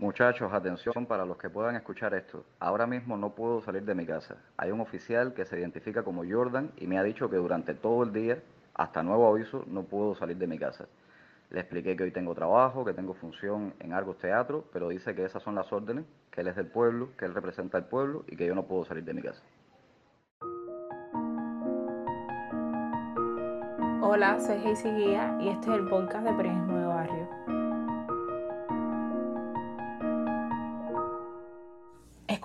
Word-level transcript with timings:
Muchachos, 0.00 0.50
atención 0.54 1.04
para 1.04 1.26
los 1.26 1.36
que 1.36 1.50
puedan 1.50 1.76
escuchar 1.76 2.14
esto. 2.14 2.46
Ahora 2.58 2.86
mismo 2.86 3.18
no 3.18 3.34
puedo 3.34 3.60
salir 3.60 3.82
de 3.82 3.94
mi 3.94 4.06
casa. 4.06 4.38
Hay 4.56 4.70
un 4.70 4.80
oficial 4.80 5.34
que 5.34 5.44
se 5.44 5.60
identifica 5.60 6.02
como 6.02 6.24
Jordan 6.26 6.72
y 6.78 6.86
me 6.86 6.98
ha 6.98 7.02
dicho 7.02 7.28
que 7.28 7.36
durante 7.36 7.74
todo 7.74 8.04
el 8.04 8.10
día, 8.14 8.38
hasta 8.72 9.02
nuevo 9.02 9.28
aviso, 9.28 9.62
no 9.66 9.82
puedo 9.82 10.14
salir 10.14 10.38
de 10.38 10.46
mi 10.46 10.58
casa. 10.58 10.86
Le 11.50 11.60
expliqué 11.60 11.96
que 11.96 12.04
hoy 12.04 12.12
tengo 12.12 12.34
trabajo, 12.34 12.82
que 12.82 12.94
tengo 12.94 13.12
función 13.12 13.74
en 13.78 13.92
Argos 13.92 14.16
Teatro, 14.16 14.64
pero 14.72 14.88
dice 14.88 15.14
que 15.14 15.26
esas 15.26 15.42
son 15.42 15.54
las 15.54 15.70
órdenes, 15.70 16.06
que 16.30 16.40
él 16.40 16.48
es 16.48 16.56
del 16.56 16.68
pueblo, 16.68 17.10
que 17.18 17.26
él 17.26 17.34
representa 17.34 17.76
al 17.76 17.84
pueblo 17.84 18.24
y 18.26 18.36
que 18.36 18.46
yo 18.46 18.54
no 18.54 18.64
puedo 18.64 18.86
salir 18.86 19.04
de 19.04 19.12
mi 19.12 19.20
casa. 19.20 19.42
Hola, 24.00 24.40
soy 24.40 24.56
Guía 24.92 25.36
y 25.42 25.50
este 25.50 25.70
es 25.70 25.76
el 25.76 25.86
podcast 25.88 26.24
de 26.24 26.32
Periodismo 26.32 26.78
de 26.78 26.86
Barrio. 26.86 27.39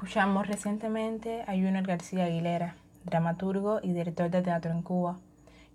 Escuchamos 0.06 0.46
recientemente 0.48 1.42
a 1.48 1.54
Junior 1.54 1.82
García 1.82 2.26
Aguilera, 2.26 2.76
dramaturgo 3.06 3.80
y 3.82 3.92
director 3.92 4.30
de 4.30 4.44
teatro 4.44 4.72
en 4.72 4.84
Cuba. 4.84 5.18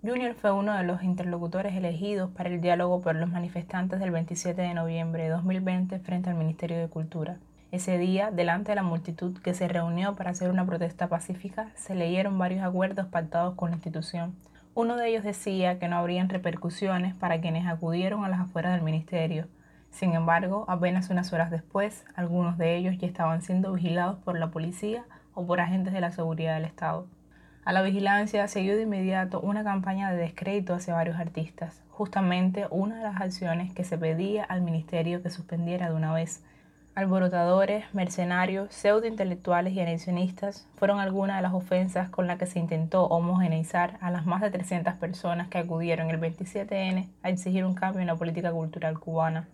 Junior 0.05 0.35
fue 0.35 0.53
uno 0.53 0.73
de 0.73 0.85
los 0.85 1.03
interlocutores 1.03 1.75
elegidos 1.75 2.31
para 2.31 2.49
el 2.49 2.61
diálogo 2.61 3.01
por 3.01 3.17
los 3.17 3.29
manifestantes 3.29 3.99
del 3.99 4.13
27 4.13 4.63
de 4.63 4.73
noviembre 4.73 5.25
de 5.25 5.31
2020 5.31 5.99
frente 5.99 6.31
al 6.31 6.37
Ministerio 6.37 6.79
de 6.79 6.87
Cultura. 6.87 7.39
Ese 7.73 7.99
día, 7.99 8.31
delante 8.31 8.71
de 8.71 8.77
la 8.77 8.85
multitud 8.85 9.37
que 9.39 9.53
se 9.53 9.67
reunió 9.67 10.15
para 10.15 10.31
hacer 10.31 10.49
una 10.49 10.65
protesta 10.65 11.09
pacífica, 11.09 11.73
se 11.75 11.97
leyeron 11.97 12.39
varios 12.39 12.63
acuerdos 12.63 13.09
pactados 13.09 13.57
con 13.57 13.71
la 13.71 13.79
institución. 13.79 14.37
Uno 14.75 14.95
de 14.95 15.09
ellos 15.09 15.25
decía 15.25 15.81
que 15.81 15.89
no 15.89 15.97
habrían 15.97 16.29
repercusiones 16.29 17.17
para 17.17 17.41
quienes 17.41 17.67
acudieron 17.67 18.25
a 18.25 18.29
las 18.29 18.39
afueras 18.39 18.75
del 18.75 18.83
ministerio, 18.83 19.49
sin 19.91 20.15
embargo, 20.15 20.65
apenas 20.69 21.11
unas 21.11 21.33
horas 21.33 21.51
después, 21.51 22.05
algunos 22.15 22.57
de 22.59 22.77
ellos 22.77 22.97
ya 22.99 23.07
estaban 23.07 23.43
siendo 23.43 23.73
vigilados 23.73 24.19
por 24.19 24.39
la 24.39 24.51
policía 24.51 25.05
o 25.35 25.47
por 25.47 25.61
agentes 25.61 25.93
de 25.93 26.01
la 26.01 26.13
seguridad 26.13 26.55
del 26.55 26.65
Estado. 26.65 27.07
A 27.65 27.73
la 27.73 27.83
vigilancia 27.83 28.49
siguió 28.49 28.77
de 28.77 28.85
inmediato 28.85 29.41
una 29.41 29.63
campaña 29.63 30.11
de 30.11 30.17
descrédito 30.17 30.75
hacia 30.75 30.95
varios 30.95 31.19
artistas, 31.19 31.83
justamente 31.91 32.67
una 32.71 32.97
de 32.97 33.03
las 33.03 33.21
acciones 33.21 33.75
que 33.75 33.85
se 33.85 33.99
pedía 33.99 34.45
al 34.45 34.63
ministerio 34.63 35.23
que 35.23 35.29
suspendiera 35.29 35.91
de 35.91 35.95
una 35.95 36.13
vez. 36.15 36.43
Alborotadores, 36.95 37.85
mercenarios, 37.95 38.73
pseudointelectuales 38.75 39.75
y 39.75 39.81
anexionistas 39.81 40.67
fueron 40.77 40.99
algunas 40.99 41.37
de 41.37 41.43
las 41.43 41.53
ofensas 41.53 42.09
con 42.09 42.27
las 42.27 42.39
que 42.39 42.47
se 42.47 42.59
intentó 42.59 43.05
homogeneizar 43.05 43.99
a 44.01 44.11
las 44.11 44.25
más 44.25 44.41
de 44.41 44.51
300 44.51 44.95
personas 44.95 45.49
que 45.49 45.59
acudieron 45.59 46.11
el 46.11 46.21
27N 46.21 47.09
a 47.23 47.29
exigir 47.29 47.65
un 47.65 47.75
cambio 47.75 48.01
en 48.01 48.07
la 48.07 48.17
política 48.17 48.51
cultural 48.51 48.99
cubana. 48.99 49.47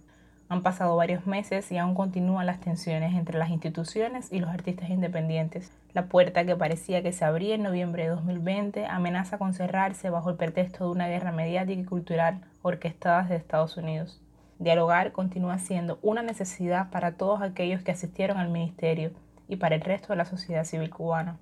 Han 0.48 0.62
pasado 0.62 0.94
varios 0.94 1.26
meses 1.26 1.72
y 1.72 1.78
aún 1.78 1.94
continúan 1.94 2.46
las 2.46 2.60
tensiones 2.60 3.14
entre 3.14 3.36
las 3.36 3.50
instituciones 3.50 4.32
y 4.32 4.38
los 4.38 4.50
artistas 4.50 4.90
independientes. 4.90 5.72
La 5.92 6.06
puerta 6.06 6.44
que 6.44 6.54
parecía 6.54 7.02
que 7.02 7.12
se 7.12 7.24
abría 7.24 7.56
en 7.56 7.64
noviembre 7.64 8.04
de 8.04 8.10
2020 8.10 8.86
amenaza 8.86 9.38
con 9.38 9.54
cerrarse 9.54 10.08
bajo 10.08 10.30
el 10.30 10.36
pretexto 10.36 10.84
de 10.84 10.90
una 10.90 11.08
guerra 11.08 11.32
mediática 11.32 11.80
y 11.80 11.84
cultural 11.84 12.42
orquestada 12.62 13.22
desde 13.22 13.36
Estados 13.36 13.76
Unidos. 13.76 14.20
Dialogar 14.58 15.10
continúa 15.10 15.58
siendo 15.58 15.98
una 16.00 16.22
necesidad 16.22 16.90
para 16.90 17.12
todos 17.16 17.42
aquellos 17.42 17.82
que 17.82 17.92
asistieron 17.92 18.38
al 18.38 18.48
ministerio 18.48 19.10
y 19.48 19.56
para 19.56 19.74
el 19.74 19.80
resto 19.80 20.12
de 20.12 20.16
la 20.16 20.24
sociedad 20.26 20.64
civil 20.64 20.90
cubana. 20.90 21.38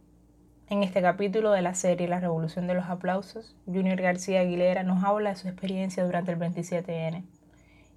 En 0.70 0.82
este 0.82 1.02
capítulo 1.02 1.52
de 1.52 1.60
la 1.60 1.74
serie 1.74 2.08
La 2.08 2.20
Revolución 2.20 2.66
de 2.66 2.74
los 2.74 2.86
Aplausos, 2.86 3.54
Junior 3.66 4.00
García 4.00 4.40
Aguilera 4.40 4.82
nos 4.82 5.04
habla 5.04 5.30
de 5.30 5.36
su 5.36 5.46
experiencia 5.46 6.04
durante 6.04 6.32
el 6.32 6.38
27N. 6.38 7.22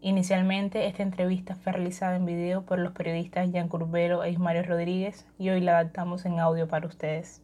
Inicialmente, 0.01 0.85
esta 0.85 1.01
entrevista 1.01 1.55
fue 1.55 1.71
realizada 1.71 2.15
en 2.15 2.25
video 2.25 2.61
por 2.61 2.77
los 2.77 2.93
periodistas 2.93 3.49
Jan 3.51 3.67
Curbelo 3.67 4.23
e 4.23 4.29
Ismario 4.29 4.61
Rodríguez 4.61 5.25
y 5.39 5.49
hoy 5.49 5.59
la 5.59 5.79
adaptamos 5.79 6.23
en 6.25 6.39
audio 6.39 6.67
para 6.67 6.85
ustedes. 6.85 7.41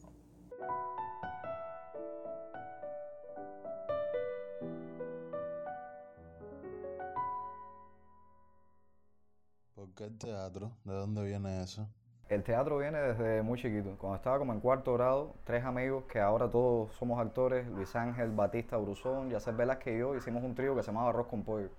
¿Por 9.74 9.90
qué 9.96 10.04
el 10.06 10.18
teatro? 10.20 10.72
¿De 10.84 10.94
dónde 10.94 11.24
viene 11.24 11.64
eso? 11.64 11.90
El 12.30 12.44
teatro 12.44 12.78
viene 12.78 13.00
desde 13.00 13.42
muy 13.42 13.60
chiquito. 13.60 13.98
Cuando 13.98 14.18
estaba 14.18 14.38
como 14.38 14.54
en 14.54 14.60
cuarto 14.60 14.94
grado, 14.94 15.34
tres 15.44 15.66
amigos 15.66 16.04
que 16.06 16.20
ahora 16.20 16.50
todos 16.50 16.94
somos 16.94 17.20
actores, 17.20 17.68
Luis 17.68 17.96
Ángel, 17.96 18.30
Batista, 18.32 18.78
Bruzón, 18.78 19.32
Yacer 19.32 19.56
Velázquez 19.56 19.96
y 19.96 20.00
yo, 20.00 20.16
hicimos 20.16 20.44
un 20.44 20.54
trío 20.54 20.76
que 20.76 20.84
se 20.84 20.92
llamaba 20.92 21.10
Arroz 21.10 21.28
con 21.28 21.44
Pollo. 21.44 21.70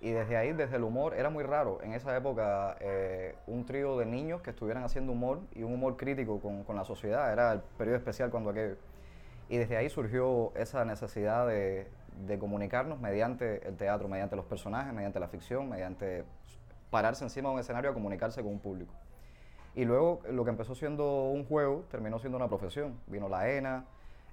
Y 0.00 0.12
desde 0.12 0.38
ahí, 0.38 0.52
desde 0.52 0.76
el 0.76 0.82
humor, 0.82 1.12
era 1.14 1.28
muy 1.28 1.44
raro 1.44 1.78
en 1.82 1.92
esa 1.92 2.16
época 2.16 2.76
eh, 2.80 3.34
un 3.46 3.66
trío 3.66 3.98
de 3.98 4.06
niños 4.06 4.40
que 4.40 4.50
estuvieran 4.50 4.82
haciendo 4.82 5.12
humor 5.12 5.40
y 5.54 5.62
un 5.62 5.74
humor 5.74 5.98
crítico 5.98 6.40
con, 6.40 6.64
con, 6.64 6.74
la 6.76 6.84
sociedad. 6.84 7.30
Era 7.30 7.52
el 7.52 7.60
periodo 7.76 7.98
especial 7.98 8.30
cuando 8.30 8.50
aquello. 8.50 8.76
Y 9.50 9.58
desde 9.58 9.76
ahí 9.76 9.90
surgió 9.90 10.52
esa 10.56 10.86
necesidad 10.86 11.46
de, 11.46 11.86
de, 12.26 12.38
comunicarnos 12.38 12.98
mediante 12.98 13.66
el 13.68 13.76
teatro, 13.76 14.08
mediante 14.08 14.36
los 14.36 14.46
personajes, 14.46 14.94
mediante 14.94 15.20
la 15.20 15.28
ficción, 15.28 15.68
mediante 15.68 16.24
pararse 16.90 17.24
encima 17.24 17.50
de 17.50 17.56
un 17.56 17.60
escenario 17.60 17.90
a 17.90 17.94
comunicarse 17.94 18.42
con 18.42 18.52
un 18.52 18.60
público. 18.60 18.94
Y 19.74 19.84
luego 19.84 20.22
lo 20.30 20.44
que 20.44 20.50
empezó 20.50 20.74
siendo 20.74 21.24
un 21.24 21.44
juego 21.44 21.84
terminó 21.90 22.18
siendo 22.18 22.38
una 22.38 22.48
profesión. 22.48 22.98
Vino 23.06 23.28
la 23.28 23.50
ENA, 23.50 23.84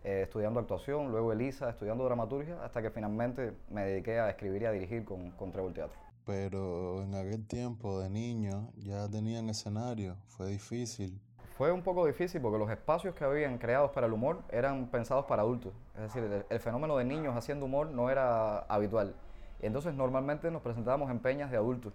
eh, 0.04 0.22
estudiando 0.24 0.60
actuación, 0.60 1.12
luego 1.12 1.32
Elisa, 1.32 1.70
estudiando 1.70 2.04
dramaturgia, 2.04 2.64
hasta 2.64 2.82
que 2.82 2.90
finalmente 2.92 3.54
me 3.70 3.86
dediqué 3.86 4.20
a 4.20 4.30
escribir 4.30 4.64
y 4.64 4.66
a 4.66 4.72
dirigir 4.72 5.06
con, 5.06 5.32
con 5.32 5.52
Trébol 5.52 5.74
Teatro. 5.74 5.98
Pero 6.26 7.02
en 7.04 7.16
aquel 7.16 7.48
tiempo 7.48 8.00
de 8.00 8.10
niño 8.10 8.70
ya 8.76 9.08
tenían 9.10 9.50
escenario, 9.50 10.16
fue 10.28 10.48
difícil. 10.48 11.20
Fue 11.58 11.72
un 11.72 11.82
poco 11.82 12.06
difícil 12.06 12.42
porque 12.42 12.60
los 12.60 12.70
espacios 12.70 13.16
que 13.16 13.24
habían 13.24 13.58
creados 13.58 13.92
para 13.92 14.06
el 14.06 14.14
humor 14.14 14.44
eran 14.50 14.88
pensados 14.88 15.26
para 15.26 15.42
adultos. 15.42 15.74
Es 15.96 16.02
decir, 16.02 16.24
el, 16.24 16.46
el 16.50 16.60
fenómeno 16.60 16.98
de 16.98 17.06
niños 17.06 17.36
haciendo 17.36 17.66
humor 17.66 17.90
no 17.90 18.10
era 18.10 18.60
habitual. 18.60 19.16
Y 19.62 19.66
entonces 19.66 19.94
normalmente 19.96 20.52
nos 20.52 20.62
presentábamos 20.62 21.10
en 21.10 21.20
peñas 21.20 21.50
de 21.50 21.58
adultos 21.58 21.94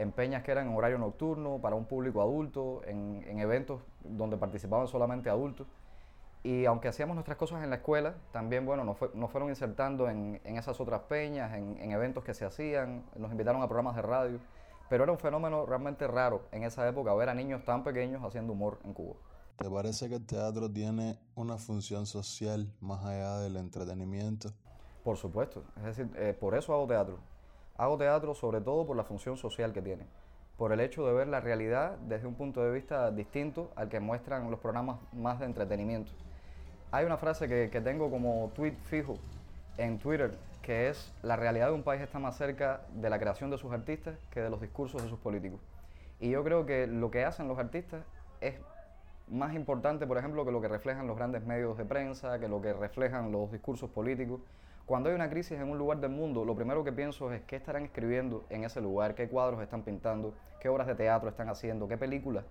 en 0.00 0.12
peñas 0.12 0.42
que 0.42 0.50
eran 0.50 0.68
en 0.68 0.74
horario 0.74 0.96
nocturno, 0.96 1.58
para 1.60 1.76
un 1.76 1.84
público 1.84 2.22
adulto, 2.22 2.80
en, 2.86 3.22
en, 3.26 3.38
eventos 3.38 3.82
donde 4.02 4.38
participaban 4.38 4.88
solamente 4.88 5.28
adultos. 5.28 5.66
Y 6.42 6.64
aunque 6.64 6.88
hacíamos 6.88 7.14
nuestras 7.14 7.36
cosas 7.36 7.62
en 7.62 7.70
la 7.70 7.76
escuela, 7.76 8.14
también, 8.32 8.64
bueno, 8.64 8.84
nos, 8.84 8.96
fue, 8.96 9.10
nos 9.14 9.30
fueron 9.30 9.50
insertando 9.50 10.08
en, 10.08 10.40
en, 10.44 10.56
esas 10.56 10.80
otras 10.80 11.02
peñas, 11.02 11.52
en, 11.54 11.76
en, 11.78 11.92
eventos 11.92 12.24
que 12.24 12.32
se 12.32 12.46
hacían, 12.46 13.04
nos 13.16 13.30
invitaron 13.30 13.60
a 13.62 13.66
programas 13.66 13.94
de 13.96 14.02
radio, 14.02 14.38
pero 14.88 15.04
era 15.04 15.12
un 15.12 15.18
fenómeno 15.18 15.66
realmente 15.66 16.06
raro 16.06 16.48
en 16.50 16.64
esa 16.64 16.88
época 16.88 17.12
ver 17.14 17.28
a 17.28 17.34
niños 17.34 17.62
tan 17.64 17.84
pequeños 17.84 18.24
haciendo 18.24 18.54
humor 18.54 18.80
en 18.84 18.94
Cuba. 18.94 19.16
¿Te 19.56 19.68
parece 19.68 20.08
que 20.08 20.14
el 20.14 20.24
teatro 20.24 20.70
tiene 20.70 21.18
una 21.34 21.58
función 21.58 22.06
social 22.06 22.72
más 22.80 23.04
allá 23.04 23.40
del 23.40 23.56
entretenimiento? 23.58 24.48
Por 25.04 25.18
supuesto, 25.18 25.64
es 25.76 25.82
decir, 25.84 26.10
eh, 26.16 26.34
por 26.38 26.54
eso 26.54 26.72
hago 26.72 26.86
teatro. 26.86 27.18
Hago 27.76 27.98
teatro 27.98 28.34
sobre 28.34 28.62
todo 28.62 28.86
por 28.86 28.96
la 28.96 29.04
función 29.04 29.36
social 29.36 29.74
que 29.74 29.82
tiene, 29.82 30.06
por 30.56 30.72
el 30.72 30.80
hecho 30.80 31.06
de 31.06 31.12
ver 31.12 31.28
la 31.28 31.40
realidad 31.40 31.98
desde 31.98 32.26
un 32.26 32.34
punto 32.34 32.62
de 32.62 32.70
vista 32.70 33.10
distinto 33.10 33.70
al 33.76 33.90
que 33.90 34.00
muestran 34.00 34.50
los 34.50 34.60
programas 34.60 34.98
más 35.12 35.38
de 35.38 35.44
entretenimiento. 35.44 36.12
Hay 36.92 37.04
una 37.04 37.18
frase 37.18 37.46
que, 37.46 37.80
tengo 37.80 38.10
como 38.10 38.50
tweet 38.56 38.74
fijo 38.86 39.14
en 39.78 40.00
Twitter, 40.00 40.36
que 40.60 40.88
es 40.88 41.14
la 41.22 41.36
realidad 41.36 41.68
de 41.68 41.74
un 41.74 41.84
país 41.84 42.02
está 42.02 42.18
más 42.18 42.36
cerca 42.36 42.80
de 42.94 43.08
la 43.08 43.20
creación 43.20 43.48
de 43.48 43.58
sus 43.58 43.72
artistas 43.72 44.18
que 44.32 44.40
de 44.40 44.50
los 44.50 44.60
discursos 44.60 45.00
de 45.00 45.08
sus 45.08 45.20
políticos. 45.20 45.60
Y 46.18 46.30
yo 46.30 46.42
creo 46.42 46.66
que 46.66 46.88
lo 46.88 47.12
que 47.12 47.24
hacen 47.24 47.46
los 47.46 47.60
artistas 47.60 48.02
es 48.40 48.56
más 49.28 49.54
importante, 49.54 50.04
por 50.04 50.18
ejemplo, 50.18 50.44
que 50.44 50.50
lo 50.50 50.60
que 50.60 50.66
reflejan 50.66 51.06
los 51.06 51.16
grandes 51.16 51.44
medios 51.44 51.78
de 51.78 51.84
prensa, 51.84 52.40
que 52.40 52.48
lo 52.48 52.60
que 52.60 52.72
reflejan 52.72 53.30
los 53.30 53.52
discursos 53.52 53.88
políticos. 53.88 54.40
Cuando 54.84 55.10
hay 55.10 55.14
una 55.14 55.30
crisis 55.30 55.60
en 55.60 55.70
un 55.70 55.78
lugar 55.78 55.98
del 55.98 56.10
mundo, 56.10 56.44
lo 56.44 56.56
primero 56.56 56.82
que 56.82 56.90
pienso 56.90 57.32
es 57.32 57.40
qué 57.42 57.54
estarán 57.54 57.84
escribiendo 57.84 58.44
en 58.50 58.64
ese 58.64 58.80
lugar, 58.80 59.14
qué 59.14 59.28
cuadros 59.28 59.62
están 59.62 59.82
pintando, 59.82 60.34
qué 60.58 60.68
obras 60.68 60.88
de 60.88 60.96
teatro 60.96 61.28
están 61.28 61.50
haciendo, 61.50 61.86
qué 61.86 61.96
películas 61.96 62.44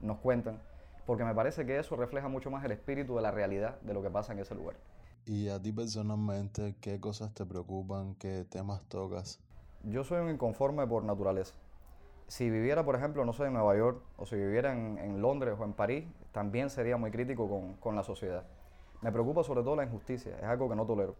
nos 0.00 0.18
cuentan 0.18 0.58
porque 1.06 1.24
me 1.24 1.34
parece 1.34 1.66
que 1.66 1.78
eso 1.78 1.96
refleja 1.96 2.28
mucho 2.28 2.50
más 2.50 2.64
el 2.64 2.72
espíritu 2.72 3.16
de 3.16 3.22
la 3.22 3.30
realidad 3.30 3.80
de 3.82 3.94
lo 3.94 4.02
que 4.02 4.10
pasa 4.10 4.32
en 4.32 4.38
ese 4.38 4.54
lugar. 4.54 4.76
¿Y 5.26 5.48
a 5.48 5.60
ti 5.60 5.72
personalmente 5.72 6.74
qué 6.80 7.00
cosas 7.00 7.32
te 7.32 7.46
preocupan, 7.46 8.14
qué 8.16 8.44
temas 8.48 8.82
tocas? 8.88 9.40
Yo 9.82 10.04
soy 10.04 10.20
un 10.20 10.30
inconforme 10.30 10.86
por 10.86 11.02
naturaleza. 11.04 11.54
Si 12.26 12.48
viviera, 12.50 12.84
por 12.84 12.96
ejemplo, 12.96 13.24
no 13.24 13.32
sé, 13.32 13.44
en 13.44 13.52
Nueva 13.52 13.76
York, 13.76 14.02
o 14.16 14.26
si 14.26 14.36
viviera 14.36 14.72
en, 14.72 14.98
en 14.98 15.20
Londres 15.20 15.56
o 15.58 15.64
en 15.64 15.72
París, 15.72 16.04
también 16.32 16.70
sería 16.70 16.96
muy 16.96 17.10
crítico 17.10 17.48
con, 17.48 17.74
con, 17.74 17.96
la 17.96 18.02
sociedad. 18.02 18.44
Me 19.02 19.12
preocupa 19.12 19.44
sobre 19.44 19.62
todo 19.62 19.76
la 19.76 19.84
injusticia, 19.84 20.36
es 20.36 20.44
algo 20.44 20.68
que 20.68 20.76
no 20.76 20.86
tolero. 20.86 21.16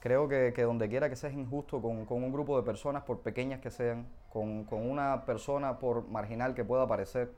Creo 0.00 0.28
que, 0.28 0.52
que 0.54 0.62
donde 0.62 0.88
quiera 0.88 1.08
que 1.08 1.16
seas 1.16 1.34
injusto 1.34 1.80
con, 1.80 2.04
con, 2.04 2.22
un 2.22 2.32
grupo 2.32 2.56
de 2.56 2.64
personas, 2.64 3.04
por 3.04 3.20
pequeñas 3.20 3.60
que 3.60 3.70
sean, 3.70 4.06
con, 4.32 4.64
con 4.64 4.88
una 4.88 5.24
persona 5.24 5.78
por 5.78 6.08
marginal 6.08 6.54
que 6.54 6.64
pueda 6.64 6.86
parecer, 6.86 7.32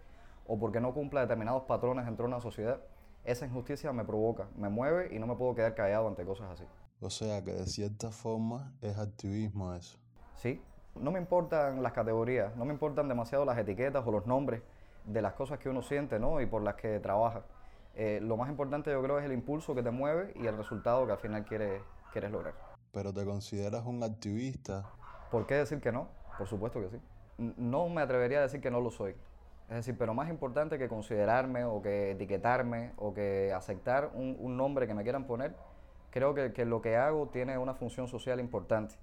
o 0.47 0.59
porque 0.59 0.81
no 0.81 0.93
cumpla 0.95 1.23
determinados 1.23 1.65
patrones 1.65 2.05
dentro 2.07 2.25
de 2.27 2.33
una 2.33 2.41
sociedad, 2.41 2.81
esa 3.25 3.47
injusticia 3.47 3.93
me 3.93 4.05
provoca, 4.05 4.49
me 4.57 4.69
mueve 4.69 5.15
y 5.15 5.19
no 5.19 5.27
me 5.27 5.37
puedo 5.37 5.55
quedar 5.55 5.75
callado 5.75 6.09
ante 6.09 6.25
cosas 6.25 6.51
así. 6.51 6.65
O 7.01 7.11
sea 7.11 7.43
que 7.43 7.53
de 7.53 7.67
cierta 7.67 8.11
forma 8.11 8.73
es 8.81 8.99
activismo 8.99 9.75
eso. 9.75 9.99
Sí, 10.37 10.61
No 10.95 11.11
me 11.11 11.19
importan 11.19 11.83
las 11.83 11.93
categorías, 11.93 12.55
no 12.57 12.65
me 12.65 12.73
importan 12.73 13.09
demasiado 13.09 13.45
las 13.45 13.57
etiquetas 13.57 14.07
o 14.07 14.13
los 14.13 14.27
nombres 14.27 14.63
de 15.07 15.23
las 15.23 15.33
cosas 15.33 15.59
que 15.59 15.69
uno 15.69 15.83
siente 15.83 16.19
¿no? 16.19 16.41
y 16.41 16.47
por 16.47 16.63
las 16.63 16.75
que 16.75 17.01
trabaja. 17.01 17.43
Eh, 17.95 18.21
lo 18.23 18.37
más 18.37 18.49
importante 18.51 18.91
yo 18.91 19.03
creo 19.03 19.19
es 19.19 19.25
el 19.25 19.33
impulso 19.33 19.75
que 19.75 19.83
te 19.83 19.91
mueve 19.91 20.33
y 20.37 20.47
el 20.47 20.57
resultado 20.57 21.07
que 21.07 21.13
al 21.13 21.19
final 21.19 21.45
quieres, 21.45 21.83
quieres 22.13 22.31
lograr. 22.31 22.55
¿Pero 22.93 23.13
te 23.13 23.25
consideras 23.25 23.85
un 23.87 24.03
activista? 24.03 24.85
¿Por 25.31 25.47
qué 25.47 25.55
decir 25.55 25.81
que 25.81 25.93
no? 25.93 26.09
Por 26.37 26.47
supuesto 26.47 26.81
que 26.81 26.91
sí. 26.91 27.01
No 27.39 27.89
me 27.89 28.03
atrevería 28.03 28.39
a 28.39 28.43
decir 28.43 28.61
que 28.61 28.71
no 28.71 28.81
lo 28.81 28.91
soy. 28.91 29.15
Es 29.69 29.77
decir, 29.77 29.97
pero 29.99 30.13
más 30.15 30.29
importante 30.29 30.79
que 30.79 30.89
considerarme 30.89 31.65
o 31.65 31.81
que 31.81 32.11
etiquetarme 32.13 32.93
o 32.97 33.15
que 33.15 33.53
aceptar 33.53 34.11
un, 34.15 34.37
un 34.39 34.57
nombre 34.57 34.87
que 34.87 34.95
me 34.95 35.03
quieran 35.03 35.25
poner, 35.25 35.55
creo 36.11 36.35
que, 36.35 36.53
que, 36.53 36.65
lo 36.65 36.83
que 36.83 36.97
hago 36.97 37.29
tiene 37.29 37.57
una 37.59 37.75
función 37.75 38.07
social 38.07 38.39
importante. 38.41 38.95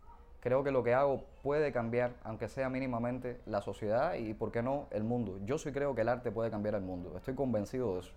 Creo 0.42 0.64
que 0.64 0.72
lo 0.72 0.84
que 0.84 0.94
hago 0.94 1.26
puede 1.44 1.72
cambiar, 1.74 2.14
aunque 2.24 2.48
sea 2.48 2.70
mínimamente, 2.70 3.42
la 3.46 3.62
sociedad 3.62 4.14
y, 4.14 4.34
¿por 4.34 4.52
qué 4.52 4.62
no?, 4.62 4.88
el 4.92 5.04
mundo. 5.04 5.40
Yo 5.46 5.58
sí 5.58 5.72
creo 5.72 5.96
que 5.96 6.02
el 6.02 6.10
arte 6.10 6.32
puede 6.32 6.50
cambiar 6.50 6.76
el 6.76 6.82
mundo. 6.82 7.18
Estoy 7.18 7.36
convencido 7.36 7.96
de 7.96 8.02
eso. 8.02 8.14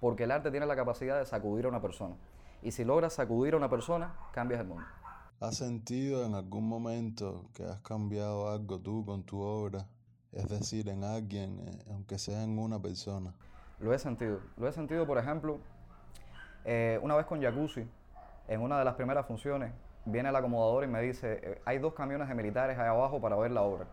Porque 0.00 0.24
el 0.24 0.30
arte 0.30 0.50
tiene 0.50 0.66
la 0.66 0.76
capacidad 0.76 1.18
de 1.18 1.26
sacudir 1.26 1.64
a 1.64 1.68
una 1.68 1.80
persona. 1.80 2.14
Y 2.62 2.70
si 2.70 2.84
logras 2.84 3.14
sacudir 3.14 3.54
a 3.54 3.56
una 3.56 3.70
persona, 3.70 4.14
cambias 4.32 4.60
el 4.60 4.68
mundo. 4.68 4.84
¿Has 5.40 5.56
sentido 5.56 6.24
en 6.24 6.34
algún 6.34 6.68
momento 6.68 7.46
que 7.52 7.64
has 7.64 7.80
cambiado 7.80 8.50
algo 8.50 8.78
tú 8.78 9.04
con 9.04 9.22
tu 9.24 9.40
obra? 9.40 9.86
Es 10.32 10.48
decir, 10.48 10.88
en 10.88 11.04
alguien, 11.04 11.60
eh, 11.60 11.84
aunque 11.92 12.18
sea 12.18 12.42
en 12.42 12.58
una 12.58 12.80
persona. 12.80 13.32
Lo 13.80 13.92
he 13.92 13.98
sentido. 13.98 14.40
Lo 14.56 14.68
he 14.68 14.72
sentido, 14.72 15.06
por 15.06 15.18
ejemplo, 15.18 15.58
eh, 16.64 16.98
una 17.02 17.16
vez 17.16 17.26
con 17.26 17.40
Jacuzzi, 17.40 17.86
en 18.48 18.60
una 18.60 18.78
de 18.78 18.84
las 18.84 18.94
primeras 18.94 19.26
funciones, 19.26 19.72
viene 20.04 20.28
el 20.28 20.36
acomodador 20.36 20.84
y 20.84 20.86
me 20.86 21.00
dice, 21.02 21.40
eh, 21.42 21.62
hay 21.64 21.78
dos 21.78 21.94
camiones 21.94 22.28
de 22.28 22.34
militares 22.34 22.78
ahí 22.78 22.86
abajo 22.86 23.20
para 23.20 23.36
ver 23.36 23.50
la 23.50 23.62
obra. 23.62 23.86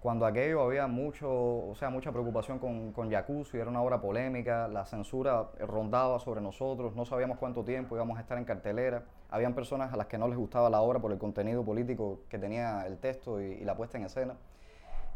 Cuando 0.00 0.26
aquello 0.26 0.62
había 0.62 0.88
mucho, 0.88 1.30
o 1.30 1.74
sea, 1.76 1.88
mucha 1.88 2.10
preocupación 2.10 2.58
con, 2.58 2.92
con 2.92 3.10
Jacuzzi, 3.10 3.56
era 3.56 3.70
una 3.70 3.80
obra 3.80 4.00
polémica, 4.00 4.66
la 4.66 4.84
censura 4.84 5.50
rondaba 5.60 6.18
sobre 6.18 6.40
nosotros, 6.40 6.96
no 6.96 7.04
sabíamos 7.04 7.38
cuánto 7.38 7.64
tiempo 7.64 7.94
íbamos 7.94 8.18
a 8.18 8.22
estar 8.22 8.36
en 8.36 8.44
cartelera. 8.44 9.04
Habían 9.30 9.54
personas 9.54 9.92
a 9.92 9.96
las 9.96 10.08
que 10.08 10.18
no 10.18 10.26
les 10.26 10.36
gustaba 10.36 10.68
la 10.68 10.80
obra 10.80 10.98
por 10.98 11.12
el 11.12 11.18
contenido 11.18 11.64
político 11.64 12.20
que 12.28 12.38
tenía 12.38 12.84
el 12.86 12.98
texto 12.98 13.40
y, 13.40 13.44
y 13.44 13.64
la 13.64 13.76
puesta 13.76 13.96
en 13.96 14.04
escena. 14.04 14.34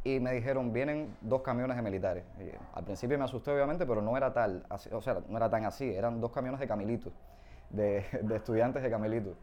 Y 0.06 0.20
me 0.20 0.31
dijeron, 0.31 0.73
vienen 0.73 1.17
dos 1.20 1.43
camiones 1.43 1.76
de 1.76 1.82
militares. 1.82 2.23
Y 2.38 2.49
al 2.75 2.85
principio 2.85 3.19
me 3.19 3.25
asusté, 3.25 3.50
obviamente, 3.50 3.85
pero 3.85 4.00
no 4.00 4.17
era 4.17 4.32
tal, 4.32 4.64
así, 4.69 4.88
o 4.93 5.00
sea, 5.00 5.19
no 5.29 5.37
era 5.37 5.50
tan 5.50 5.64
así, 5.64 5.93
eran 5.93 6.20
dos 6.20 6.31
camiones 6.31 6.61
de 6.61 6.69
camilitos, 6.69 7.12
de, 7.70 8.05
de 8.23 8.37
estudiantes 8.37 8.85
de 8.85 8.88
camilitos. 8.88 9.37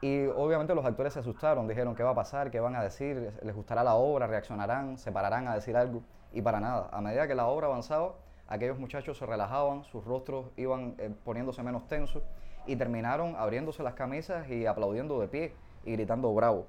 Y 0.00 0.28
obviamente 0.28 0.74
los 0.74 0.86
actores 0.86 1.12
se 1.12 1.18
asustaron, 1.18 1.68
dijeron 1.68 1.94
qué 1.94 2.02
va 2.02 2.12
a 2.12 2.14
pasar, 2.14 2.50
qué 2.50 2.58
van 2.58 2.74
a 2.74 2.82
decir, 2.82 3.34
les 3.42 3.54
gustará 3.54 3.84
la 3.84 3.94
obra, 3.94 4.26
reaccionarán, 4.26 4.96
se 4.96 5.12
pararán 5.12 5.46
a 5.46 5.54
decir 5.56 5.76
algo. 5.76 6.00
Y 6.32 6.40
para 6.40 6.58
nada, 6.58 6.88
a 6.90 7.02
medida 7.02 7.28
que 7.28 7.34
la 7.34 7.46
obra 7.48 7.66
avanzaba, 7.66 8.14
aquellos 8.48 8.78
muchachos 8.78 9.18
se 9.18 9.26
relajaban, 9.26 9.84
sus 9.84 10.02
rostros 10.06 10.46
iban 10.56 10.94
eh, 10.96 11.10
poniéndose 11.22 11.62
menos 11.62 11.86
tensos 11.86 12.22
y 12.66 12.76
terminaron 12.76 13.36
abriéndose 13.36 13.82
las 13.82 13.92
camisas 13.92 14.48
y 14.48 14.64
aplaudiendo 14.64 15.20
de 15.20 15.28
pie 15.28 15.52
y 15.84 15.92
gritando 15.92 16.32
bravo. 16.32 16.66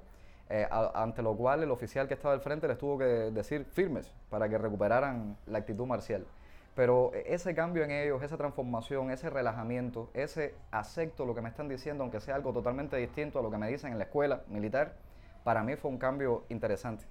Eh, 0.50 0.66
a, 0.70 1.02
ante 1.02 1.22
lo 1.22 1.34
cual 1.36 1.62
el 1.62 1.70
oficial 1.70 2.06
que 2.06 2.14
estaba 2.14 2.34
al 2.34 2.40
frente 2.40 2.68
les 2.68 2.76
tuvo 2.76 2.98
que 2.98 3.04
decir 3.04 3.64
firmes 3.64 4.12
para 4.28 4.48
que 4.48 4.58
recuperaran 4.58 5.36
la 5.46 5.58
actitud 5.58 5.86
marcial. 5.86 6.26
Pero 6.74 7.12
ese 7.14 7.54
cambio 7.54 7.84
en 7.84 7.92
ellos, 7.92 8.22
esa 8.22 8.36
transformación, 8.36 9.10
ese 9.10 9.30
relajamiento, 9.30 10.10
ese 10.12 10.54
acepto 10.72 11.24
lo 11.24 11.34
que 11.34 11.40
me 11.40 11.48
están 11.48 11.68
diciendo, 11.68 12.02
aunque 12.02 12.20
sea 12.20 12.34
algo 12.34 12.52
totalmente 12.52 12.96
distinto 12.96 13.38
a 13.38 13.42
lo 13.42 13.50
que 13.50 13.58
me 13.58 13.68
dicen 13.68 13.92
en 13.92 13.98
la 13.98 14.04
escuela 14.04 14.42
militar, 14.48 14.96
para 15.44 15.62
mí 15.62 15.76
fue 15.76 15.90
un 15.90 15.98
cambio 15.98 16.44
interesante 16.48 17.04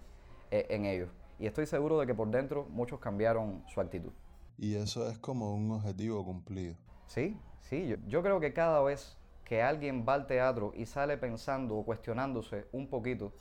eh, 0.51 0.67
en 0.69 0.85
ellos. 0.85 1.09
Y 1.39 1.47
estoy 1.47 1.65
seguro 1.65 1.97
de 1.97 2.05
que 2.05 2.13
por 2.13 2.29
dentro 2.29 2.67
muchos 2.69 2.99
cambiaron 2.99 3.63
su 3.67 3.79
actitud. 3.79 4.11
Y 4.57 4.75
eso 4.75 5.09
es 5.09 5.17
como 5.17 5.55
un 5.55 5.71
objetivo 5.71 6.23
cumplido. 6.25 6.75
Sí, 7.07 7.39
sí. 7.61 7.87
Yo, 7.87 7.95
yo 8.05 8.21
creo 8.21 8.39
que 8.39 8.53
cada 8.53 8.81
vez 8.83 9.17
que 9.45 9.61
alguien 9.61 10.05
va 10.07 10.13
al 10.13 10.27
teatro 10.27 10.71
y 10.75 10.85
sale 10.85 11.17
pensando 11.17 11.75
o 11.75 11.85
cuestionándose 11.85 12.65
un 12.71 12.87
poquito 12.87 13.31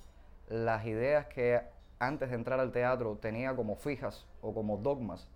las 0.49 0.85
ideas 0.87 1.27
que 1.27 1.61
antes 1.99 2.31
de 2.31 2.35
entrar 2.35 2.59
al 2.61 2.73
teatro 2.73 3.17
tenía 3.21 3.55
como 3.55 3.77
fijas 3.77 4.27
o 4.41 4.53
como 4.53 4.77
dogmas, 4.77 5.29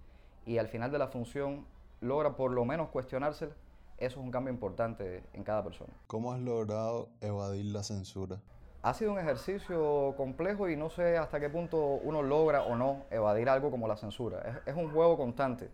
y 0.44 0.58
al 0.58 0.68
final 0.68 0.90
de 0.90 0.98
la 0.98 1.08
función 1.08 1.64
logra 2.00 2.36
por 2.36 2.50
lo 2.52 2.64
menos 2.64 2.88
cuestionársela, 2.88 3.52
eso 3.98 4.20
es 4.20 4.24
un 4.24 4.30
cambio 4.30 4.52
importante 4.52 5.22
en 5.32 5.42
cada 5.42 5.62
persona. 5.62 5.92
¿Cómo 6.06 6.32
has 6.32 6.40
logrado 6.40 7.08
evadir 7.20 7.66
la 7.66 7.82
censura? 7.82 8.40
Ha 8.82 8.94
sido 8.94 9.12
un 9.12 9.18
ejercicio 9.18 10.14
complejo 10.16 10.68
y 10.68 10.76
no 10.76 10.90
sé 10.90 11.16
hasta 11.16 11.40
qué 11.40 11.48
punto 11.48 11.78
uno 11.78 12.22
logra 12.22 12.62
o 12.62 12.76
no 12.76 13.04
evadir 13.10 13.48
algo 13.48 13.70
como 13.70 13.88
la 13.88 13.96
censura. 13.96 14.40
Es, 14.66 14.74
es 14.74 14.76
un 14.76 14.92
juego 14.92 15.16
constante. 15.16 15.70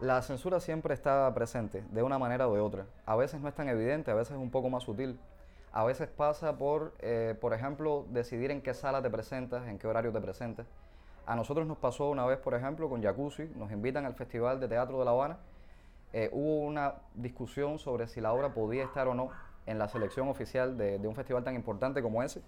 La 0.00 0.22
censura 0.22 0.60
siempre 0.60 0.94
está 0.94 1.30
presente, 1.34 1.84
de 1.90 2.02
una 2.02 2.18
manera 2.18 2.48
o 2.48 2.54
de 2.54 2.60
otra. 2.60 2.86
A 3.04 3.16
veces 3.16 3.38
no 3.42 3.48
es 3.48 3.54
tan 3.54 3.68
evidente, 3.68 4.10
a 4.10 4.14
veces 4.14 4.32
es 4.32 4.38
un 4.38 4.50
poco 4.50 4.70
más 4.70 4.84
sutil. 4.84 5.20
A 5.72 5.84
veces 5.84 6.08
pasa 6.08 6.56
por, 6.56 6.94
eh, 7.00 7.36
por 7.38 7.52
ejemplo, 7.52 8.06
decidir 8.08 8.50
en 8.50 8.62
qué 8.62 8.72
sala 8.72 9.02
te 9.02 9.10
presentas, 9.10 9.68
en 9.68 9.78
qué 9.78 9.86
horario 9.86 10.10
te 10.10 10.20
presentas. 10.22 10.66
A 11.26 11.36
nosotros 11.36 11.66
nos 11.66 11.76
pasó 11.76 12.08
una 12.08 12.24
vez, 12.24 12.38
por 12.38 12.54
ejemplo, 12.54 12.88
con 12.88 13.02
Jacuzzi, 13.02 13.50
nos 13.56 13.70
invitan 13.72 14.06
al 14.06 14.14
Festival 14.14 14.58
de 14.58 14.68
Teatro 14.68 14.98
de 15.00 15.04
La 15.04 15.10
Habana. 15.10 15.38
Eh, 16.14 16.30
hubo 16.32 16.60
una 16.64 16.94
discusión 17.14 17.78
sobre 17.78 18.08
si 18.08 18.22
la 18.22 18.32
obra 18.32 18.54
podía 18.54 18.84
estar 18.84 19.06
o 19.06 19.12
no 19.12 19.28
en 19.66 19.78
la 19.78 19.86
selección 19.88 20.28
oficial 20.28 20.78
de, 20.78 20.96
un 21.06 21.14
festival 21.14 21.44
tan 21.44 21.54
importante 21.54 22.00
como 22.00 22.22
ese. 22.22 22.40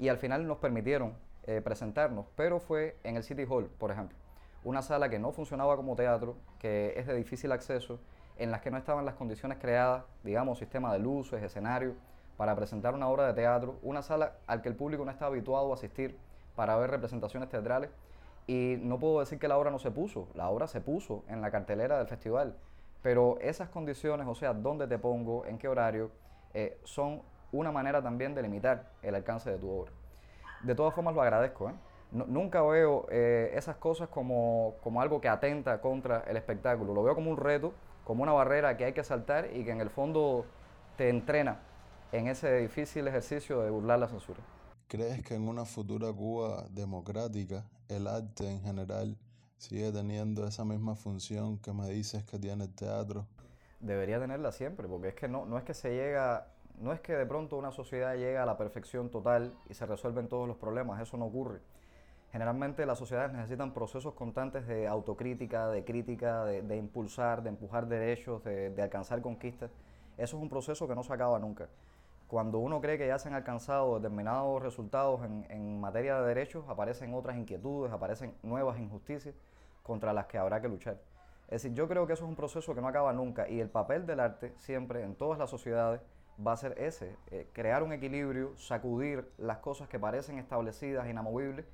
Y 0.00 0.08
al 0.08 0.18
final 0.18 0.44
nos 0.44 0.58
permitieron 0.58 1.14
eh, 1.44 1.60
presentarnos, 1.62 2.26
pero 2.34 2.58
fue 2.58 2.96
en 3.04 3.14
el 3.14 3.22
City 3.22 3.46
Hall, 3.48 3.66
por 3.78 3.92
ejemplo. 3.92 4.18
Una 4.62 4.82
sala 4.82 5.08
que 5.08 5.18
no 5.18 5.32
funcionaba 5.32 5.76
como 5.76 5.96
teatro, 5.96 6.36
que 6.58 6.92
es 6.96 7.06
de 7.06 7.14
difícil 7.14 7.50
acceso, 7.52 7.98
en 8.36 8.50
las 8.50 8.60
que 8.60 8.70
no 8.70 8.76
estaban 8.76 9.04
las 9.04 9.14
condiciones 9.14 9.58
creadas, 9.58 10.04
digamos, 10.22 10.58
sistema 10.58 10.92
de 10.92 10.98
luces, 10.98 11.42
escenario, 11.42 11.94
para 12.36 12.54
presentar 12.56 12.94
una 12.94 13.08
obra 13.08 13.26
de 13.26 13.34
teatro. 13.34 13.78
Una 13.82 14.02
sala 14.02 14.34
al 14.46 14.62
que 14.62 14.68
el 14.68 14.76
público 14.76 15.04
no 15.04 15.10
estaba 15.10 15.30
habituado 15.30 15.70
a 15.70 15.74
asistir 15.74 16.16
para 16.56 16.76
ver 16.76 16.90
representaciones 16.90 17.48
teatrales. 17.48 17.90
Y 18.46 18.76
no 18.80 18.98
puedo 18.98 19.20
decir 19.20 19.38
que 19.38 19.48
la 19.48 19.56
obra 19.56 19.70
no 19.70 19.78
se 19.78 19.90
puso, 19.90 20.28
la 20.34 20.48
obra 20.48 20.66
se 20.66 20.80
puso 20.80 21.24
en 21.28 21.40
la 21.40 21.50
cartelera 21.50 21.98
del 21.98 22.08
festival, 22.08 22.56
pero 23.02 23.38
esas 23.40 23.68
condiciones, 23.68 24.26
o 24.26 24.34
sea, 24.34 24.52
dónde 24.54 24.86
te 24.86 24.98
pongo, 24.98 25.46
en 25.46 25.56
qué 25.56 25.68
horario, 25.68 26.10
eh, 26.52 26.78
son 26.84 27.22
una 27.52 27.70
manera 27.70 28.02
también 28.02 28.34
de 28.34 28.42
limitar 28.42 28.90
el 29.02 29.14
alcance 29.14 29.50
de 29.50 29.58
tu 29.58 29.70
obra. 29.70 29.92
De 30.62 30.74
todas 30.74 30.94
formas 30.94 31.14
lo 31.14 31.22
agradezco, 31.22 31.70
¿eh? 31.70 31.74
No, 32.12 32.26
nunca 32.26 32.62
veo 32.62 33.06
eh, 33.10 33.52
esas 33.54 33.76
cosas 33.76 34.08
como, 34.08 34.74
como 34.82 35.00
algo 35.00 35.20
que 35.20 35.28
atenta 35.28 35.80
contra 35.80 36.24
el 36.28 36.36
espectáculo, 36.36 36.92
lo 36.92 37.02
veo 37.04 37.14
como 37.14 37.30
un 37.30 37.36
reto, 37.36 37.72
como 38.04 38.22
una 38.24 38.32
barrera 38.32 38.76
que 38.76 38.84
hay 38.84 38.92
que 38.92 39.04
saltar 39.04 39.48
y 39.54 39.64
que 39.64 39.70
en 39.70 39.80
el 39.80 39.90
fondo 39.90 40.44
te 40.96 41.08
entrena 41.08 41.60
en 42.12 42.26
ese 42.26 42.52
difícil 42.58 43.06
ejercicio 43.06 43.62
de 43.62 43.70
burlar 43.70 43.98
la 43.98 44.08
censura. 44.08 44.40
¿Crees 44.88 45.22
que 45.22 45.34
en 45.34 45.46
una 45.46 45.64
futura 45.64 46.12
Cuba 46.12 46.64
democrática 46.70 47.64
el 47.88 48.08
arte 48.08 48.50
en 48.50 48.60
general 48.60 49.16
sigue 49.56 49.92
teniendo 49.92 50.46
esa 50.46 50.64
misma 50.64 50.96
función 50.96 51.58
que 51.58 51.72
me 51.72 51.88
dices 51.88 52.24
que 52.24 52.38
tiene 52.38 52.64
el 52.64 52.74
teatro? 52.74 53.26
Debería 53.78 54.18
tenerla 54.18 54.50
siempre, 54.50 54.88
porque 54.88 55.08
es 55.08 55.14
que 55.14 55.28
no, 55.28 55.46
no 55.46 55.58
es 55.58 55.64
que 55.64 55.74
se 55.74 55.90
llega, 55.90 56.48
no 56.80 56.92
es 56.92 57.00
que 57.00 57.14
de 57.14 57.24
pronto 57.24 57.56
una 57.56 57.70
sociedad 57.70 58.16
llega 58.16 58.42
a 58.42 58.46
la 58.46 58.56
perfección 58.56 59.10
total 59.10 59.54
y 59.68 59.74
se 59.74 59.86
resuelven 59.86 60.28
todos 60.28 60.48
los 60.48 60.56
problemas, 60.56 61.00
eso 61.00 61.16
no 61.16 61.26
ocurre. 61.26 61.60
Generalmente 62.32 62.86
las 62.86 62.98
sociedades 62.98 63.32
necesitan 63.32 63.72
procesos 63.72 64.14
constantes 64.14 64.66
de 64.66 64.86
autocrítica, 64.86 65.68
de 65.68 65.84
crítica, 65.84 66.44
de, 66.44 66.62
de 66.62 66.76
impulsar, 66.76 67.42
de 67.42 67.48
empujar 67.50 67.86
derechos, 67.86 68.44
de, 68.44 68.70
de 68.70 68.82
alcanzar 68.82 69.20
conquistas. 69.20 69.70
Eso 70.16 70.36
es 70.36 70.42
un 70.42 70.48
proceso 70.48 70.86
que 70.86 70.94
no 70.94 71.02
se 71.02 71.12
acaba 71.12 71.38
nunca 71.38 71.68
cuando 72.30 72.60
uno 72.60 72.80
cree 72.80 72.96
que 72.96 73.08
ya 73.08 73.18
se 73.18 73.26
han 73.26 73.34
alcanzado 73.34 73.96
determinados 73.96 74.62
resultados 74.62 75.24
en, 75.24 75.44
en, 75.50 75.80
materia 75.80 76.20
de 76.20 76.28
derechos, 76.28 76.64
aparecen 76.68 77.12
otras 77.12 77.36
inquietudes, 77.36 77.92
aparecen 77.92 78.36
nuevas 78.44 78.78
injusticias 78.78 79.34
contra 79.82 80.12
las 80.12 80.26
que 80.26 80.38
habrá 80.38 80.60
que 80.60 80.68
luchar. 80.68 81.00
Es 81.48 81.62
decir, 81.62 81.74
yo 81.74 81.88
creo 81.88 82.06
que 82.06 82.12
eso 82.12 82.22
es 82.22 82.28
un 82.28 82.36
proceso 82.36 82.72
que 82.72 82.80
no 82.80 82.86
acaba 82.86 83.12
nunca 83.12 83.48
y 83.48 83.58
el 83.58 83.68
papel 83.68 84.06
del 84.06 84.20
arte 84.20 84.54
siempre 84.58 85.02
en 85.02 85.16
todas 85.16 85.40
las 85.40 85.50
sociedades 85.50 86.02
va 86.46 86.52
a 86.52 86.56
ser 86.56 86.78
ese, 86.78 87.16
eh, 87.32 87.48
crear 87.52 87.82
un 87.82 87.92
equilibrio, 87.92 88.56
sacudir 88.56 89.28
las 89.36 89.58
cosas 89.58 89.88
que 89.88 89.98
parecen 89.98 90.38
establecidas, 90.38 91.08
inamovibles 91.08 91.66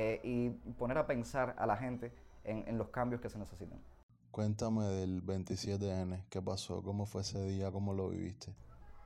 eh, 0.00 0.20
y 0.22 0.50
poner 0.78 0.96
a 0.96 1.08
pensar 1.08 1.56
a 1.58 1.66
la 1.66 1.76
gente 1.76 2.12
en, 2.44 2.62
en 2.68 2.78
los 2.78 2.88
cambios 2.90 3.20
que 3.20 3.28
se 3.28 3.36
necesitan. 3.36 3.80
Cuéntame 4.30 4.84
del 4.84 5.26
27N, 5.26 6.22
¿qué 6.30 6.40
pasó? 6.40 6.84
¿Cómo 6.84 7.04
fue 7.04 7.22
ese 7.22 7.44
día? 7.44 7.72
¿Cómo 7.72 7.92
lo 7.92 8.10
viviste? 8.10 8.52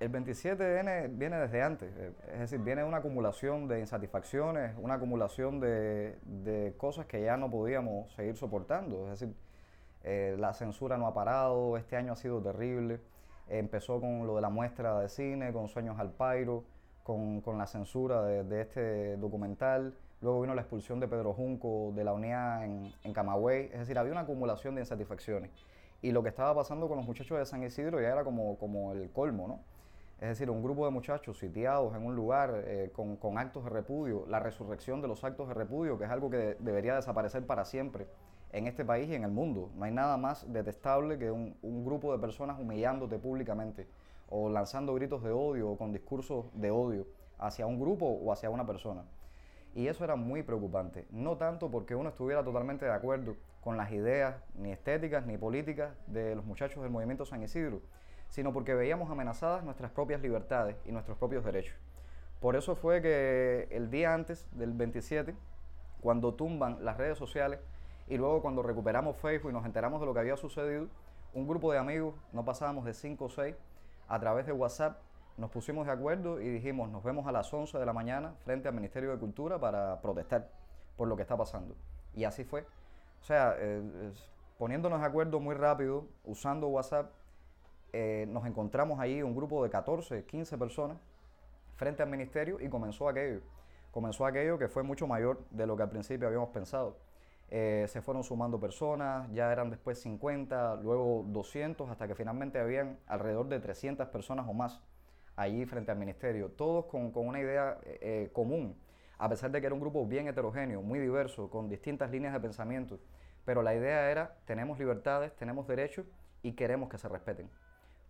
El 0.01 0.13
27N 0.13 1.17
viene 1.17 1.39
desde 1.39 1.63
antes, 1.63 1.97
eh, 1.97 2.13
es 2.35 2.41
decir, 2.41 2.59
viene 2.59 2.85
una 2.85 2.99
acumulación 2.99 3.69
de 3.69 3.81
insatisfacciones, 3.81 4.77
una 4.77 4.95
acumulación 4.95 5.61
de, 5.61 6.19
de 6.27 6.75
cosas 6.77 7.07
que 7.07 7.23
ya 7.23 7.39
no 7.39 7.51
podíamos 7.51 8.13
seguir 8.13 8.37
soportando. 8.37 9.11
Es 9.11 9.19
decir, 9.21 9.35
eh, 10.05 10.37
la 10.39 10.53
censura 10.53 10.99
no 10.99 11.07
ha 11.07 11.15
parado, 11.15 11.79
este 11.79 11.97
año 11.97 12.13
ha 12.13 12.17
sido 12.17 12.43
terrible. 12.43 13.01
empezó 13.49 13.99
con 13.99 14.27
lo 14.27 14.37
de 14.37 14.43
la 14.43 14.51
muestra 14.51 14.99
de 15.01 15.09
cine, 15.09 15.55
con 15.55 15.69
Sueños 15.69 15.99
al 15.99 16.11
Pairo, 16.11 16.65
con, 17.03 17.41
con 17.41 17.57
la 17.57 17.67
censura 17.67 18.23
de, 18.25 18.45
de, 18.45 18.61
este 18.61 19.17
documental. 19.17 19.95
Luego 20.23 20.41
vino 20.41 20.55
la 20.55 20.63
expulsión 20.63 21.01
de 21.01 21.09
Pedro 21.09 21.35
Junco 21.35 21.93
de 21.97 22.05
la 22.05 22.13
unidad 22.13 22.65
en, 22.65 22.93
en 23.03 23.13
Camagüey. 23.13 23.67
Es 23.73 23.81
decir, 23.81 23.99
había 23.99 24.13
una 24.13 24.21
acumulación 24.23 24.77
de 24.77 24.83
insatisfacciones. 24.83 25.51
Y 26.01 26.13
lo 26.13 26.23
que 26.23 26.29
estaba 26.29 26.55
pasando 26.55 26.87
con 26.89 26.97
los 26.97 27.07
muchachos 27.07 27.39
de 27.39 27.45
San 27.45 27.63
Isidro 27.65 28.01
ya 28.01 28.09
era 28.09 28.23
como, 28.23 28.57
como 28.59 28.93
el 28.93 29.11
colmo, 29.11 29.49
¿no? 29.49 29.61
Es 30.21 30.29
decir, 30.29 30.51
un 30.51 30.63
grupo 30.63 30.85
de 30.85 30.93
muchachos 30.93 31.39
sitiados 31.39 31.97
en 31.97 32.07
un 32.07 32.15
lugar 32.15 32.63
eh, 32.65 32.91
con, 32.93 33.17
con, 33.17 33.39
actos 33.39 33.65
de 33.65 33.71
repudio, 33.71 34.25
la 34.29 34.39
resurrección 34.39 35.03
de 35.03 35.09
los 35.09 35.25
actos 35.25 35.49
de 35.49 35.55
repudio, 35.55 35.99
que 35.99 36.05
es 36.05 36.11
algo 36.11 36.31
que 36.31 36.57
debería 36.61 36.95
desaparecer 36.95 37.45
para 37.45 37.65
siempre 37.65 38.07
en 38.53 38.69
este 38.69 38.85
país 38.85 39.09
y 39.09 39.17
en 39.17 39.25
el 39.25 39.33
mundo. 39.33 39.71
No 39.75 39.85
hay 39.85 39.91
nada 39.91 40.17
más 40.17 40.53
detestable 40.53 41.19
que 41.19 41.33
un, 41.33 41.57
un 41.63 41.85
grupo 41.85 42.13
de 42.13 42.21
personas 42.21 42.61
humillándote 42.61 43.19
públicamente 43.19 43.89
o 44.31 44.49
lanzando 44.49 44.95
gritos 44.95 45.25
de 45.25 45.33
odio 45.33 45.71
o 45.71 45.77
con 45.77 45.93
discursos 45.93 46.47
de 46.55 46.71
odio 46.71 47.09
hacia 47.39 47.67
un 47.67 47.81
grupo 47.81 48.07
o 48.07 48.33
hacia 48.33 48.51
una 48.51 48.65
persona. 48.65 49.03
Y 49.75 49.87
eso 49.87 50.05
era 50.05 50.17
muy 50.17 50.43
preocupante, 50.43 51.07
no 51.11 51.37
tanto 51.37 51.71
porque 51.71 51.95
uno 51.95 52.11
estuviera 52.11 52.45
totalmente 52.45 52.85
de 52.85 52.93
acuerdo 52.93 53.37
con 53.63 53.77
las 53.77 53.91
ideas 53.93 54.37
ni 54.55 54.71
estéticas 54.71 55.25
ni 55.25 55.39
políticas 55.39 55.95
de 56.07 56.35
los 56.35 56.45
muchachos 56.45 56.83
del 56.83 56.93
movimiento 56.93 57.25
San 57.25 57.43
Isidro, 57.43 57.81
sino 58.29 58.53
porque 58.53 58.75
veíamos 58.75 59.11
amenazadas 59.11 59.65
nuestras 59.65 59.91
propias 59.91 60.21
libertades 60.21 60.77
y 60.85 60.93
nuestros 60.93 61.17
propios 61.17 61.45
derechos. 61.45 61.77
Por 62.41 62.57
eso 62.57 62.75
fue 62.75 63.01
que 63.01 63.69
el 63.71 63.91
día 63.91 64.13
antes 64.13 64.49
del 64.53 64.73
27, 64.73 65.35
cuando 66.01 66.35
tumban 66.35 66.85
las 66.85 66.97
redes 66.97 67.17
sociales 67.17 67.61
y 68.09 68.19
luego 68.19 68.43
cuando 68.43 68.63
recuperamos 68.63 69.17
Facebook 69.17 69.51
y 69.51 69.55
nos 69.55 69.65
enteramos 69.65 70.01
de 70.01 70.07
lo 70.07 70.13
que 70.13 70.21
había 70.21 70.37
sucedido, 70.37 70.89
un 71.35 71.47
grupo 71.47 71.73
de 71.73 71.79
amigos, 71.79 72.15
no 72.33 72.45
pasábamos 72.45 72.85
de 72.85 72.93
5 72.93 73.25
o 73.25 73.31
6, 73.31 73.55
a 74.09 74.21
través 74.21 74.45
de 74.45 74.53
WhatsApp 74.53 74.99
nos 75.37 75.51
pusimos 75.51 75.87
de 75.87 75.93
acuerdo 75.93 76.41
y 76.41 76.49
dijimos 76.49 76.91
nos 76.91 77.03
vemos 77.03 77.27
a 77.27 77.33
las 77.33 77.53
11 77.53 77.79
de 77.79 77.87
la 77.87 77.93
mañana 77.93 78.35
frente 78.45 78.69
al 78.69 78.75
Ministerio 78.75 79.11
de 79.11 79.19
Cultura 79.19 79.59
para 79.59 80.01
protestar 80.01 80.49
por 80.97 81.09
lo 81.09 81.17
que 81.17 81.23
está 81.23 81.37
pasando. 81.37 81.75
Y 82.15 82.25
así 82.25 82.45
fue. 82.45 82.63
O 83.21 83.25
sea, 83.25 83.55
eh, 83.59 84.13
poniéndonos 84.59 85.01
de 85.01 85.07
acuerdo 85.07 85.41
muy 85.41 85.55
rápido, 85.55 86.07
usando 86.25 86.69
WhatsApp, 86.69 87.11
eh, 87.93 88.27
nos 88.29 88.47
encontramos 88.47 89.01
ahí 89.01 89.23
un 89.23 89.35
grupo 89.35 89.63
de 89.63 89.71
14, 89.71 90.25
15 90.25 90.59
personas 90.59 90.99
frente 91.77 92.03
al 92.03 92.09
ministerio 92.09 92.59
y 92.61 92.69
comenzó 92.69 93.09
aquello. 93.09 93.41
Comenzó 93.91 94.25
aquello 94.25 94.59
que 94.59 94.69
fue 94.69 94.83
mucho 94.83 95.07
mayor 95.07 95.45
de 95.51 95.67
lo 95.67 95.77
que 95.77 95.83
al 95.83 95.91
principio 95.91 96.27
habíamos 96.27 96.51
pensado. 96.51 96.97
Eh, 97.51 97.85
se 97.89 98.01
fueron 98.01 98.25
sumando 98.25 98.59
personas, 98.59 99.31
ya 99.33 99.53
eran 99.53 99.69
después 99.69 100.01
50, 100.01 100.77
luego 100.77 101.25
200, 101.29 101.91
hasta 101.91 102.09
que 102.09 102.15
finalmente 102.15 102.59
habían 102.59 102.99
alrededor 103.07 103.49
de 103.49 103.61
300 103.61 104.09
personas 104.09 104.49
o 104.49 104.55
más 104.55 104.81
allí 105.37 105.65
frente 105.67 105.91
al 105.91 105.99
ministerio, 105.99 106.51
todos 106.51 106.87
con, 106.87 107.11
con 107.11 107.27
una 107.27 107.41
idea 107.41 107.79
eh, 107.85 107.99
eh, 108.01 108.31
común, 108.33 108.77
a 109.19 109.29
pesar 109.29 109.51
de 109.51 109.61
que 109.61 109.67
era 109.67 109.75
un 109.75 109.81
grupo 109.81 110.07
bien 110.07 110.29
heterogéneo, 110.29 110.83
muy 110.83 110.99
diverso, 110.99 111.49
con 111.49 111.69
distintas 111.69 112.11
líneas 112.11 112.33
de 112.33 112.41
pensamiento, 112.41 112.99
pero 113.45 113.63
la 113.63 113.75
idea 113.75 114.11
era, 114.11 114.37
tenemos 114.45 114.79
libertades, 114.79 115.35
tenemos 115.37 115.67
derechos 115.67 116.07
y 116.43 116.53
queremos 116.53 116.89
que 116.89 116.99
se 116.99 117.09
respeten. 117.09 117.49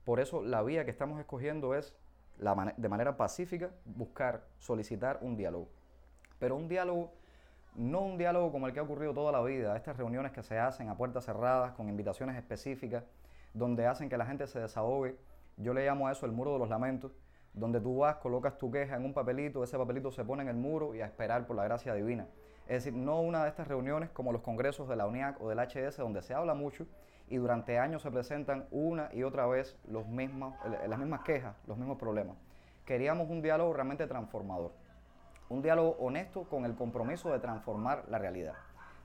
Por 0.05 0.21
eso 0.21 0.43
la 0.43 0.63
vía 0.63 0.85
que 0.85 0.91
estamos 0.91 1.21
escogiendo 1.21 1.75
es, 1.75 1.95
la 2.39 2.75
de 2.77 2.89
manera 2.89 3.17
pacífica, 3.17 3.71
buscar, 3.85 4.45
solicitar 4.59 5.19
un 5.21 5.37
diálogo. 5.37 5.69
Pero 6.39 6.57
un 6.57 6.69
diálogo, 6.69 7.13
no 7.77 8.01
un 8.01 8.19
diálogo 8.19 8.51
como 8.51 8.67
el 8.67 8.73
que 8.73 8.81
ha 8.81 8.83
ocurrido 8.83 9.15
toda 9.15 9.31
la 9.33 9.43
vida, 9.43 9.77
estas 9.77 9.97
reuniones 9.97 10.33
que 10.33 10.43
se 10.43 10.59
hacen 10.59 10.89
a 10.89 10.97
puertas 10.97 11.25
cerradas, 11.25 11.73
con 11.73 11.89
invitaciones 11.89 12.37
específicas, 12.37 13.05
donde 13.55 13.87
hacen 13.87 14.09
que 14.09 14.17
la 14.17 14.27
gente 14.27 14.47
se 14.47 14.61
desahogue. 14.61 15.17
Yo 15.57 15.75
le 15.75 15.85
llamo 15.85 16.09
a 16.09 16.13
eso 16.13 16.27
el 16.27 16.33
muro 16.33 16.53
de 16.53 16.59
los 16.59 16.69
lamentos, 16.69 17.13
donde 17.53 17.81
tú 17.81 17.99
vas, 17.99 18.17
colocas 18.17 18.57
tu 18.59 18.71
queja 18.71 18.97
en 18.97 19.05
un 19.05 19.13
papelito, 19.13 19.63
ese 19.63 19.77
papelito 19.77 20.11
se 20.11 20.25
pone 20.25 20.43
en 20.43 20.49
el 20.49 20.57
muro 20.57 20.95
y 20.95 21.01
a 21.01 21.07
esperar 21.07 21.47
por 21.47 21.57
la 21.57 21.65
gracia 21.65 21.95
divina. 21.95 22.27
Es 22.67 22.85
decir, 22.85 22.95
no 22.95 23.21
una 23.21 23.43
de 23.43 23.51
estas 23.51 23.69
reuniones 23.69 24.11
como 24.11 24.33
los 24.33 24.43
congresos 24.43 24.89
de 24.89 24.97
la 24.97 25.07
UNIAC 25.07 25.41
o 25.41 25.49
del 25.49 25.59
HS, 25.59 25.99
donde 25.99 26.23
se 26.23 26.33
habla 26.33 26.55
mucho 26.55 26.87
y 27.29 27.37
durante 27.37 27.79
años 27.79 28.03
se 28.03 28.11
presentan 28.11 28.67
una 28.71 29.11
y 29.13 29.23
otra 29.23 29.47
vez 29.47 29.77
mismos, 30.09 30.55
las 30.87 30.99
mismas 30.99 31.21
quejas, 31.23 31.57
los 31.67 31.77
mismos 31.77 31.99
problemas. 31.99 32.37
Queríamos 32.87 33.29
un 33.29 33.43
diálogo 33.43 33.73
realmente 33.73 34.07
transformador, 34.07 34.73
un 35.49 35.63
diálogo 35.63 35.97
honesto 35.99 36.45
con 36.45 36.65
el 36.65 36.75
compromiso 36.75 37.31
de 37.31 37.39
transformar 37.39 38.05
la 38.09 38.19
realidad, 38.19 38.55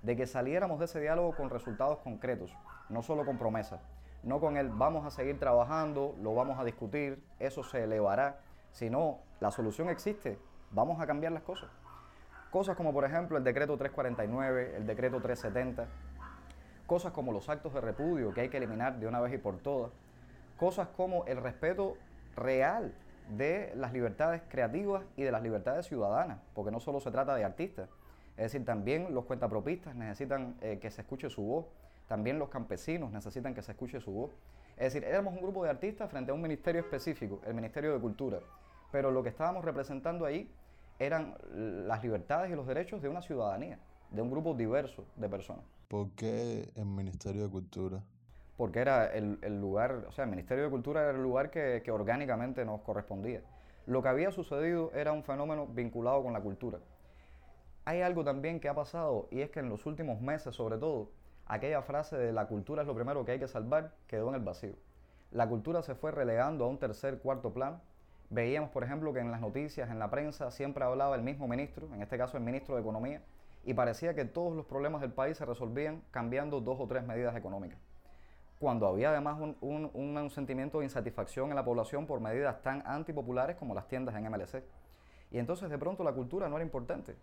de 0.02 0.16
que 0.16 0.28
saliéramos 0.28 0.80
de 0.80 0.86
ese 0.86 1.00
diálogo 1.00 1.36
con 1.36 1.50
resultados 1.50 2.00
concretos, 2.00 2.56
no 2.90 3.02
solo 3.02 3.26
con 3.26 3.38
promesas, 3.38 3.82
no 4.28 4.42
con 4.42 4.58
el 4.58 4.68
vamos 4.70 5.06
a 5.06 5.10
seguir 5.10 5.40
trabajando, 5.40 6.14
lo 6.22 6.36
vamos 6.36 6.60
a 6.60 6.66
discutir, 6.66 7.24
eso 7.40 7.64
se 7.64 7.86
elevará, 7.86 8.40
sino 8.72 9.20
la 9.40 9.52
solución 9.52 9.88
existe, 9.88 10.38
vamos 10.72 11.00
a 11.00 11.08
cambiar 11.08 11.32
las 11.32 11.44
cosas. 11.44 11.70
Cosas 12.52 12.76
como 12.76 12.92
por 12.92 13.06
ejemplo 13.06 13.38
el 13.38 13.46
decreto 13.46 13.78
349, 13.78 14.76
el 14.78 14.86
decreto 14.86 15.22
370, 15.22 15.88
cosas 16.86 17.14
como 17.14 17.32
los 17.32 17.48
actos 17.48 17.74
de 17.74 17.80
repudio 17.80 18.34
que 18.34 18.42
hay 18.42 18.50
que 18.50 18.58
eliminar 18.58 19.00
de 19.00 19.08
una 19.08 19.22
vez 19.22 19.34
y 19.34 19.38
por 19.38 19.60
todas, 19.60 19.92
cosas 20.58 20.90
como 20.90 21.24
el 21.26 21.38
respeto 21.38 21.96
real 22.36 22.94
de 23.30 23.72
las 23.76 23.94
libertades 23.94 24.42
creativas 24.50 25.06
y 25.16 25.24
de 25.24 25.32
las 25.32 25.42
libertades 25.42 25.88
ciudadanas, 25.88 26.40
porque 26.54 26.72
no 26.72 26.82
solo 26.82 27.00
se 27.00 27.12
trata 27.12 27.34
de 27.34 27.46
artistas, 27.46 27.90
es 28.36 28.52
decir, 28.52 28.66
también 28.66 29.14
los 29.14 29.24
cuentapropistas 29.24 29.96
necesitan 29.96 30.56
eh, 30.62 30.80
que 30.82 30.92
se 30.92 31.02
escuche 31.02 31.30
su 31.30 31.44
voz, 31.44 31.66
también 32.08 32.40
los 32.40 32.50
campesinos 32.50 33.12
necesitan 33.12 33.54
que 33.54 33.62
se 33.62 33.72
escuche 33.72 34.00
su 34.00 34.12
voz. 34.12 34.32
Es 34.78 34.94
decir, 34.94 35.04
éramos 35.04 35.34
un 35.34 35.42
grupo 35.42 35.64
de 35.64 35.70
artistas 35.70 36.10
frente 36.10 36.32
a 36.32 36.34
un 36.34 36.42
ministerio 36.42 36.82
específico, 36.82 37.42
el 37.46 37.54
Ministerio 37.54 37.94
de 37.94 38.00
Cultura, 38.00 38.40
pero 38.92 39.12
lo 39.12 39.24
que 39.24 39.30
estábamos 39.30 39.66
representando 39.66 40.26
ahí 40.26 40.50
eran 41.00 41.36
las 41.54 42.04
libertades 42.04 42.52
y 42.52 42.56
los 42.56 42.68
derechos 42.68 43.02
de 43.02 43.10
una 43.10 43.22
ciudadanía, 43.22 43.80
de 44.12 44.22
un 44.22 44.32
grupo 44.32 44.54
diverso 44.54 45.06
de 45.16 45.30
personas. 45.30 45.66
¿Por 45.88 46.12
qué 46.12 46.70
el 46.76 46.86
Ministerio 46.86 47.44
de 47.44 47.50
Cultura? 47.50 48.04
Porque 48.56 48.80
era 48.80 49.08
el, 49.14 49.38
el 49.42 49.60
lugar, 49.60 50.06
o 50.08 50.12
sea, 50.12 50.24
el 50.24 50.30
Ministerio 50.30 50.64
de 50.64 50.70
Cultura 50.70 51.02
era 51.02 51.12
el 51.12 51.22
lugar 51.22 51.52
que, 51.52 51.82
que 51.84 51.92
orgánicamente 51.92 52.66
nos 52.66 52.82
correspondía. 52.82 53.42
Lo 53.86 54.02
que 54.02 54.10
había 54.10 54.32
sucedido 54.32 54.92
era 54.94 55.12
un 55.12 55.24
fenómeno 55.24 55.68
vinculado 55.68 56.24
con 56.24 56.34
la 56.34 56.42
cultura. 56.42 56.80
Hay 57.86 58.02
algo 58.02 58.24
también 58.24 58.60
que 58.60 58.68
ha 58.68 58.74
pasado 58.76 59.28
y 59.32 59.42
es 59.42 59.50
que 59.50 59.60
en 59.60 59.70
los 59.70 59.86
últimos 59.86 60.20
meses, 60.20 60.56
sobre 60.56 60.78
todo, 60.78 61.10
aquella 61.48 61.82
frase 61.82 62.18
de 62.18 62.34
la 62.34 62.48
cultura 62.48 62.82
es 62.82 62.88
lo 62.88 62.96
primero 62.96 63.26
que 63.26 63.34
hay 63.34 63.40
que 63.40 63.48
salvar 63.48 63.94
quedó 64.08 64.30
en 64.30 64.36
el 64.36 64.42
vacío. 64.42 64.74
La 65.32 65.48
cultura 65.48 65.82
se 65.82 65.96
fue 65.96 66.12
relegando 66.12 66.66
a 66.66 66.68
un 66.68 66.78
tercer, 66.78 67.20
cuarto 67.20 67.52
plano. 67.54 67.82
Veíamos, 68.30 68.70
por 68.70 68.84
ejemplo, 68.84 69.14
que 69.14 69.20
en 69.20 69.32
las 69.32 69.42
noticias, 69.42 69.90
en 69.90 70.00
la 70.00 70.10
prensa, 70.10 70.52
siempre 70.52 70.84
hablaba 70.84 71.16
el 71.16 71.22
mismo 71.22 71.48
ministro, 71.48 71.94
en 71.94 72.02
este 72.02 72.18
caso 72.18 72.38
el 72.38 72.44
ministro 72.44 72.76
de 72.76 72.82
Economía, 72.82 73.22
y 73.64 73.74
parecía 73.74 74.14
que 74.14 74.26
todos 74.26 74.56
los 74.56 74.66
problemas 74.66 75.02
del 75.02 75.12
país 75.12 75.38
se 75.38 75.46
resolvían 75.46 76.02
cambiando 76.12 76.62
dos 76.62 76.80
o 76.80 76.88
tres 76.88 77.04
medidas 77.06 77.36
económicas. 77.36 77.80
Cuando 78.60 78.88
había 78.88 79.10
además 79.10 79.38
un, 79.62 80.30
sentimiento 80.32 80.80
de 80.80 80.86
insatisfacción 80.86 81.50
en 81.50 81.56
la 81.56 81.64
población 81.64 82.08
por 82.08 82.20
medidas 82.20 82.62
tan 82.64 82.82
antipopulares 82.86 83.56
como 83.56 83.76
las 83.76 83.88
tiendas 83.88 84.16
en 84.16 84.30
MLC. 84.32 84.64
Y 85.30 85.38
entonces 85.38 85.70
de 85.70 85.78
pronto 85.78 86.04
la 86.04 86.14
cultura 86.14 86.50
no 86.50 86.56
era 86.56 86.66
importante. 86.66 87.16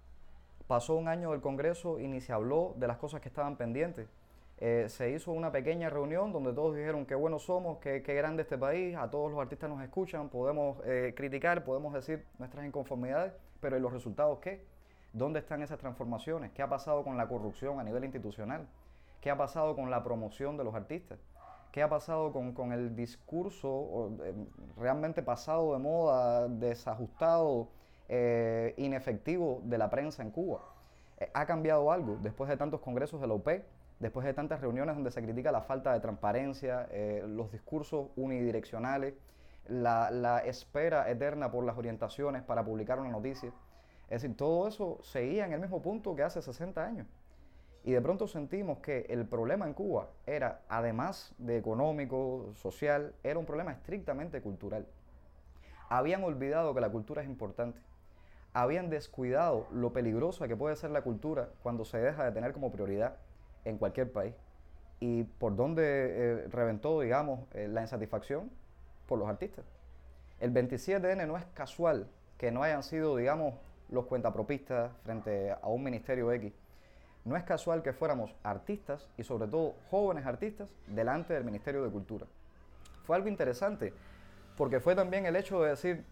Pasó 0.66 0.94
un 0.94 1.09
año 1.09 1.33
del 1.33 1.40
Congreso 1.40 2.00
y 2.00 2.09
ni 2.09 2.21
se 2.21 2.33
habló 2.33 2.75
de 2.76 2.87
las 2.87 2.97
cosas 2.97 3.21
que 3.21 3.28
estaban 3.28 3.56
pendientes. 3.56 4.09
Eh, 4.59 4.87
se 4.88 5.11
hizo 5.11 5.33
una 5.33 5.50
pequeña 5.50 5.90
reunión 5.90 6.33
donde 6.33 6.52
todos 6.52 6.76
dijeron 6.76 7.04
qué 7.06 7.14
buenos 7.14 7.42
somos, 7.42 7.78
qué, 7.78 8.02
qué 8.02 8.14
grande 8.14 8.42
este 8.42 8.56
país, 8.56 8.97
a 8.97 9.11
todos 9.11 9.30
los 9.30 9.40
artistas 9.40 9.68
nos 9.68 9.83
escuchan, 9.83 10.28
podemos 10.28 10.78
eh, 10.85 11.12
criticar, 11.16 11.64
podemos 11.64 11.92
decir 11.92 12.25
nuestras 12.38 12.64
inconformidades, 12.64 13.35
pero 13.61 13.76
¿y 13.76 13.80
los 13.80 13.92
resultados 13.92 14.38
qué? 14.38 14.64
¿Dónde 15.12 15.40
están 15.40 15.61
esas 15.62 15.78
transformaciones? 15.78 16.52
¿Qué 16.52 16.62
ha 16.62 16.68
pasado 16.68 17.02
con 17.02 17.16
la 17.16 17.28
corrupción 17.28 17.80
a 17.80 17.85
nivel 17.85 18.04
institucional? 18.04 18.66
¿Qué 19.21 19.30
ha 19.30 19.37
pasado 19.37 19.75
con 19.75 19.90
la 19.90 20.02
promoción 20.04 20.56
de 20.56 20.64
los 20.64 20.75
artistas? 20.75 21.18
¿Qué 21.73 21.83
ha 21.83 21.88
pasado 21.88 22.33
con, 22.33 22.52
con 22.52 22.73
el 22.73 22.94
discurso 22.94 24.12
eh, 24.23 24.35
realmente 24.76 25.23
pasado 25.23 25.73
de 25.73 25.80
moda, 25.80 26.49
desajustado, 26.49 27.68
eh, 28.08 28.75
inefectivo 28.76 29.61
de 29.64 29.78
la 29.78 29.90
prensa 29.90 30.23
en 30.23 30.30
Cuba? 30.30 30.61
Eh, 31.18 31.30
¿Ha 31.32 31.46
cambiado 31.46 31.92
algo 31.92 32.18
después 32.23 32.50
de 32.50 32.56
tantos 32.56 32.80
congresos 32.80 33.20
de 33.20 33.26
la 33.26 33.34
UP? 33.34 33.49
Después 34.00 34.26
de 34.26 34.34
tantas 34.34 34.61
reuniones 34.61 34.96
donde 34.96 35.11
se 35.11 35.23
critica 35.23 35.52
la 35.52 35.62
falta 35.62 35.92
de 35.92 36.00
transparencia, 36.00 36.88
eh, 36.90 37.25
los 37.26 37.52
discursos 37.52 38.08
unidireccionales, 38.16 39.14
la, 39.66 40.11
la 40.11 40.38
espera 40.40 41.11
eterna 41.11 41.50
por 41.50 41.64
las 41.64 41.78
orientaciones 41.78 42.42
para 42.42 42.64
publicar 42.64 42.99
una 42.99 43.11
noticia. 43.11 43.52
Es 44.11 44.23
decir, 44.23 44.37
todo 44.37 44.68
eso 44.68 44.99
seguía 45.02 45.46
en 45.46 45.52
el 45.52 45.61
mismo 45.61 45.80
punto 45.80 46.14
que 46.14 46.23
hace 46.23 46.42
60 46.42 46.84
años. 46.84 47.06
Y 47.84 47.92
de 47.92 48.00
pronto 48.00 48.26
sentimos 48.26 48.78
que 48.78 49.06
el 49.11 49.26
problema 49.26 49.66
en 49.66 49.75
Cuba 49.75 50.08
era, 50.26 50.62
además 50.68 51.34
de 51.37 51.58
económico, 51.58 52.50
social, 52.54 53.14
era 53.23 53.38
un 53.38 53.44
problema 53.44 53.73
estrictamente 53.73 54.40
cultural. 54.40 54.87
Habían 55.90 56.25
olvidado 56.25 56.75
que 56.75 56.80
la 56.80 56.90
cultura 56.90 57.20
es 57.23 57.28
importante. 57.28 57.78
Habían 58.54 58.88
descuidado 58.88 59.66
lo 59.73 59.92
peligrosa 59.92 60.49
que 60.49 60.56
puede 60.56 60.76
ser 60.76 60.90
la 60.90 61.02
cultura 61.02 61.50
cuando 61.62 61.84
se 61.84 61.99
deja 61.99 62.25
de 62.25 62.32
tener 62.32 62.52
como 62.52 62.73
prioridad 62.73 63.16
en 63.64 63.78
cualquier 63.78 64.12
país. 64.12 64.34
Y 65.00 65.25
por 65.25 65.56
dónde 65.56 65.82
eh, 65.84 66.49
reventó, 66.49 67.00
digamos, 67.00 67.40
eh, 67.52 67.68
la 67.68 67.82
insatisfacción 67.82 68.50
por 69.06 69.18
los 69.18 69.28
artistas. 69.28 69.64
El 70.40 70.54
27N 70.54 71.26
no 71.26 71.37
es 71.37 71.44
casual 71.46 72.06
que 72.38 72.50
no 72.50 72.62
hayan 72.62 72.82
sido, 72.82 73.16
digamos, 73.16 73.54
los 73.90 74.06
cuentapropistas 74.06 74.92
frente 75.02 75.50
a 75.50 75.66
un 75.66 75.82
ministerio 75.82 76.30
X. 76.32 76.52
No 77.25 77.37
es 77.37 77.42
casual 77.44 77.82
que 77.82 77.92
fuéramos 77.92 78.34
artistas 78.42 79.08
y 79.16 79.25
sobre 79.25 79.49
todo 79.49 79.75
jóvenes 79.90 80.26
artistas 80.26 80.68
delante 80.87 81.34
del 81.34 81.44
Ministerio 81.44 81.82
de 81.82 81.90
Cultura. 81.90 82.26
Fue 83.04 83.16
algo 83.16 83.28
interesante 83.28 83.92
porque 84.56 84.80
fue 84.80 84.94
también 84.94 85.26
el 85.26 85.37
hecho 85.37 85.62
de 85.62 85.70
decir, 85.70 86.04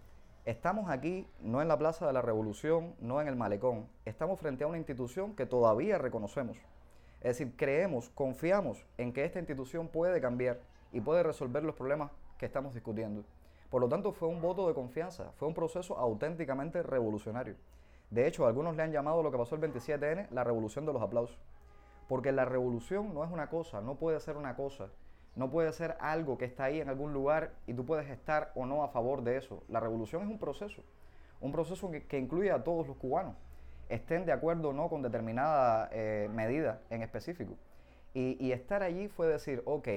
estamos 0.44 0.90
aquí 0.90 1.28
no 1.40 1.62
en 1.62 1.68
la 1.68 1.78
Plaza 1.78 2.06
de 2.06 2.12
la 2.12 2.22
Revolución, 2.22 2.94
no 3.00 3.20
en 3.20 3.28
el 3.28 3.36
Malecón, 3.36 3.86
estamos 4.04 4.40
frente 4.40 4.64
a 4.64 4.66
una 4.66 4.78
institución 4.78 5.36
que 5.36 5.46
todavía 5.46 5.98
reconocemos. 5.98 6.58
Es 7.20 7.38
decir, 7.38 7.54
creemos, 7.56 8.08
confiamos 8.10 8.84
en 8.98 9.12
que 9.12 9.24
esta 9.24 9.38
institución 9.38 9.88
puede 9.88 10.20
cambiar 10.20 10.60
y 10.92 11.00
puede 11.00 11.22
resolver 11.22 11.62
los 11.62 11.76
problemas 11.76 12.10
que 12.38 12.46
estamos 12.46 12.74
discutiendo. 12.74 13.24
Por 13.70 13.80
lo 13.80 13.88
tanto, 13.88 14.12
fue 14.12 14.28
un 14.28 14.42
voto 14.42 14.66
de 14.66 14.74
confianza, 14.74 15.30
fue 15.36 15.46
un 15.46 15.54
proceso 15.54 15.96
auténticamente 15.96 16.82
revolucionario. 16.82 17.54
De 18.10 18.26
hecho, 18.26 18.46
algunos 18.46 18.76
le 18.76 18.82
han 18.82 18.92
llamado 18.92 19.22
lo 19.22 19.30
que 19.30 19.38
pasó 19.38 19.54
el 19.54 19.62
27N 19.62 20.28
la 20.30 20.44
revolución 20.44 20.84
de 20.84 20.92
los 20.92 21.00
aplausos. 21.00 21.38
Porque 22.08 22.32
la 22.32 22.44
revolución 22.44 23.14
no 23.14 23.24
es 23.24 23.30
una 23.30 23.48
cosa, 23.48 23.80
no 23.80 23.94
puede 23.94 24.20
ser 24.20 24.36
una 24.36 24.56
cosa, 24.56 24.88
no 25.34 25.50
puede 25.50 25.72
ser 25.72 25.96
algo 26.00 26.36
que 26.36 26.44
está 26.44 26.64
ahí 26.64 26.80
en 26.80 26.88
algún 26.88 27.12
lugar 27.12 27.52
y 27.66 27.74
tú 27.74 27.86
puedes 27.86 28.08
estar 28.10 28.52
o 28.54 28.66
no 28.66 28.82
a 28.84 28.88
favor 28.88 29.22
de 29.22 29.36
eso. 29.36 29.62
La 29.68 29.80
revolución 29.80 30.22
es 30.22 30.28
un 30.28 30.38
proceso, 30.38 30.82
un 31.40 31.52
proceso 31.52 31.90
que, 31.90 32.18
incluye 32.18 32.50
a 32.50 32.62
todos 32.62 32.86
los 32.86 32.96
cubanos, 32.96 33.36
estén 33.88 34.26
de 34.26 34.32
acuerdo 34.32 34.70
o 34.70 34.72
no 34.72 34.88
con 34.88 35.02
determinada 35.02 35.88
eh, 35.92 36.28
medida 36.32 36.82
en 36.90 37.02
específico. 37.02 37.56
Y, 38.14 38.36
y 38.44 38.52
estar 38.52 38.82
allí 38.82 39.08
fue 39.08 39.26
decir, 39.26 39.62
ok, 39.64 39.88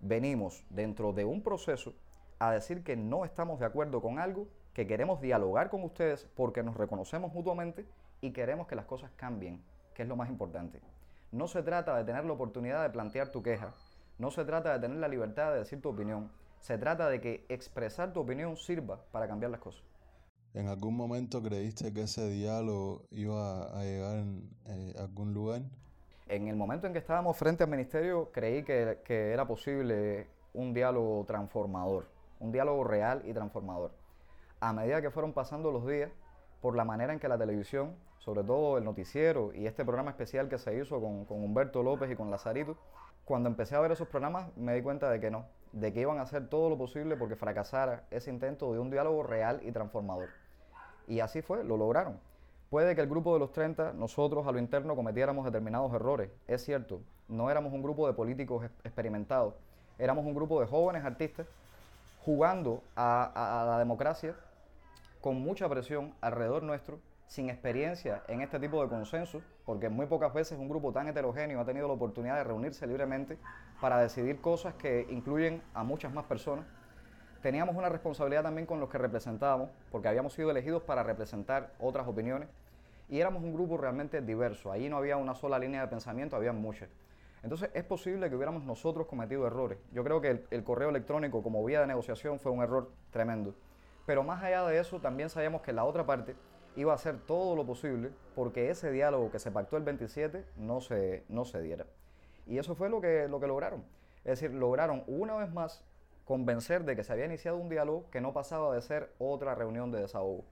venimos 0.00 0.64
dentro 0.70 1.12
de 1.12 1.26
un 1.26 1.42
proceso 1.42 1.94
a 2.38 2.52
decir 2.52 2.82
que 2.82 2.96
no 2.96 3.26
estamos 3.26 3.60
de 3.60 3.66
acuerdo 3.66 4.00
con 4.00 4.18
algo, 4.18 4.48
que 4.72 4.86
queremos 4.86 5.20
dialogar 5.20 5.68
con 5.68 5.82
ustedes 5.82 6.26
porque 6.34 6.62
nos 6.62 6.76
reconocemos 6.76 7.34
mutuamente 7.34 7.84
y 8.22 8.32
queremos 8.32 8.66
que 8.66 8.76
las 8.76 8.86
cosas 8.86 9.10
cambien, 9.16 9.62
que 9.94 10.02
es 10.02 10.08
lo 10.08 10.16
más 10.16 10.30
importante. 10.30 10.80
No 11.32 11.48
se 11.48 11.62
trata 11.62 11.96
de 11.96 12.04
tener 12.04 12.24
la 12.24 12.32
oportunidad 12.32 12.82
de 12.82 12.90
plantear 12.90 13.28
tu 13.28 13.42
queja, 13.42 13.74
no 14.20 14.30
se 14.30 14.44
trata 14.44 14.74
de 14.74 14.80
tener 14.80 14.98
la 14.98 15.08
libertad 15.08 15.50
de 15.52 15.60
decir 15.60 15.80
tu 15.80 15.88
opinión, 15.88 16.30
se 16.60 16.76
trata 16.76 17.08
de 17.08 17.22
que 17.22 17.46
expresar 17.48 18.12
tu 18.12 18.20
opinión 18.20 18.54
sirva 18.54 19.00
para 19.12 19.26
cambiar 19.26 19.50
las 19.50 19.60
cosas. 19.60 19.82
¿En 20.52 20.68
algún 20.68 20.94
momento 20.94 21.42
creíste 21.42 21.94
que 21.94 22.02
ese 22.02 22.28
diálogo 22.28 23.06
iba 23.10 23.62
a 23.62 23.82
llegar 23.82 24.24
eh, 24.66 24.94
a 24.98 25.04
algún 25.04 25.32
lugar? 25.32 25.62
En 26.28 26.48
el 26.48 26.56
momento 26.56 26.86
en 26.86 26.92
que 26.92 26.98
estábamos 26.98 27.34
frente 27.38 27.64
al 27.64 27.70
ministerio, 27.70 28.30
creí 28.30 28.62
que, 28.62 28.98
que 29.04 29.32
era 29.32 29.46
posible 29.46 30.28
un 30.52 30.74
diálogo 30.74 31.24
transformador, 31.24 32.06
un 32.40 32.52
diálogo 32.52 32.84
real 32.84 33.22
y 33.24 33.32
transformador. 33.32 33.92
A 34.60 34.74
medida 34.74 35.00
que 35.00 35.10
fueron 35.10 35.32
pasando 35.32 35.72
los 35.72 35.86
días, 35.86 36.10
por 36.60 36.76
la 36.76 36.84
manera 36.84 37.14
en 37.14 37.20
que 37.20 37.28
la 37.28 37.38
televisión, 37.38 37.96
sobre 38.18 38.44
todo 38.44 38.76
el 38.76 38.84
noticiero 38.84 39.54
y 39.54 39.66
este 39.66 39.82
programa 39.82 40.10
especial 40.10 40.50
que 40.50 40.58
se 40.58 40.76
hizo 40.76 41.00
con, 41.00 41.24
con 41.24 41.42
Humberto 41.42 41.82
López 41.82 42.10
y 42.10 42.16
con 42.16 42.30
Lazarito, 42.30 42.76
cuando 43.30 43.48
empecé 43.48 43.76
a 43.76 43.80
ver 43.80 43.92
esos 43.92 44.08
programas 44.08 44.48
me 44.56 44.74
di 44.74 44.82
cuenta 44.82 45.08
de 45.08 45.20
que 45.20 45.30
no, 45.30 45.44
de 45.70 45.92
que 45.92 46.00
iban 46.00 46.18
a 46.18 46.22
hacer 46.22 46.48
todo 46.48 46.68
lo 46.68 46.76
posible 46.76 47.16
porque 47.16 47.36
fracasara 47.36 48.02
ese 48.10 48.28
intento 48.28 48.72
de 48.72 48.80
un 48.80 48.90
diálogo 48.90 49.22
real 49.22 49.60
y 49.62 49.70
transformador. 49.70 50.30
Y 51.06 51.20
así 51.20 51.40
fue, 51.40 51.62
lo 51.62 51.76
lograron. 51.76 52.18
Puede 52.70 52.96
que 52.96 53.02
el 53.02 53.08
grupo 53.08 53.32
de 53.34 53.38
los 53.38 53.52
30, 53.52 53.92
nosotros 53.92 54.48
a 54.48 54.50
lo 54.50 54.58
interno 54.58 54.96
cometiéramos 54.96 55.44
determinados 55.44 55.94
errores, 55.94 56.28
es 56.48 56.64
cierto, 56.64 57.02
no 57.28 57.52
éramos 57.52 57.72
un 57.72 57.84
grupo 57.84 58.08
de 58.08 58.14
políticos 58.14 58.64
experimentados, 58.82 59.54
éramos 59.96 60.26
un 60.26 60.34
grupo 60.34 60.60
de 60.60 60.66
jóvenes 60.66 61.04
artistas 61.04 61.46
jugando 62.24 62.82
a, 62.96 63.64
la 63.64 63.78
democracia 63.78 64.34
con 65.20 65.40
mucha 65.40 65.68
presión 65.68 66.14
alrededor 66.20 66.64
nuestro, 66.64 66.98
sin 67.30 67.48
experiencia 67.48 68.24
en 68.26 68.40
este 68.40 68.58
tipo 68.58 68.82
de 68.82 68.88
consenso, 68.88 69.40
porque 69.64 69.88
muy 69.88 70.06
pocas 70.06 70.34
veces 70.34 70.58
un 70.58 70.68
grupo 70.68 70.92
tan 70.92 71.06
heterogéneo 71.06 71.60
ha 71.60 71.64
tenido 71.64 71.86
la 71.86 71.94
oportunidad 71.94 72.34
de 72.34 72.42
reunirse 72.42 72.88
libremente 72.88 73.38
para 73.80 74.00
decidir 74.00 74.40
cosas 74.40 74.74
que 74.74 75.06
incluyen 75.08 75.62
a 75.72 75.84
muchas 75.84 76.12
más 76.12 76.24
personas. 76.24 76.66
Teníamos 77.40 77.76
una 77.76 77.88
responsabilidad 77.88 78.42
también 78.42 78.66
con 78.66 78.80
los 78.80 78.88
que 78.88 78.98
representábamos, 78.98 79.70
porque 79.92 80.08
habíamos 80.08 80.32
sido 80.32 80.50
elegidos 80.50 80.82
para 80.82 81.04
representar 81.04 81.70
otras 81.78 82.08
opiniones 82.08 82.48
y 83.08 83.20
éramos 83.20 83.44
un 83.44 83.54
grupo 83.54 83.76
realmente 83.76 84.20
diverso. 84.20 84.72
Ahí 84.72 84.88
no 84.88 84.96
había 84.96 85.16
una 85.16 85.36
sola 85.36 85.56
línea 85.56 85.82
de 85.82 85.86
pensamiento, 85.86 86.34
había 86.34 86.52
muchas. 86.52 86.88
Entonces 87.44 87.70
es 87.74 87.84
posible 87.84 88.28
que 88.28 88.34
hubiéramos 88.34 88.64
nosotros 88.64 89.06
cometido 89.06 89.46
errores. 89.46 89.78
Yo 89.92 90.02
creo 90.02 90.20
que 90.20 90.46
el, 90.50 90.64
correo 90.64 90.88
electrónico 90.88 91.44
como 91.44 91.64
vía 91.64 91.80
de 91.80 91.86
negociación 91.86 92.40
fue 92.40 92.50
un 92.50 92.60
error 92.60 92.90
tremendo. 93.12 93.54
Pero 94.04 94.24
más 94.24 94.42
allá 94.42 94.64
de 94.64 94.80
eso, 94.80 94.98
también 94.98 95.30
sabíamos 95.30 95.62
que 95.62 95.72
la 95.72 95.84
otra 95.84 96.04
parte 96.04 96.34
iba 96.76 96.92
a 96.92 96.94
hacer 96.94 97.18
todo 97.18 97.56
lo 97.56 97.66
posible 97.66 98.10
porque 98.34 98.70
ese 98.70 98.90
diálogo 98.90 99.30
que 99.30 99.38
se 99.38 99.50
pactó 99.50 99.76
el 99.76 99.82
27 99.82 100.44
no 100.56 100.80
se, 100.80 101.24
no 101.28 101.44
se 101.44 101.60
diera. 101.60 101.86
Y 102.46 102.58
eso 102.58 102.74
fue 102.74 102.88
lo 102.88 103.00
que, 103.00 103.28
lo 103.28 103.40
que 103.40 103.46
lograron. 103.46 103.84
Es 104.24 104.40
decir, 104.40 104.52
lograron 104.52 105.04
una 105.06 105.36
vez 105.36 105.52
más 105.52 105.84
convencer 106.24 106.84
de 106.84 106.94
que 106.94 107.04
se 107.04 107.12
había 107.12 107.24
iniciado 107.24 107.56
un 107.56 107.68
diálogo 107.68 108.04
que 108.10 108.20
no 108.20 108.32
pasaba 108.32 108.74
de 108.74 108.82
ser 108.82 109.12
otra 109.18 109.54
reunión 109.54 109.90
de 109.90 110.00
desahogo. 110.00 110.44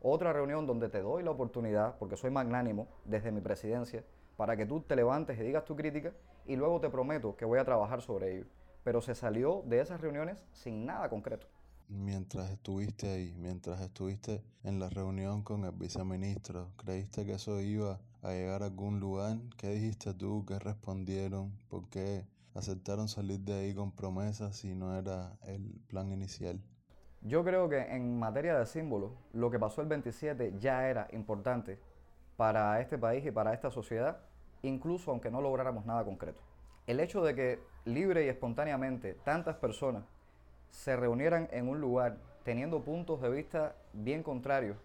Otra 0.00 0.32
reunión 0.32 0.66
donde 0.66 0.88
te 0.88 1.00
doy 1.00 1.22
la 1.22 1.30
oportunidad, 1.30 1.96
porque 1.98 2.16
soy 2.16 2.30
magnánimo 2.30 2.88
desde 3.04 3.30
mi 3.30 3.40
presidencia, 3.40 4.02
para 4.36 4.56
que 4.56 4.66
tú 4.66 4.80
te 4.80 4.96
levantes 4.96 5.38
y 5.38 5.42
digas 5.42 5.64
tu 5.64 5.76
crítica 5.76 6.12
y 6.44 6.56
luego 6.56 6.80
te 6.80 6.90
prometo 6.90 7.36
que 7.36 7.44
voy 7.44 7.60
a 7.60 7.64
trabajar 7.64 8.02
sobre 8.02 8.34
ello. 8.34 8.46
Pero 8.82 9.00
se 9.00 9.14
salió 9.14 9.62
de 9.64 9.80
esas 9.80 10.00
reuniones 10.00 10.44
sin 10.50 10.84
nada 10.86 11.08
concreto. 11.08 11.46
Mientras 11.94 12.50
estuviste 12.50 13.06
ahí, 13.06 13.34
mientras 13.36 13.78
estuviste 13.82 14.42
en 14.64 14.80
la 14.80 14.88
reunión 14.88 15.42
con 15.42 15.64
el 15.66 15.72
viceministro, 15.72 16.70
¿creíste 16.78 17.26
que 17.26 17.34
eso 17.34 17.60
iba 17.60 18.00
a 18.22 18.30
llegar 18.30 18.62
a 18.62 18.66
algún 18.66 18.98
lugar? 18.98 19.36
¿Qué 19.58 19.68
dijiste 19.68 20.14
tú? 20.14 20.46
¿Qué 20.46 20.58
respondieron? 20.58 21.52
¿Por 21.68 21.90
qué 21.90 22.24
aceptaron 22.54 23.08
salir 23.08 23.40
de 23.40 23.52
ahí 23.52 23.74
con 23.74 23.92
promesas 23.92 24.56
si 24.56 24.74
no 24.74 24.96
era 24.98 25.36
el 25.46 25.82
plan 25.86 26.10
inicial? 26.12 26.58
Yo 27.20 27.44
creo 27.44 27.68
que 27.68 27.80
en 27.80 28.18
materia 28.18 28.58
de 28.58 28.64
símbolos, 28.64 29.12
lo 29.34 29.50
que 29.50 29.58
pasó 29.58 29.82
el 29.82 29.88
27 29.88 30.54
ya 30.58 30.88
era 30.88 31.08
importante 31.12 31.78
para 32.38 32.80
este 32.80 32.96
país 32.96 33.24
y 33.26 33.30
para 33.30 33.52
esta 33.52 33.70
sociedad, 33.70 34.22
incluso 34.62 35.10
aunque 35.10 35.30
no 35.30 35.42
lográramos 35.42 35.84
nada 35.84 36.04
concreto. 36.04 36.40
El 36.86 37.00
hecho 37.00 37.22
de 37.22 37.34
que 37.34 37.60
libre 37.84 38.24
y 38.24 38.28
espontáneamente 38.28 39.12
tantas 39.12 39.56
personas 39.56 40.04
se 40.72 40.96
reunieran 40.96 41.48
en 41.52 41.68
un 41.68 41.80
lugar 41.80 42.16
teniendo 42.42 42.80
puntos 42.80 43.20
de 43.20 43.30
vista 43.30 43.76
bien 43.92 44.24
contrarios, 44.24 44.76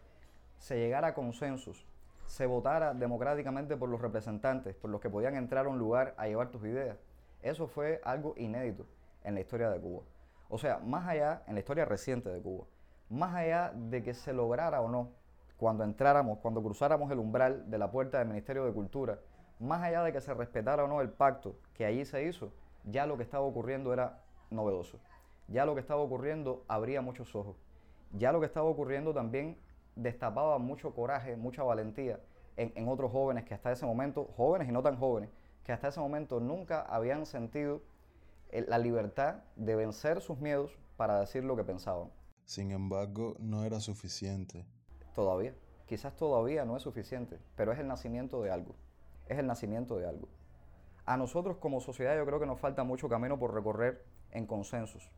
se 0.60 0.78
llegara 0.78 1.08
a 1.08 1.14
consensos, 1.16 1.88
se 2.28 2.46
votara 2.46 2.94
democráticamente 2.94 3.76
por 3.78 3.90
los 3.90 4.02
representantes, 4.02 4.76
por 4.76 4.92
los 4.92 5.02
que 5.02 5.10
podían 5.10 5.36
entrar 5.36 5.66
a 5.66 5.70
un 5.70 5.80
lugar 5.80 6.14
a 6.18 6.28
llevar 6.28 6.50
tus 6.50 6.64
ideas, 6.66 6.98
eso 7.42 7.68
fue 7.68 8.02
algo 8.04 8.36
inédito 8.38 8.86
en 9.24 9.34
la 9.34 9.40
historia 9.40 9.70
de 9.70 9.80
Cuba. 9.80 10.04
O 10.50 10.58
sea, 10.58 10.80
más 10.80 11.08
allá, 11.08 11.42
en 11.48 11.56
la 11.56 11.62
historia 11.62 11.86
reciente 11.86 12.30
de 12.30 12.42
Cuba, 12.42 12.66
más 13.10 13.34
allá 13.34 13.72
de 13.74 14.04
que 14.04 14.14
se 14.14 14.34
lograra 14.34 14.82
o 14.82 14.90
no 14.90 15.12
cuando 15.58 15.84
entráramos, 15.84 16.40
cuando 16.40 16.62
cruzáramos 16.62 17.10
el 17.12 17.20
umbral 17.20 17.70
de 17.72 17.78
la 17.78 17.90
puerta 17.90 18.20
del 18.20 18.28
Ministerio 18.28 18.66
de 18.66 18.74
Cultura, 18.74 19.20
más 19.60 19.82
allá 19.82 20.04
de 20.04 20.14
que 20.14 20.22
se 20.22 20.34
respetara 20.34 20.84
o 20.84 20.88
no 20.88 21.02
el 21.02 21.10
pacto 21.10 21.56
que 21.74 21.86
allí 21.86 22.06
se 22.06 22.24
hizo, 22.26 22.52
ya 22.84 23.08
lo 23.08 23.18
que 23.18 23.24
estaba 23.24 23.46
ocurriendo 23.46 23.94
era 23.94 24.20
novedoso. 24.52 25.00
Ya 25.48 25.66
lo 25.66 25.74
que 25.76 25.82
estaba 25.82 26.02
ocurriendo 26.02 26.64
abría 26.68 27.02
muchos 27.02 27.36
ojos. 27.36 27.56
Ya 28.12 28.32
lo 28.32 28.40
que 28.40 28.46
estaba 28.46 28.68
ocurriendo 28.68 29.14
también 29.14 29.58
destapaba 29.96 30.58
mucho 30.60 30.94
coraje, 30.94 31.36
mucha 31.36 31.64
valentía 31.64 32.20
en, 32.58 32.88
otros 32.88 33.12
jóvenes 33.12 33.46
que 33.46 33.54
hasta 33.54 33.72
ese 33.72 33.86
momento, 33.86 34.30
jóvenes 34.36 34.68
y 34.68 34.72
no 34.72 34.82
tan 34.82 34.98
jóvenes, 34.98 35.30
que 35.64 35.72
hasta 35.72 35.90
ese 35.90 36.00
momento 36.00 36.40
nunca 36.40 36.82
habían 36.82 37.26
sentido 37.26 37.82
la 38.52 38.80
libertad 38.80 39.44
de 39.56 39.76
vencer 39.76 40.22
sus 40.22 40.40
miedos 40.40 40.72
para 40.96 41.20
decir 41.20 41.44
lo 41.44 41.56
que 41.56 41.64
pensaban. 41.64 42.10
Sin 42.46 42.72
embargo, 42.72 43.36
no 43.40 43.64
era 43.64 43.80
suficiente 43.80 44.66
todavía. 45.14 45.54
Quizás 45.88 46.16
todavía 46.16 46.66
no 46.66 46.78
es 46.78 46.84
suficiente, 46.84 47.40
pero 47.56 47.72
es 47.72 47.80
el 47.80 47.88
nacimiento 47.88 48.42
de 48.42 48.52
algo. 48.52 48.76
Es 49.28 49.38
el 49.38 49.48
nacimiento 49.48 49.98
de 49.98 50.08
algo. 50.08 50.28
A 51.06 51.18
nosotros 51.18 51.58
como 51.58 51.80
sociedad 51.80 52.16
yo 52.16 52.26
creo 52.26 52.40
que 52.40 52.46
nos 52.46 52.60
falta 52.60 52.84
mucho 52.84 53.10
camino 53.10 53.40
por 53.40 53.54
recorrer 53.54 54.04
en 54.32 54.46
consensos. 54.46 55.10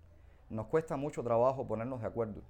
Nos 0.50 0.68
cuesta 0.68 0.98
mucho 0.98 1.24
trabajo 1.24 1.68
ponernos 1.68 2.02
de 2.02 2.08
acuerdo. 2.08 2.42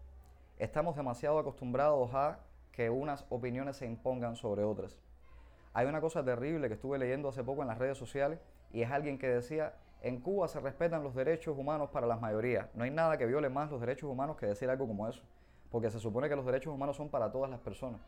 Estamos 0.57 0.95
demasiado 0.95 1.39
acostumbrados 1.39 2.13
a 2.13 2.39
que 2.71 2.89
unas 2.89 3.25
opiniones 3.29 3.77
se 3.77 3.85
impongan 3.85 4.35
sobre 4.35 4.63
otras. 4.63 4.97
Hay 5.73 5.87
una 5.87 6.01
cosa 6.01 6.23
terrible 6.23 6.67
que 6.67 6.75
estuve 6.75 6.97
leyendo 6.97 7.29
hace 7.29 7.43
poco 7.43 7.61
en 7.61 7.67
las 7.67 7.77
redes 7.77 7.97
sociales 7.97 8.39
y 8.71 8.81
es 8.81 8.91
alguien 8.91 9.17
que 9.17 9.27
decía, 9.27 9.73
en 10.01 10.19
Cuba 10.21 10.47
se 10.47 10.59
respetan 10.59 11.03
los 11.03 11.13
derechos 11.13 11.57
humanos 11.57 11.89
para 11.91 12.07
las 12.07 12.21
mayorías. 12.21 12.67
No 12.73 12.83
hay 12.83 12.91
nada 12.91 13.17
que 13.17 13.25
viole 13.25 13.49
más 13.49 13.69
los 13.69 13.81
derechos 13.81 14.09
humanos 14.09 14.37
que 14.37 14.45
decir 14.45 14.69
algo 14.69 14.87
como 14.87 15.07
eso 15.07 15.21
porque 15.71 15.89
se 15.89 15.99
supone 15.99 16.29
que 16.29 16.35
los 16.35 16.45
derechos 16.45 16.73
humanos 16.73 16.95
son 16.95 17.09
para 17.09 17.31
todas 17.31 17.49
las 17.49 17.59
personas. 17.59 18.01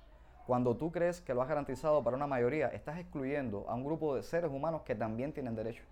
Cuando 0.48 0.76
tú 0.76 0.92
crees 0.92 1.22
que 1.22 1.34
lo 1.34 1.42
has 1.42 1.48
garantizado 1.48 2.04
para 2.04 2.18
una 2.18 2.28
mayoría, 2.28 2.68
estás 2.70 2.98
excluyendo 2.98 3.66
a 3.70 3.76
un 3.76 3.86
grupo 3.86 4.16
de 4.16 4.24
seres 4.24 4.52
humanos 4.52 4.82
que 4.82 4.96
también 4.96 5.34
tienen 5.34 5.56
derechos. 5.56 5.86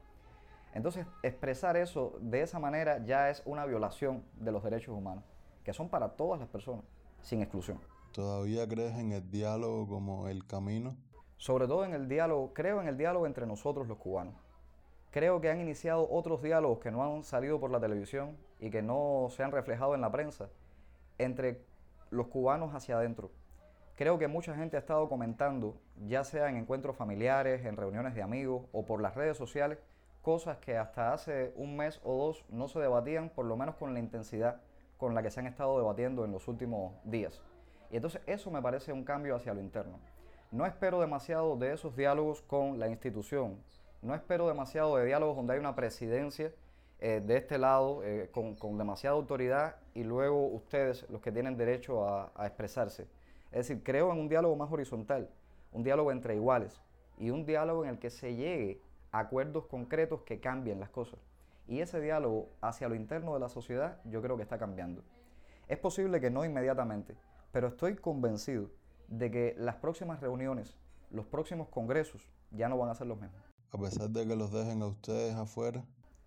Entonces, 0.74 1.06
expresar 1.24 1.78
eso 1.78 2.18
de 2.22 2.42
esa 2.42 2.60
manera 2.60 3.04
ya 3.04 3.30
es 3.30 3.42
una 3.46 3.66
violación 3.66 4.24
de 4.36 4.52
los 4.52 4.64
derechos 4.64 4.96
humanos, 4.96 5.24
que 5.64 5.74
son 5.74 5.90
para 5.90 6.10
todas 6.10 6.40
las 6.40 6.50
personas, 6.50 6.86
sin 7.22 7.42
exclusión. 7.42 7.80
¿Todavía 8.12 8.68
crees 8.68 8.98
en 8.98 9.12
el 9.12 9.30
diálogo 9.30 9.88
como 9.88 10.28
el 10.28 10.46
camino? 10.46 10.96
Sobre 11.38 11.68
todo 11.68 11.86
en 11.86 11.94
el 11.94 12.08
diálogo, 12.08 12.54
creo 12.54 12.82
en 12.82 12.88
el 12.88 12.98
diálogo 12.98 13.26
entre 13.26 13.46
nosotros 13.48 13.88
los 13.88 13.98
cubanos. 13.98 14.36
Creo 15.12 15.42
que 15.42 15.50
han 15.50 15.60
iniciado 15.60 16.08
otros 16.10 16.44
diálogos 16.44 16.80
que 16.80 16.92
no 16.92 17.04
han 17.04 17.24
salido 17.24 17.60
por 17.60 17.72
la 17.72 17.80
televisión 17.80 18.38
y 18.60 18.70
que 18.70 18.82
no 18.82 19.28
se 19.32 19.44
han 19.44 19.52
reflejado 19.52 19.96
en 19.96 20.02
la 20.02 20.12
prensa 20.12 20.50
entre 21.18 21.66
los 22.12 22.28
cubanos 22.28 22.76
hacia 22.76 22.98
adentro. 22.98 23.32
Creo 23.96 24.18
que 24.18 24.28
mucha 24.28 24.56
gente 24.56 24.78
ha 24.78 24.80
estado 24.80 25.10
comentando, 25.10 25.78
ya 26.08 26.24
sea 26.24 26.50
en 26.50 26.58
encuentros 26.58 26.96
familiares, 26.96 27.66
en 27.66 27.76
reuniones 27.76 28.16
de 28.16 28.22
amigos 28.22 28.66
o 28.72 28.86
por 28.86 29.02
las 29.02 29.16
redes 29.16 29.36
sociales, 29.36 29.80
cosas 30.22 30.58
que 30.58 30.78
hasta 30.78 31.14
hace 31.14 31.54
un 31.56 31.78
mes 31.78 32.00
o 32.04 32.18
dos 32.18 32.46
no 32.50 32.68
se 32.68 32.80
debatían, 32.80 33.30
por 33.30 33.46
lo 33.46 33.56
menos 33.56 33.76
con 33.76 33.94
la 33.94 34.00
intensidad 34.00 34.62
con 34.98 35.16
la 35.16 35.24
que 35.24 35.32
se 35.32 35.40
han 35.40 35.48
estado 35.48 35.78
debatiendo 35.78 36.26
en 36.26 36.32
los 36.32 36.48
últimos 36.48 36.94
días. 37.06 37.42
Y 37.90 37.96
entonces 37.96 38.22
eso 38.28 38.52
me 38.52 38.62
parece 38.62 38.92
un 38.92 39.04
cambio 39.04 39.36
hacia 39.36 39.54
lo 39.54 39.62
interno. 39.62 40.00
No 40.52 40.66
espero 40.66 41.00
demasiado 41.00 41.56
de 41.56 41.74
esos 41.74 41.96
diálogos 41.96 42.42
con 42.42 42.80
la 42.80 42.90
institución, 42.90 43.58
no 44.02 44.16
espero 44.16 44.48
demasiado 44.48 44.98
de 44.98 45.06
diálogos 45.06 45.36
donde 45.36 45.54
hay 45.54 45.60
una 45.60 45.76
presidencia 45.76 46.52
eh, 47.00 47.22
de 47.26 47.38
este 47.38 47.58
lado 47.58 48.02
eh, 48.04 48.30
con, 48.32 48.78
demasiada 48.78 49.16
autoridad 49.16 49.76
y 49.94 50.04
luego 50.04 50.48
ustedes 50.48 51.06
los 51.10 51.22
que 51.22 51.32
tienen 51.32 51.56
derecho 51.56 52.08
a, 52.08 52.32
a 52.36 52.48
expresarse. 52.48 53.04
Es 53.52 53.68
decir, 53.68 53.84
creo 53.84 54.12
en 54.12 54.20
un 54.20 54.30
diálogo 54.30 54.56
más 54.56 54.72
horizontal, 54.72 55.30
un 55.72 55.84
diálogo 55.84 56.12
entre 56.12 56.36
iguales 56.36 56.82
y 57.18 57.30
un 57.30 57.46
diálogo 57.46 57.84
en 57.84 57.92
el 57.92 58.00
que 58.00 58.10
se 58.10 58.36
llegue 58.36 58.82
acuerdos 59.12 59.66
concretos 59.68 60.22
que 60.22 60.40
cambien 60.40 60.80
las 60.80 60.90
cosas. 60.90 61.20
Y 61.68 61.82
ese 61.82 62.02
diálogo 62.02 62.50
hacia 62.62 62.90
lo 62.90 62.96
interno 62.96 63.34
de 63.34 63.40
la 63.40 63.50
sociedad 63.50 64.00
yo 64.06 64.22
creo 64.22 64.38
que 64.38 64.44
está 64.44 64.58
cambiando. 64.58 65.04
Es 65.68 65.78
posible 65.78 66.20
que 66.20 66.32
no 66.32 66.44
inmediatamente, 66.44 67.16
pero 67.52 67.68
estoy 67.68 67.96
convencido 67.96 68.70
de 69.08 69.30
que 69.30 69.56
las 69.58 69.76
próximas 69.76 70.20
reuniones, 70.20 70.78
los 71.12 71.26
próximos 71.26 71.68
congresos 71.70 72.28
ya 72.52 72.70
no 72.70 72.78
van 72.78 72.90
a 72.90 72.96
ser 72.96 73.08
los 73.08 73.20
mismos. 73.20 73.40
A 73.72 73.78
pesar 73.78 74.10
de 74.10 74.28
que 74.28 74.36
los 74.36 74.52
dejen 74.52 74.82
a 74.82 74.88
ustedes 74.88 75.36
afuera. 75.36 75.84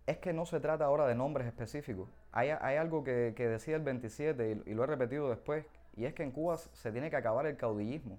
Es 0.06 0.18
que 0.18 0.32
no 0.32 0.46
se 0.46 0.60
trata 0.60 0.84
ahora 0.84 1.06
de 1.06 1.14
nombres 1.14 1.46
específicos. 1.46 2.08
Hay, 2.30 2.50
algo 2.50 3.04
que, 3.04 3.34
decía 3.36 3.76
el 3.76 3.82
27 3.82 4.62
y, 4.64 4.74
lo 4.74 4.84
he 4.84 4.86
repetido 4.86 5.28
después, 5.28 5.64
y 5.96 6.04
es 6.04 6.14
que 6.14 6.22
en 6.22 6.32
Cuba 6.32 6.56
se 6.56 6.92
tiene 6.92 7.10
que 7.10 7.16
acabar 7.16 7.46
el 7.46 7.56
caudillismo. 7.56 8.18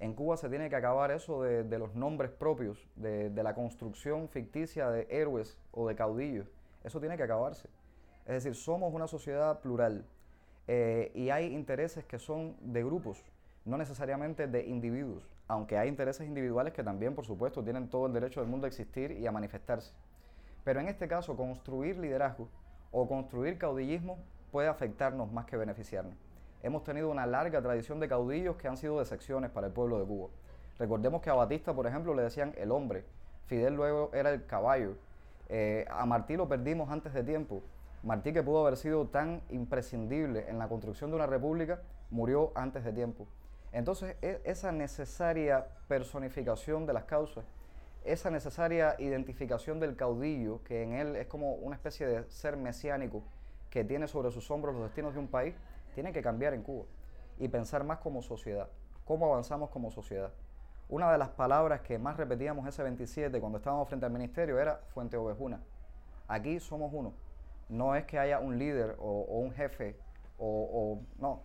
En 0.00 0.14
Cuba 0.14 0.38
se 0.38 0.48
tiene 0.48 0.70
que 0.70 0.76
acabar 0.76 1.10
eso 1.10 1.42
de, 1.42 1.78
los 1.78 1.94
nombres 1.94 2.30
propios, 2.30 2.88
de, 2.96 3.30
la 3.42 3.54
construcción 3.54 4.30
ficticia 4.30 4.90
de 4.90 5.06
héroes 5.10 5.58
o 5.72 5.86
de 5.86 5.94
caudillos. 5.94 6.48
Eso 6.82 7.00
tiene 7.00 7.18
que 7.18 7.22
acabarse. 7.22 7.68
Es 8.24 8.42
decir, 8.42 8.54
somos 8.54 8.94
una 8.94 9.06
sociedad 9.06 9.60
plural 9.60 10.06
eh, 10.68 11.12
y 11.14 11.28
hay 11.28 11.52
intereses 11.52 12.06
que 12.06 12.18
son 12.18 12.56
de 12.60 12.82
grupos, 12.82 13.22
no 13.66 13.76
necesariamente 13.76 14.46
de 14.46 14.64
individuos, 14.64 15.22
aunque 15.48 15.76
hay 15.76 15.88
intereses 15.90 16.26
individuales 16.26 16.72
que 16.72 16.82
también, 16.82 17.14
por 17.14 17.26
supuesto, 17.26 17.62
tienen 17.62 17.90
todo 17.90 18.06
el 18.06 18.14
derecho 18.14 18.40
del 18.40 18.48
mundo 18.48 18.64
a 18.64 18.68
existir 18.68 19.12
y 19.12 19.26
a 19.26 19.32
manifestarse. 19.32 19.92
Pero 20.64 20.80
en 20.80 20.88
este 20.88 21.08
caso, 21.08 21.36
construir 21.36 21.98
liderazgo 21.98 22.48
o 22.90 23.06
construir 23.06 23.58
caudillismo 23.58 24.18
puede 24.50 24.68
afectarnos 24.68 25.30
más 25.30 25.44
que 25.44 25.58
beneficiarnos. 25.58 26.29
Hemos 26.62 26.84
tenido 26.84 27.08
una 27.10 27.26
larga 27.26 27.62
tradición 27.62 28.00
de 28.00 28.08
caudillos 28.08 28.56
que 28.56 28.68
han 28.68 28.76
sido 28.76 28.98
decepciones 28.98 29.50
para 29.50 29.68
el 29.68 29.72
pueblo 29.72 29.98
de 29.98 30.04
Cuba. 30.04 30.28
Recordemos 30.78 31.22
que 31.22 31.30
a 31.30 31.34
Batista, 31.34 31.74
por 31.74 31.86
ejemplo, 31.86 32.14
le 32.14 32.22
decían 32.22 32.54
el 32.56 32.70
hombre, 32.70 33.04
Fidel 33.46 33.74
luego 33.74 34.10
era 34.12 34.30
el 34.30 34.46
caballo, 34.46 34.96
eh, 35.48 35.84
a 35.90 36.06
Martí 36.06 36.36
lo 36.36 36.48
perdimos 36.48 36.90
antes 36.90 37.12
de 37.12 37.24
tiempo. 37.24 37.62
Martí, 38.02 38.32
que 38.32 38.42
pudo 38.42 38.60
haber 38.60 38.76
sido 38.76 39.06
tan 39.08 39.42
imprescindible 39.50 40.48
en 40.48 40.58
la 40.58 40.68
construcción 40.68 41.10
de 41.10 41.16
una 41.16 41.26
república, 41.26 41.82
murió 42.10 42.52
antes 42.54 42.84
de 42.84 42.92
tiempo. 42.92 43.26
Entonces, 43.72 44.16
e, 44.22 44.40
esa 44.44 44.72
necesaria 44.72 45.66
personificación 45.88 46.86
de 46.86 46.92
las 46.92 47.04
causas, 47.04 47.44
esa 48.04 48.30
necesaria 48.30 48.96
identificación 48.98 49.80
del 49.80 49.96
caudillo, 49.96 50.62
que 50.64 50.82
en 50.82 50.92
él 50.94 51.16
es 51.16 51.26
como 51.26 51.54
una 51.54 51.76
especie 51.76 52.06
de 52.06 52.30
ser 52.30 52.56
mesiánico 52.56 53.22
que 53.68 53.84
tiene 53.84 54.08
sobre 54.08 54.30
sus 54.30 54.50
hombros 54.50 54.74
los 54.74 54.84
destinos 54.84 55.14
de 55.14 55.20
un 55.20 55.28
país, 55.28 55.54
tiene 55.94 56.12
que 56.12 56.22
cambiar 56.22 56.54
en 56.54 56.62
Cuba 56.62 56.86
y 57.38 57.48
pensar 57.48 57.84
más 57.84 57.98
como 57.98 58.22
sociedad. 58.22 58.68
¿Cómo 59.04 59.26
avanzamos 59.26 59.70
como 59.70 59.90
sociedad? 59.90 60.32
Una 60.88 61.10
de 61.12 61.18
las 61.18 61.30
palabras 61.30 61.82
que 61.82 61.98
más 61.98 62.16
repetíamos 62.16 62.66
ese 62.66 62.82
27 62.82 63.40
cuando 63.40 63.58
estábamos 63.58 63.88
frente 63.88 64.06
al 64.06 64.12
ministerio 64.12 64.58
era 64.58 64.80
Fuente 64.92 65.16
Ovejuna. 65.16 65.60
Aquí 66.28 66.60
somos 66.60 66.90
uno. 66.92 67.14
No 67.68 67.94
es 67.94 68.04
que 68.04 68.18
haya 68.18 68.40
un 68.40 68.58
líder 68.58 68.96
o, 68.98 69.22
un 69.22 69.52
jefe 69.52 69.96
o, 70.38 70.46
o 70.46 71.00
no, 71.20 71.42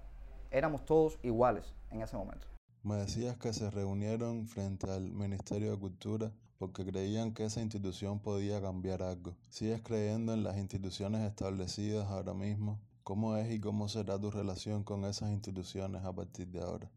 éramos 0.49 0.85
todos 0.85 1.19
iguales 1.21 1.73
en 1.91 2.01
ese 2.01 2.17
momento. 2.17 2.47
Me 2.83 2.95
decías 2.95 3.37
que 3.37 3.53
se 3.53 3.69
reunieron 3.69 4.47
frente 4.47 4.89
al 4.91 5.11
Ministerio 5.11 5.71
de 5.71 5.79
Cultura 5.79 6.31
porque 6.57 6.85
creían 6.85 7.33
que 7.33 7.45
esa 7.45 7.61
institución 7.61 8.19
podía 8.19 8.61
cambiar 8.61 9.03
algo. 9.03 9.35
¿Sigues 9.49 9.81
creyendo 9.81 10.33
en 10.33 10.43
las 10.43 10.57
instituciones 10.57 11.21
establecidas 11.21 12.07
ahora 12.07 12.33
mismo? 12.33 12.79
¿Cómo 13.05 13.37
es 13.37 13.51
y 13.51 13.59
cómo 13.59 13.87
será 13.87 14.17
tu 14.17 14.31
relación 14.31 14.83
con 14.83 15.05
esas 15.05 15.29
instituciones 15.29 16.03
a 16.03 16.11
partir 16.11 16.47
de 16.47 16.59
ahora? 16.59 16.89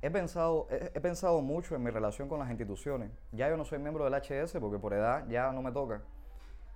He 0.00 0.10
pensado, 0.10 0.66
he, 0.70 0.98
pensado 0.98 1.42
mucho 1.42 1.76
en 1.76 1.82
mi 1.82 1.90
relación 1.90 2.26
con 2.26 2.38
las 2.38 2.48
instituciones. 2.48 3.10
Ya 3.32 3.50
yo 3.50 3.58
no 3.58 3.66
soy 3.66 3.78
miembro 3.78 4.08
del 4.08 4.14
HS 4.14 4.56
porque 4.58 4.78
por 4.78 4.94
edad 4.94 5.28
ya 5.28 5.52
no 5.52 5.60
me 5.60 5.70
toca. 5.70 6.00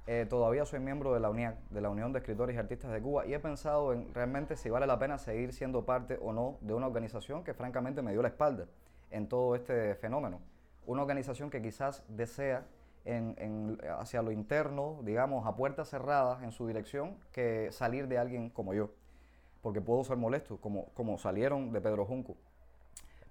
Eh, 0.07 0.27
todavía 0.29 0.67
soy 0.67 0.81
miembro 0.81 1.15
de 1.15 1.21
la 1.21 1.57
de 1.71 1.81
la 1.81 1.89
Unión 1.89 2.12
de 2.12 2.19
Escritores 2.19 2.55
y 2.55 2.59
Artistas 2.59 2.93
de 2.93 3.01
Cuba, 3.01 3.25
y 3.27 3.33
he 3.33 3.39
pensado 3.39 3.95
en 3.95 4.12
realmente 4.12 4.57
si 4.57 4.69
vale 4.69 4.87
la 4.87 4.99
pena 4.99 5.17
seguir 5.17 5.55
siendo 5.55 5.87
parte 5.87 6.19
o 6.21 6.35
no 6.35 6.59
de 6.61 6.75
una 6.75 6.87
organización 6.87 7.45
que 7.45 7.55
francamente 7.55 8.03
me 8.03 8.12
dio 8.12 8.21
la 8.21 8.29
espalda 8.29 8.67
en 9.11 9.27
todo 9.27 9.55
este 9.55 9.95
fenómeno. 9.95 10.43
Una 10.85 11.01
organización 11.01 11.49
que 11.49 11.62
quizás 11.62 12.05
desea 12.09 12.67
en, 13.07 13.79
hacia 13.99 14.23
lo 14.23 14.33
interno, 14.33 15.01
digamos, 15.03 15.47
a 15.47 15.57
puertas 15.57 15.88
cerradas 15.88 16.42
en 16.42 16.53
su 16.53 16.66
dirección, 16.66 17.16
que 17.33 17.71
salir 17.73 18.09
de 18.09 18.19
alguien 18.19 18.51
como 18.51 18.75
yo, 18.75 18.90
porque 19.62 19.81
puedo 19.81 20.03
ser 20.05 20.16
molesto, 20.16 20.61
como, 20.61 20.87
como 20.95 21.16
salieron 21.19 21.73
de 21.73 21.81
Pedro 21.81 22.05
Junco. 22.05 22.37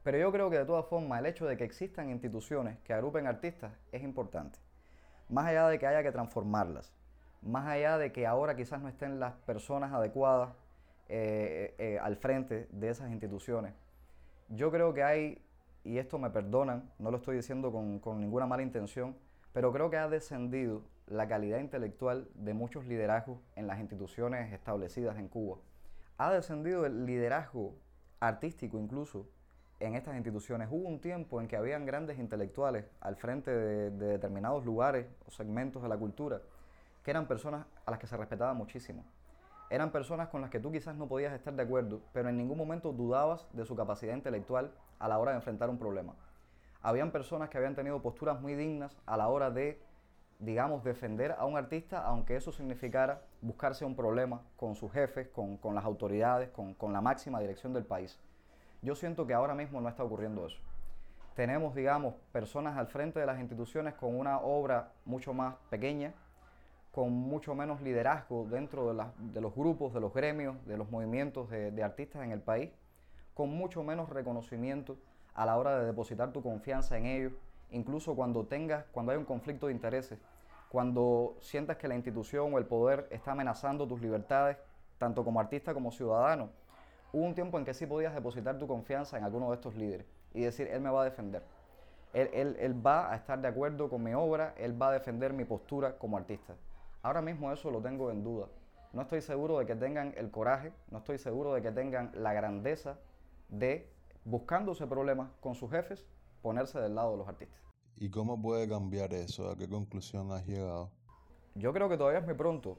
Pero 0.04 0.18
yo 0.18 0.32
creo 0.32 0.50
que 0.50 0.58
de 0.58 0.66
todas 0.66 0.86
formas 0.86 1.20
el 1.20 1.26
hecho 1.26 1.46
de 1.46 1.58
que 1.58 1.64
existan 1.64 2.10
instituciones 2.10 2.78
que 2.80 2.94
agrupen 2.94 3.28
artistas 3.28 3.74
es 3.92 4.04
importante. 4.04 4.60
Más 5.30 5.48
allá 5.48 5.68
de 5.68 5.80
que 5.80 5.88
haya 5.88 6.04
que 6.04 6.12
transformarlas, 6.12 6.94
más 7.42 7.68
allá 7.68 7.98
de 7.98 8.12
que 8.12 8.28
ahora 8.28 8.56
quizás 8.56 8.82
no 8.82 8.88
estén 8.88 9.20
las 9.20 9.34
personas 9.34 9.92
adecuadas 9.92 10.54
eh, 11.10 11.76
eh, 11.78 12.00
al 12.02 12.18
frente 12.18 12.68
de 12.72 12.90
esas 12.90 13.12
instituciones, 13.12 13.74
yo 14.50 14.72
creo 14.72 14.94
que 14.94 15.04
hay, 15.04 15.42
y 15.84 15.98
esto 15.98 16.20
me 16.20 16.30
perdonan, 16.30 16.92
no 17.00 17.10
lo 17.10 17.18
estoy 17.18 17.38
diciendo 17.38 17.72
con, 17.72 18.00
con 18.00 18.22
ninguna 18.22 18.46
mala 18.46 18.62
intención, 18.62 19.16
pero 19.56 19.72
creo 19.72 19.90
que 19.90 19.96
ha 19.96 20.10
descendido 20.10 20.82
la 21.08 21.30
calidad 21.30 21.60
intelectual 21.60 22.28
de 22.36 22.54
muchos 22.54 22.86
liderazgos 22.88 23.40
en 23.56 23.68
las 23.68 23.80
instituciones 23.80 24.52
establecidas 24.52 25.18
en 25.18 25.30
Cuba. 25.30 25.60
Ha 26.18 26.34
descendido 26.34 26.86
el 26.86 27.06
liderazgo 27.06 27.74
artístico 28.20 28.78
incluso 28.78 29.30
en 29.80 29.96
estas 29.96 30.18
instituciones. 30.18 30.68
Hubo 30.70 30.90
un 30.90 31.00
tiempo 31.00 31.40
en 31.40 31.48
que 31.48 31.56
habían 31.56 31.86
grandes 31.86 32.20
intelectuales 32.20 32.84
al 33.00 33.16
frente 33.16 33.50
de, 33.50 33.92
determinados 33.92 34.66
lugares 34.66 35.08
o 35.26 35.32
segmentos 35.32 35.82
de 35.82 35.88
la 35.88 35.96
cultura, 35.96 36.42
que 37.02 37.12
eran 37.12 37.26
personas 37.26 37.66
a 37.86 37.92
las 37.92 38.00
que 38.02 38.08
se 38.08 38.18
respetaba 38.18 38.54
muchísimo. 38.54 39.06
Eran 39.70 39.90
personas 39.90 40.28
con 40.28 40.42
las 40.42 40.50
que 40.50 40.60
tú 40.60 40.70
quizás 40.70 40.98
no 40.98 41.08
podías 41.08 41.32
estar 41.32 41.54
de 41.54 41.64
acuerdo, 41.64 42.02
pero 42.12 42.28
en 42.28 42.36
ningún 42.36 42.58
momento 42.58 42.92
dudabas 42.92 43.48
de 43.54 43.66
su 43.66 43.74
capacidad 43.74 44.16
intelectual 44.16 44.74
a 45.00 45.08
la 45.08 45.18
hora 45.18 45.32
de 45.32 45.38
enfrentar 45.38 45.70
un 45.70 45.80
problema. 45.80 46.14
Habían 46.86 47.10
personas 47.10 47.50
que 47.50 47.58
habían 47.58 47.74
tenido 47.74 48.00
posturas 48.04 48.40
muy 48.40 48.54
dignas 48.54 48.96
a 49.08 49.18
la 49.18 49.28
hora 49.28 49.50
de, 49.50 49.82
digamos, 50.38 50.84
defender 50.84 51.32
a 51.32 51.46
un 51.46 51.58
artista, 51.58 52.06
aunque 52.06 52.36
eso 52.36 52.52
significara 52.52 53.24
buscarse 53.42 53.86
un 53.86 53.96
problema 53.96 54.44
con 54.56 54.76
sus 54.76 54.92
jefes, 54.92 55.28
con, 55.30 55.58
las 55.74 55.84
autoridades, 55.84 56.50
con, 56.50 56.76
con 56.76 56.94
la 56.94 57.02
máxima 57.02 57.40
dirección 57.40 57.74
del 57.74 57.86
país. 57.86 58.20
Yo 58.84 58.94
siento 58.94 59.26
que 59.26 59.34
ahora 59.34 59.56
mismo 59.56 59.82
no 59.82 59.90
está 59.90 60.04
ocurriendo 60.04 60.46
eso. 60.46 60.60
Tenemos, 61.34 61.74
digamos, 61.74 62.14
personas 62.32 62.78
al 62.78 62.86
frente 62.86 63.20
de 63.20 63.26
las 63.26 63.40
instituciones 63.40 63.96
con 63.96 64.16
una 64.16 64.38
obra 64.38 64.92
mucho 65.06 65.34
más 65.34 65.56
pequeña, 65.72 66.14
con 66.92 67.12
mucho 67.12 67.56
menos 67.56 67.82
liderazgo 67.82 68.46
dentro 68.48 68.94
de, 68.94 69.42
los 69.42 69.56
grupos, 69.56 69.92
de 69.92 70.02
los 70.02 70.14
gremios, 70.14 70.64
de 70.68 70.78
los 70.78 70.92
movimientos 70.92 71.50
de, 71.50 71.84
artistas 71.84 72.22
en 72.24 72.32
el 72.32 72.42
país, 72.42 72.70
con 73.34 73.50
mucho 73.50 73.82
menos 73.82 74.08
reconocimiento 74.10 75.00
a 75.36 75.46
la 75.46 75.58
hora 75.58 75.80
de 75.80 75.86
depositar 75.86 76.32
tu 76.32 76.42
confianza 76.42 76.98
en 76.98 77.06
ellos, 77.06 77.34
incluso 77.72 78.16
cuando 78.16 78.46
tengas, 78.46 78.86
cuando 78.92 79.12
hay 79.12 79.18
un 79.18 79.26
conflicto 79.26 79.68
de 79.68 79.74
intereses, 79.74 80.18
cuando 80.70 81.38
sientas 81.40 81.78
que 81.78 81.88
la 81.88 81.96
institución 81.96 82.54
o 82.54 82.58
el 82.58 82.66
poder 82.66 83.08
está 83.12 83.34
amenazando 83.34 83.88
tus 83.88 84.02
libertades, 84.02 84.58
tanto 84.98 85.24
como 85.24 85.40
artista 85.40 85.74
como 85.74 85.92
ciudadano 85.92 86.50
hubo 87.16 87.26
un 87.26 87.34
tiempo 87.34 87.58
en 87.58 87.64
que 87.64 87.74
sí 87.74 87.86
podías 87.86 88.14
depositar 88.14 88.58
tu 88.58 88.68
confianza 88.68 89.18
en 89.18 89.24
alguno 89.24 89.50
de 89.50 89.56
estos 89.56 89.74
líderes 89.76 90.06
y 90.34 90.42
decir, 90.42 90.68
él 90.68 90.82
me 90.82 90.90
va 90.90 91.02
a 91.02 91.06
defender. 91.06 91.44
Él, 92.14 92.56
él, 92.60 92.86
va 92.86 93.12
a 93.12 93.16
estar 93.16 93.42
de 93.42 93.48
acuerdo 93.48 93.90
con 93.90 94.04
mi 94.04 94.14
obra, 94.14 94.54
él 94.58 94.82
va 94.82 94.90
a 94.90 94.92
defender 94.92 95.34
mi 95.34 95.46
postura 95.46 95.98
como 95.98 96.18
artista. 96.18 96.56
Ahora 97.02 97.22
mismo 97.22 97.52
eso 97.52 97.72
lo 97.72 97.82
tengo 97.82 98.12
en 98.12 98.24
duda. 98.24 98.48
No 98.94 99.02
estoy 99.02 99.22
seguro 99.22 99.60
de 99.60 99.66
que 99.66 99.76
tengan 99.76 100.14
el 100.18 100.30
coraje, 100.32 100.72
no 100.92 101.00
estoy 101.00 101.18
seguro 101.18 101.54
de 101.54 101.62
que 101.62 101.72
tengan 101.72 102.12
la 102.14 102.34
grandeza 102.34 102.98
de, 103.50 103.90
buscándose 104.26 104.88
problemas 104.88 105.30
con 105.40 105.56
sus 105.56 105.72
jefes, 105.72 106.06
ponerse 106.42 106.80
del 106.80 106.96
lado 106.96 107.12
de 107.12 107.18
los 107.18 107.28
artistas. 107.28 107.62
¿Y 107.96 108.10
cómo 108.10 108.42
puede 108.42 108.68
cambiar 108.68 109.14
eso? 109.14 109.50
¿A 109.50 109.58
qué 109.58 109.70
conclusión 109.70 110.32
has 110.32 110.46
llegado? 110.46 110.92
Yo 111.54 111.72
creo 111.72 111.88
que 111.88 111.98
todavía 111.98 112.20
es 112.20 112.26
muy 112.26 112.34
pronto. 112.34 112.78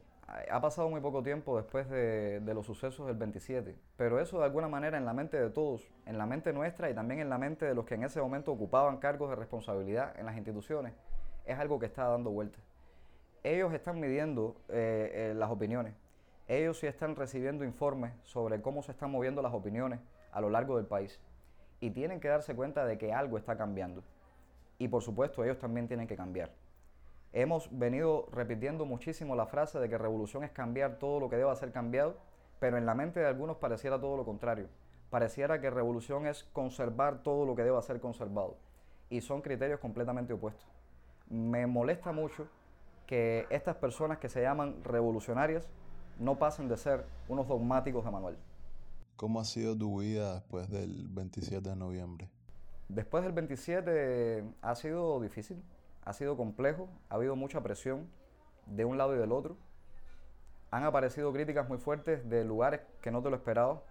Ha 0.50 0.60
pasado 0.60 0.90
muy 0.90 1.00
poco 1.00 1.22
tiempo 1.22 1.56
después 1.56 1.88
de, 1.88 2.40
de, 2.40 2.54
los 2.54 2.66
sucesos 2.66 3.06
del 3.06 3.16
27, 3.16 3.76
pero 3.96 4.20
eso 4.20 4.38
de 4.38 4.44
alguna 4.44 4.66
manera 4.66 4.98
en 4.98 5.04
la 5.04 5.12
mente 5.12 5.40
de 5.40 5.50
todos, 5.50 5.88
en 6.04 6.18
la 6.18 6.26
mente 6.26 6.52
nuestra 6.52 6.90
y 6.90 6.94
también 6.94 7.20
en 7.20 7.28
la 7.28 7.38
mente 7.38 7.64
de 7.64 7.76
los 7.76 7.84
que 7.84 7.94
en 7.94 8.02
ese 8.02 8.20
momento 8.20 8.50
ocupaban 8.50 8.98
cargos 8.98 9.30
de 9.30 9.36
responsabilidad 9.36 10.18
en 10.18 10.26
las 10.26 10.36
instituciones, 10.36 10.94
es 11.44 11.56
algo 11.56 11.78
que 11.78 11.86
está 11.86 12.08
dando 12.08 12.30
vueltas. 12.30 12.60
Ellos 13.44 13.72
están 13.72 14.00
midiendo 14.00 14.56
eh, 14.68 15.30
eh, 15.30 15.34
las 15.36 15.48
opiniones, 15.48 15.94
ellos 16.48 16.80
sí 16.80 16.88
están 16.88 17.14
recibiendo 17.14 17.64
informes 17.64 18.12
sobre 18.24 18.60
cómo 18.60 18.82
se 18.82 18.90
están 18.90 19.12
moviendo 19.12 19.42
las 19.42 19.54
opiniones 19.54 20.00
a 20.32 20.40
lo 20.40 20.50
largo 20.50 20.76
del 20.76 20.86
país 20.86 21.20
y 21.80 21.90
tienen 21.90 22.20
que 22.20 22.28
darse 22.28 22.54
cuenta 22.54 22.84
de 22.84 22.98
que 22.98 23.12
algo 23.12 23.38
está 23.38 23.56
cambiando. 23.56 24.02
Y 24.78 24.88
por 24.88 25.02
supuesto 25.02 25.44
ellos 25.44 25.58
también 25.58 25.88
tienen 25.88 26.06
que 26.06 26.16
cambiar. 26.16 26.50
Hemos 27.32 27.68
venido 27.76 28.28
repitiendo 28.32 28.86
muchísimo 28.86 29.36
la 29.36 29.46
frase 29.46 29.78
de 29.78 29.88
que 29.88 29.98
revolución 29.98 30.44
es 30.44 30.50
cambiar 30.50 30.98
todo 30.98 31.20
lo 31.20 31.28
que 31.28 31.36
deba 31.36 31.54
ser 31.54 31.72
cambiado, 31.72 32.16
pero 32.60 32.78
en 32.78 32.86
la 32.86 32.94
mente 32.94 33.20
de 33.20 33.26
algunos 33.26 33.58
pareciera 33.58 34.00
todo 34.00 34.16
lo 34.16 34.24
contrario. 34.24 34.68
Pareciera 35.10 35.60
que 35.60 35.70
revolución 35.70 36.26
es 36.26 36.44
conservar 36.52 37.22
todo 37.22 37.44
lo 37.44 37.54
que 37.54 37.62
deba 37.62 37.80
ser 37.82 38.00
conservado. 38.00 38.56
Y 39.10 39.20
son 39.20 39.42
criterios 39.42 39.80
completamente 39.80 40.32
opuestos. 40.32 40.66
Me 41.28 41.66
molesta 41.66 42.12
mucho 42.12 42.48
que 43.06 43.46
estas 43.50 43.76
personas 43.76 44.18
que 44.18 44.28
se 44.28 44.42
llaman 44.42 44.82
revolucionarias 44.82 45.68
no 46.18 46.38
pasen 46.38 46.68
de 46.68 46.76
ser 46.76 47.04
unos 47.28 47.46
dogmáticos 47.46 48.04
de 48.04 48.10
Manuel. 48.10 48.36
¿Cómo 49.16 49.40
ha 49.40 49.44
sido 49.44 49.76
tu 49.76 50.00
vida 50.00 50.34
después 50.34 50.70
del 50.70 51.08
27 51.08 51.68
de 51.68 51.76
noviembre? 51.76 52.28
Después 52.88 53.24
del 53.24 53.32
27 53.32 54.44
ha 54.62 54.74
sido 54.74 55.20
difícil 55.20 55.62
ha 56.06 56.12
sido 56.12 56.36
complejo, 56.36 56.88
ha 57.10 57.16
habido 57.16 57.34
mucha 57.34 57.62
presión 57.62 58.08
de 58.64 58.84
un 58.84 58.96
lado 58.96 59.14
y 59.14 59.18
del 59.18 59.32
otro. 59.32 59.56
Han 60.70 60.84
aparecido 60.84 61.32
críticas 61.32 61.68
muy 61.68 61.78
fuertes 61.78 62.28
de 62.30 62.44
lugares 62.44 62.80
que 63.02 63.10
no 63.10 63.22
te 63.22 63.28
lo 63.28 63.36
esperaba. 63.36 63.82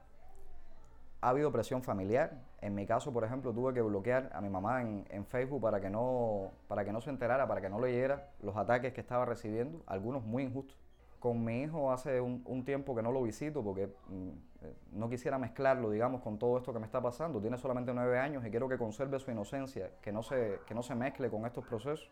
Ha 1.20 1.30
habido 1.30 1.52
presión 1.52 1.84
familiar. 1.84 2.42
En 2.62 2.74
mi 2.74 2.86
caso, 2.86 3.12
por 3.12 3.26
ejemplo, 3.26 3.54
tuve 3.54 3.74
que 3.74 3.82
bloquear 3.82 4.30
a 4.34 4.40
mi 4.40 4.50
mamá 4.50 4.82
en, 4.82 5.06
en, 5.10 5.26
Facebook 5.26 5.62
para 5.62 5.82
que, 5.82 5.90
no, 5.90 6.52
para 6.70 6.86
que 6.86 6.94
no 6.94 7.02
se 7.02 7.10
enterara, 7.10 7.48
para 7.50 7.60
que 7.60 7.70
no 7.70 7.82
leyera 7.82 8.30
los 8.42 8.56
ataques 8.56 8.94
que 8.94 9.02
estaba 9.02 9.26
recibiendo, 9.26 9.84
algunos 9.86 10.24
muy 10.24 10.44
injustos 10.44 10.78
con 11.19 11.43
mi 11.43 11.63
hijo 11.63 11.91
hace 11.91 12.21
un, 12.21 12.63
tiempo 12.65 12.95
que 12.95 13.01
no 13.01 13.12
lo 13.12 13.23
visito 13.23 13.63
porque 13.63 13.88
mm, 14.08 14.30
eh, 14.62 14.75
no 14.91 15.10
quisiera 15.10 15.38
mezclarlo, 15.38 15.89
digamos, 15.89 16.21
con 16.21 16.38
todo 16.38 16.58
esto 16.58 16.73
que 16.73 16.80
me 16.80 16.86
está 16.86 17.01
pasando. 17.01 17.41
Tiene 17.41 17.58
solamente 17.58 17.93
nueve 17.93 18.19
años 18.19 18.45
y 18.45 18.49
quiero 18.49 18.69
que 18.69 18.78
conserve 18.78 19.19
su 19.19 19.32
inocencia, 19.32 19.91
que 20.01 20.12
no 20.12 20.23
se, 20.23 20.60
que 20.65 20.73
no 20.73 20.84
se 20.84 20.95
mezcle 20.95 21.30
con 21.30 21.45
estos 21.45 21.65
procesos. 21.65 22.10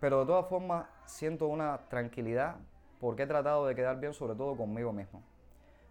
Pero 0.00 0.20
de 0.20 0.26
todas 0.26 0.46
formas 0.46 0.86
siento 1.04 1.48
una 1.48 1.78
tranquilidad 1.88 2.56
porque 3.00 3.24
he 3.24 3.26
tratado 3.26 3.66
de 3.66 3.74
quedar 3.74 3.98
bien 4.00 4.12
sobre 4.12 4.34
todo 4.34 4.56
conmigo 4.56 4.92
mismo. 4.92 5.22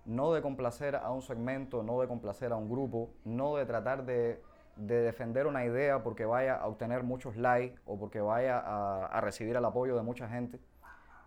No 0.05 0.31
de 0.33 0.41
complacer 0.41 0.95
a 0.95 1.11
un 1.11 1.21
segmento, 1.21 1.83
no 1.83 1.99
de 1.99 2.07
complacer 2.07 2.53
a 2.53 2.55
un 2.55 2.69
grupo, 2.69 3.11
no 3.25 3.57
de 3.57 3.65
tratar 3.65 4.05
de, 4.05 4.41
defender 4.77 5.47
una 5.47 5.65
idea 5.65 6.03
porque 6.03 6.25
vaya 6.25 6.55
a 6.55 6.67
obtener 6.67 7.03
muchos 7.03 7.35
likes 7.35 7.79
o 7.85 7.97
porque 7.97 8.21
vaya 8.21 8.59
a, 8.59 9.07
a 9.07 9.21
recibir 9.21 9.55
el 9.55 9.65
apoyo 9.65 9.95
de 9.95 10.03
mucha 10.03 10.29
gente 10.29 10.59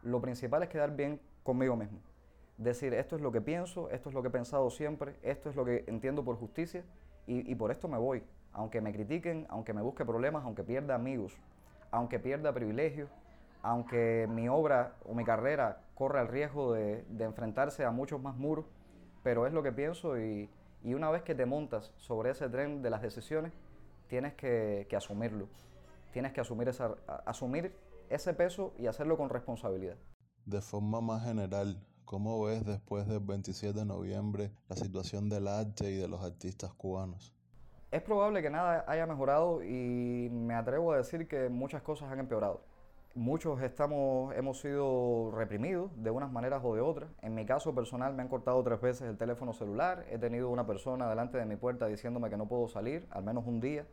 lo 0.02 0.20
principal 0.20 0.62
es 0.62 0.68
quedar 0.68 0.94
bien 0.96 1.20
conmigo 1.42 1.76
mismo. 1.76 2.00
Decir, 2.56 2.92
esto 2.94 3.16
es 3.16 3.22
lo 3.22 3.32
que 3.32 3.40
pienso, 3.40 3.88
esto 3.90 4.10
es 4.10 4.14
lo 4.14 4.22
que 4.22 4.28
he 4.28 4.30
pensado 4.30 4.68
siempre, 4.70 5.16
esto 5.22 5.48
es 5.48 5.56
lo 5.56 5.64
que 5.64 5.84
entiendo 5.86 6.24
por 6.24 6.36
justicia 6.36 6.84
y, 7.26 7.54
por 7.54 7.70
esto 7.70 7.88
me 7.88 7.96
voy. 7.96 8.22
Aunque 8.52 8.80
me 8.80 8.92
critiquen, 8.92 9.46
aunque 9.48 9.72
me 9.72 9.82
busque 9.82 10.04
problemas, 10.04 10.44
aunque 10.44 10.64
pierda 10.64 10.94
amigos, 10.94 11.38
aunque 11.90 12.18
pierda 12.18 12.52
privilegios, 12.52 13.08
aunque 13.62 14.26
mi 14.28 14.48
obra 14.48 14.94
o 15.04 15.14
mi 15.14 15.24
carrera 15.24 15.80
corra 15.94 16.22
el 16.22 16.28
riesgo 16.28 16.72
de, 16.72 17.04
enfrentarse 17.20 17.84
a 17.84 17.90
muchos 17.90 18.20
más 18.20 18.36
muros, 18.36 18.66
pero 19.22 19.46
es 19.46 19.52
lo 19.52 19.62
que 19.62 19.72
pienso 19.72 20.18
y, 20.18 20.50
una 20.84 21.10
vez 21.10 21.22
que 21.22 21.34
te 21.34 21.46
montas 21.46 21.92
sobre 21.96 22.30
ese 22.30 22.48
tren 22.48 22.82
de 22.82 22.90
las 22.90 23.02
decisiones, 23.02 23.52
tienes 24.08 24.34
que, 24.34 24.86
asumirlo. 24.96 25.46
Tienes 26.12 26.32
que 26.32 26.40
asumir, 26.40 26.68
esa, 26.68 26.96
asumir 27.24 27.72
ese 28.11 28.35
peso 28.35 28.75
y 28.77 28.87
hacerlo 28.87 29.16
con 29.16 29.31
responsabilidad. 29.31 29.96
De 30.44 30.61
forma 30.61 31.01
más 31.01 31.25
general, 31.25 31.81
¿cómo 32.05 32.42
ves 32.42 32.66
después 32.66 33.07
del 33.07 33.20
27 33.20 33.79
de 33.79 33.85
noviembre 33.87 34.51
la 34.68 34.77
situación 34.77 35.29
del 35.29 35.46
arte 35.46 35.90
y 35.90 35.96
de 35.96 36.09
los 36.09 36.23
artistas 36.23 36.75
cubanos? 36.75 37.33
Es 37.92 38.03
probable 38.03 38.42
que 38.42 38.51
nada 38.51 38.85
haya 38.87 39.07
mejorado 39.07 39.62
y 39.62 40.29
me 40.31 40.55
atrevo 40.55 40.92
a 40.92 40.96
decir 40.96 41.27
que 41.27 41.49
muchas 41.49 41.83
cosas 41.83 42.11
han 42.11 42.20
empeorado. 42.20 42.62
Muchos 43.14 43.61
estamos, 43.62 44.33
hemos 44.37 44.61
sido 44.61 45.33
reprimidos 45.33 45.90
de 45.96 46.11
unas 46.11 46.31
maneras 46.31 46.62
o 46.64 46.75
de 46.75 46.81
otras. 46.81 47.11
En 47.23 47.35
mi 47.35 47.44
caso 47.44 47.75
personal 47.75 48.14
me 48.14 48.23
han 48.23 48.29
cortado 48.29 48.62
tres 48.62 48.81
veces 48.81 49.09
el 49.09 49.18
teléfono 49.18 49.53
celular. 49.53 50.07
He 50.09 50.18
tenido 50.18 50.49
una 50.51 50.66
persona 50.66 51.09
delante 51.09 51.38
de 51.38 51.46
mi 51.46 51.57
puerta 51.57 51.87
diciéndome 51.87 52.31
que 52.31 52.37
no 52.37 52.46
puedo 52.46 52.68
salir, 52.68 53.09
al 53.11 53.25
menos 53.25 53.44
un 53.46 53.61
día. 53.61 53.87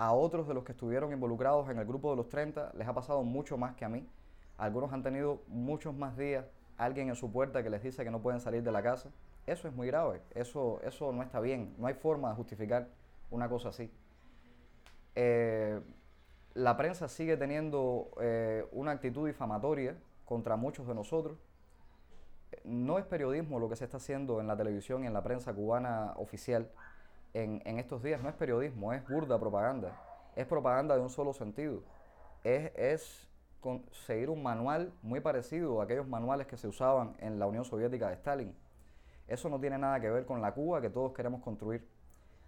A 0.00 0.14
otros 0.14 0.48
de 0.48 0.54
los 0.54 0.64
que 0.64 0.72
estuvieron 0.72 1.12
involucrados 1.12 1.68
en 1.68 1.78
el 1.78 1.84
grupo 1.84 2.08
de 2.08 2.16
los 2.16 2.30
30 2.30 2.72
les 2.72 2.88
ha 2.88 2.94
pasado 2.94 3.22
mucho 3.22 3.58
más 3.58 3.74
que 3.74 3.84
a 3.84 3.90
mí. 3.90 4.08
Algunos 4.56 4.94
han 4.94 5.02
tenido 5.02 5.42
muchos 5.46 5.94
más 5.94 6.16
días 6.16 6.46
alguien 6.78 7.10
en 7.10 7.16
su 7.16 7.30
puerta 7.30 7.62
que 7.62 7.68
les 7.68 7.82
dice 7.82 8.02
que 8.02 8.10
no 8.10 8.22
pueden 8.22 8.40
salir 8.40 8.62
de 8.62 8.72
la 8.72 8.82
casa. 8.82 9.10
Eso 9.46 9.68
es 9.68 9.74
muy 9.74 9.88
grave, 9.88 10.22
eso, 10.34 10.80
eso 10.84 11.12
no 11.12 11.22
está 11.22 11.38
bien, 11.38 11.74
no 11.76 11.86
hay 11.86 11.92
forma 11.92 12.30
de 12.30 12.34
justificar 12.34 12.88
una 13.30 13.50
cosa 13.50 13.68
así. 13.68 13.92
Eh, 15.16 15.78
la 16.54 16.78
prensa 16.78 17.06
sigue 17.06 17.36
teniendo 17.36 18.10
eh, 18.22 18.66
una 18.72 18.92
actitud 18.92 19.26
difamatoria 19.26 19.98
contra 20.24 20.56
muchos 20.56 20.86
de 20.86 20.94
nosotros. 20.94 21.36
No 22.64 22.98
es 22.98 23.04
periodismo 23.04 23.58
lo 23.58 23.68
que 23.68 23.76
se 23.76 23.84
está 23.84 23.98
haciendo 23.98 24.40
en 24.40 24.46
la 24.46 24.56
televisión 24.56 25.04
y 25.04 25.08
en 25.08 25.12
la 25.12 25.22
prensa 25.22 25.52
cubana 25.52 26.14
oficial 26.16 26.70
en, 27.34 27.78
estos 27.78 28.02
días 28.02 28.22
no 28.22 28.28
es 28.28 28.34
periodismo, 28.34 28.92
es 28.92 29.06
burda 29.08 29.38
propaganda. 29.38 30.00
Es 30.36 30.46
propaganda 30.46 30.96
de 30.96 31.02
un 31.02 31.10
solo 31.10 31.32
sentido. 31.32 31.82
Es, 32.44 32.72
es 32.76 33.28
seguir 34.06 34.30
un 34.30 34.42
manual 34.42 34.92
muy 35.02 35.20
parecido 35.20 35.80
a 35.80 35.84
aquellos 35.84 36.08
manuales 36.08 36.46
que 36.46 36.56
se 36.56 36.68
usaban 36.68 37.16
en 37.18 37.38
la 37.38 37.46
Unión 37.46 37.64
Soviética 37.64 38.08
de 38.08 38.14
Stalin. 38.14 38.56
Eso 39.28 39.48
no 39.48 39.60
tiene 39.60 39.78
nada 39.78 40.00
que 40.00 40.10
ver 40.10 40.26
con 40.26 40.40
la 40.40 40.52
Cuba 40.52 40.80
que 40.80 40.90
todos 40.90 41.12
queremos 41.12 41.42
construir. 41.42 41.86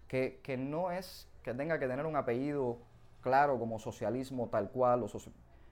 Que, 0.07 0.41
que 0.43 0.57
no 0.57 0.91
es 0.91 1.29
que 1.43 1.53
tenga 1.53 1.79
que 1.79 1.87
tener 1.87 2.05
un 2.05 2.15
apellido 2.15 2.79
claro 3.21 3.57
como 3.57 3.79
socialismo 3.79 4.49
tal 4.49 4.69
cual, 4.69 5.03
o 5.03 5.07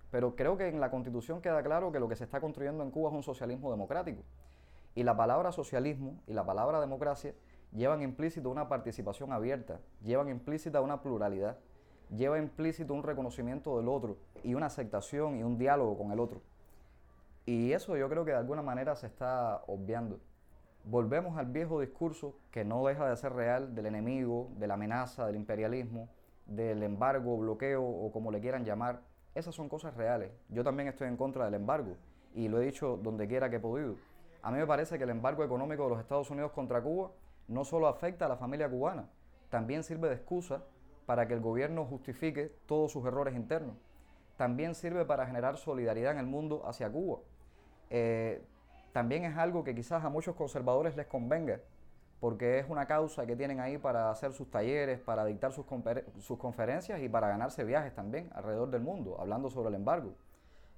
pero 0.10 0.36
creo 0.36 0.58
que 0.58 0.68
en 0.68 0.80
la 0.80 0.92
Constitución 0.92 1.42
queda 1.42 1.64
claro 1.64 1.92
que 1.92 2.00
lo 2.00 2.10
que 2.10 2.16
se 2.16 2.26
está 2.26 2.42
construyendo 2.42 2.84
en 2.84 2.92
Cuba 2.92 3.10
es 3.10 3.16
un 3.16 3.24
socialismo 3.24 3.72
democrático. 3.72 4.24
Y 4.94 5.04
la 5.04 5.16
palabra 5.16 5.54
socialismo 5.54 6.22
y 6.28 6.34
la 6.34 6.46
palabra 6.46 6.82
democracia 6.82 7.34
llevan 7.74 8.02
implícito 8.02 8.50
una 8.50 8.68
participación 8.68 9.32
abierta, 9.32 9.80
llevan 10.04 10.30
implícita 10.30 10.82
una 10.82 11.02
pluralidad, 11.02 11.58
lleva 12.16 12.38
implícito 12.38 12.94
un 12.94 13.04
reconocimiento 13.04 13.78
del 13.78 13.88
otro 13.88 14.18
y 14.44 14.54
una 14.54 14.68
aceptación 14.68 15.38
y 15.38 15.44
un 15.44 15.58
diálogo 15.58 15.98
con 15.98 16.12
el 16.12 16.20
otro. 16.20 16.42
Y 17.46 17.72
eso 17.72 17.98
yo 17.98 18.08
creo 18.10 18.26
que 18.26 18.32
de 18.32 18.38
alguna 18.38 18.62
manera 18.62 18.96
se 18.96 19.08
está 19.08 19.64
obviando. 19.68 20.20
Volvemos 20.84 21.38
al 21.38 21.48
viejo 21.48 21.80
discurso 21.80 22.36
que 22.52 22.66
no 22.66 22.86
deja 22.86 23.10
de 23.10 23.16
ser 23.16 23.34
real 23.34 23.76
del 23.76 23.86
enemigo, 23.86 24.50
de 24.58 24.68
la 24.68 24.74
amenaza, 24.74 25.26
del 25.28 25.36
imperialismo, 25.36 26.10
del 26.46 26.84
embargo, 26.84 27.38
bloqueo 27.38 27.84
o 27.84 28.12
como 28.12 28.32
le 28.32 28.42
quieran 28.42 28.66
llamar. 28.66 29.02
Esas 29.36 29.56
son 29.56 29.70
cosas 29.70 29.96
reales. 29.96 30.32
Yo 30.50 30.64
también 30.64 30.90
estoy 30.90 31.08
en 31.08 31.18
contra 31.18 31.46
del 31.46 31.54
embargo 31.54 31.96
y 32.34 32.48
lo 32.48 32.62
he 32.62 32.66
dicho 32.66 32.98
donde 33.02 33.28
quiera 33.28 33.50
que 33.50 33.58
he 33.58 33.60
podido. 33.60 33.96
A 34.42 34.52
mí 34.52 34.58
me 34.58 34.66
parece 34.66 34.98
que 34.98 35.04
el 35.04 35.12
embargo 35.12 35.44
económico 35.44 35.84
de 35.84 35.90
los 35.90 36.00
Estados 36.00 36.30
Unidos 36.32 36.52
contra 36.52 36.82
Cuba 36.82 37.12
no 37.48 37.66
solo 37.66 37.88
afecta 37.88 38.26
a 38.26 38.30
la 38.30 38.38
familia 38.38 38.70
cubana, 38.70 39.10
también 39.50 39.84
sirve 39.84 40.10
de 40.10 40.16
excusa 40.16 40.64
para 41.06 41.28
que 41.28 41.34
el 41.34 41.42
gobierno 41.42 41.86
justifique 41.86 42.52
todos 42.66 42.92
sus 42.92 43.06
errores 43.06 43.36
internos. 43.36 43.76
También 44.38 44.76
sirve 44.76 45.06
para 45.06 45.26
generar 45.26 45.58
solidaridad 45.58 46.14
en 46.14 46.20
el 46.20 46.26
mundo 46.26 46.64
hacia 46.66 46.90
Cuba. 46.90 47.20
Eh, 47.90 48.42
también 48.92 49.26
es 49.26 49.38
algo 49.38 49.64
que 49.64 49.76
quizás 49.76 50.04
a 50.04 50.10
muchos 50.10 50.36
conservadores 50.36 50.96
les 50.96 51.08
convenga, 51.08 51.60
porque 52.20 52.60
es 52.60 52.70
una 52.70 52.88
causa 52.88 53.26
que 53.26 53.36
tienen 53.36 53.60
ahí 53.60 53.78
para 53.78 54.10
hacer 54.10 54.32
sus 54.34 54.50
talleres, 54.50 55.00
para 55.00 55.26
dictar 55.26 55.52
sus, 55.52 55.66
sus 56.20 56.38
conferencias 56.38 57.02
y 57.02 57.10
para 57.10 57.28
ganarse 57.28 57.64
viajes 57.64 57.94
también 57.94 58.30
alrededor 58.34 58.70
del 58.70 58.82
mundo, 58.82 59.18
hablando 59.20 59.50
sobre 59.50 59.70
el 59.70 59.76
embargo. 59.76 60.14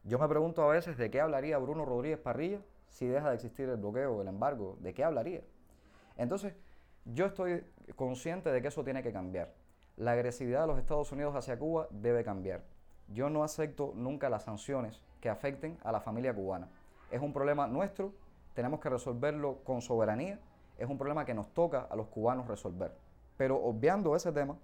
Yo 0.04 0.20
me 0.20 0.28
pregunto 0.28 0.64
a 0.64 0.74
veces 0.74 0.98
de 0.98 1.10
qué 1.10 1.22
hablaría 1.22 1.58
Bruno 1.58 1.86
Rodríguez 1.86 2.20
Parrilla 2.20 2.60
si 2.88 3.08
deja 3.08 3.30
de 3.30 3.36
existir 3.36 3.70
el 3.70 3.78
bloqueo, 3.78 4.22
el 4.22 4.28
embargo, 4.28 4.78
¿de 4.80 4.94
qué 4.94 5.04
hablaría? 5.04 5.42
Entonces, 6.18 6.54
yo 7.06 7.26
estoy 7.26 7.66
consciente 7.96 8.52
de 8.52 8.62
que 8.62 8.70
eso 8.70 8.84
tiene 8.84 9.04
que 9.04 9.12
cambiar. 9.12 9.54
La 9.98 10.14
agresividad 10.14 10.62
de 10.62 10.68
los 10.68 10.80
Estados 10.80 11.12
Unidos 11.12 11.36
hacia 11.36 11.60
Cuba 11.60 11.88
debe 11.92 12.24
cambiar. 12.24 12.64
Yo 13.10 13.30
no 13.30 13.44
acepto 13.44 13.94
nunca 13.96 14.30
las 14.30 14.44
sanciones 14.44 15.02
que 15.20 15.30
afecten 15.30 15.78
a 15.84 15.92
la 15.92 16.00
familia 16.00 16.34
cubana. 16.34 16.70
Es 17.12 17.22
un 17.22 17.34
problema 17.34 17.68
nuestro, 17.68 18.14
tenemos 18.54 18.80
que 18.80 18.90
resolverlo 18.90 19.64
con 19.64 19.82
soberanía, 19.82 20.40
es 20.78 20.90
un 20.90 20.98
problema 20.98 21.26
que 21.26 21.34
nos 21.34 21.54
toca 21.54 21.82
a 21.82 21.96
los 21.96 22.08
cubanos 22.08 22.48
resolver. 22.48 22.96
Pero 23.38 23.62
obviando 23.64 24.16
ese 24.16 24.32
tema, 24.32 24.58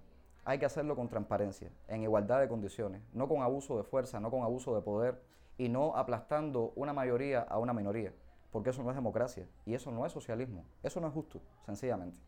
hay 0.44 0.58
que 0.58 0.64
hacerlo 0.64 0.96
con 0.96 1.08
transparencia, 1.08 1.70
en 1.88 2.02
igualdad 2.02 2.40
de 2.40 2.48
condiciones, 2.48 3.02
no 3.12 3.28
con 3.28 3.42
abuso 3.42 3.76
de 3.76 3.84
fuerza, 3.84 4.20
no 4.20 4.30
con 4.30 4.42
abuso 4.42 4.74
de 4.74 4.82
poder 4.82 5.22
y 5.58 5.68
no 5.68 5.96
aplastando 5.96 6.72
una 6.76 6.92
mayoría 6.92 7.42
a 7.42 7.58
una 7.58 7.72
minoría, 7.72 8.12
porque 8.50 8.70
eso 8.70 8.82
no 8.82 8.90
es 8.90 8.96
democracia 8.96 9.46
y 9.64 9.74
eso 9.74 9.90
no 9.90 10.04
es 10.06 10.12
socialismo, 10.12 10.64
eso 10.82 11.00
no 11.00 11.08
es 11.08 11.14
justo, 11.14 11.40
sencillamente. 11.66 12.20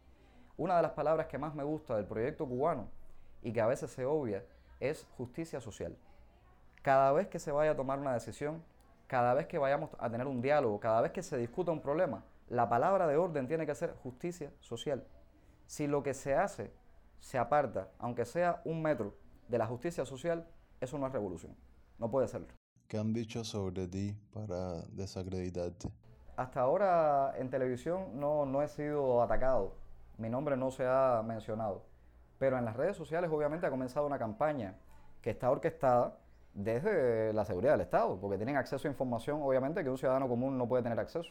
Una 0.57 0.77
de 0.77 0.83
las 0.83 0.93
palabras 0.93 1.27
que 1.27 1.39
más 1.39 1.55
me 1.55 1.65
gusta 1.65 1.97
del 1.97 2.07
proyecto 2.07 2.47
cubano 2.47 2.89
y 3.43 3.53
que 3.53 3.61
a 3.61 3.67
veces 3.67 3.91
se 3.91 4.05
obvia 4.05 4.45
es 4.81 5.07
justicia 5.17 5.61
social. 5.61 5.97
Cada 6.83 7.13
vez 7.13 7.29
que 7.29 7.39
se 7.39 7.53
vaya 7.53 7.73
a 7.73 7.77
tomar 7.77 7.99
una 7.99 8.15
decisión, 8.15 8.63
cada 9.07 9.35
vez 9.35 9.47
que 9.47 9.59
vayamos 9.59 9.91
a 9.99 10.11
tener 10.11 10.27
un 10.27 10.43
diálogo, 10.43 10.81
cada 10.81 11.01
vez 11.01 11.13
que 11.13 11.23
se 11.23 11.37
discuta 11.37 11.73
un 11.73 11.81
problema, 11.81 12.25
la 12.49 12.69
palabra 12.69 13.07
de 13.07 13.17
orden 13.17 13.47
tiene 13.47 13.67
que 13.67 13.75
ser 13.75 13.95
justicia 14.03 14.53
social. 14.61 15.07
Si 15.67 15.87
lo 15.87 16.03
que 16.03 16.15
se 16.15 16.35
hace 16.35 16.73
se 17.19 17.39
aparta, 17.39 17.89
aunque 17.99 18.25
sea 18.25 18.61
un 18.65 18.83
metro, 18.83 19.15
de 19.49 19.59
la 19.59 19.67
justicia 19.67 20.05
social, 20.07 20.47
eso 20.81 20.99
no 20.99 21.07
es 21.07 21.13
revolución. 21.13 21.55
No 21.99 22.11
puede 22.11 22.27
serlo. 22.27 22.49
¿Qué 22.89 22.97
han 22.99 23.13
dicho 23.13 23.45
sobre 23.45 23.87
ti 23.87 24.17
para 24.33 24.83
desacreditarte? 24.93 25.89
Hasta 26.37 26.61
ahora 26.61 27.35
en 27.37 27.51
televisión 27.51 28.19
no, 28.19 28.47
no 28.47 28.63
he 28.63 28.69
sido 28.69 29.23
atacado. 29.23 29.75
Mi 30.17 30.31
nombre 30.31 30.57
no 30.57 30.71
se 30.71 30.87
ha 30.87 31.23
mencionado. 31.25 31.83
Pero 32.39 32.57
en 32.57 32.65
las 32.65 32.75
redes 32.75 32.97
sociales 32.97 33.31
obviamente 33.31 33.67
ha 33.67 33.71
comenzado 33.71 34.07
una 34.07 34.19
campaña 34.19 34.75
que 35.21 35.31
está 35.31 35.51
orquestada 35.51 36.17
desde 36.55 37.33
la 37.33 37.45
seguridad 37.45 37.73
del 37.73 37.83
Estado, 37.83 38.19
porque 38.19 38.37
tienen 38.37 38.57
acceso 38.57 38.89
a 38.89 38.91
información 38.91 39.43
obviamente 39.43 39.85
que 39.85 39.91
un 39.91 39.99
ciudadano 39.99 40.27
común 40.27 40.57
no 40.57 40.67
puede 40.67 40.83
tener 40.83 40.99
acceso. 40.99 41.31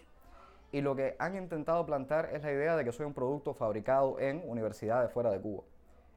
Y 0.72 0.82
lo 0.82 0.96
que 0.96 1.16
han 1.20 1.36
intentado 1.36 1.86
plantar 1.86 2.30
es 2.32 2.44
la 2.44 2.52
idea 2.52 2.76
de 2.76 2.86
que 2.86 2.92
soy 2.92 3.06
un 3.06 3.14
producto 3.14 3.54
fabricado 3.54 4.20
en 4.20 4.42
universidades 4.48 5.12
fuera 5.12 5.32
de 5.32 5.42
Cuba. 5.42 5.64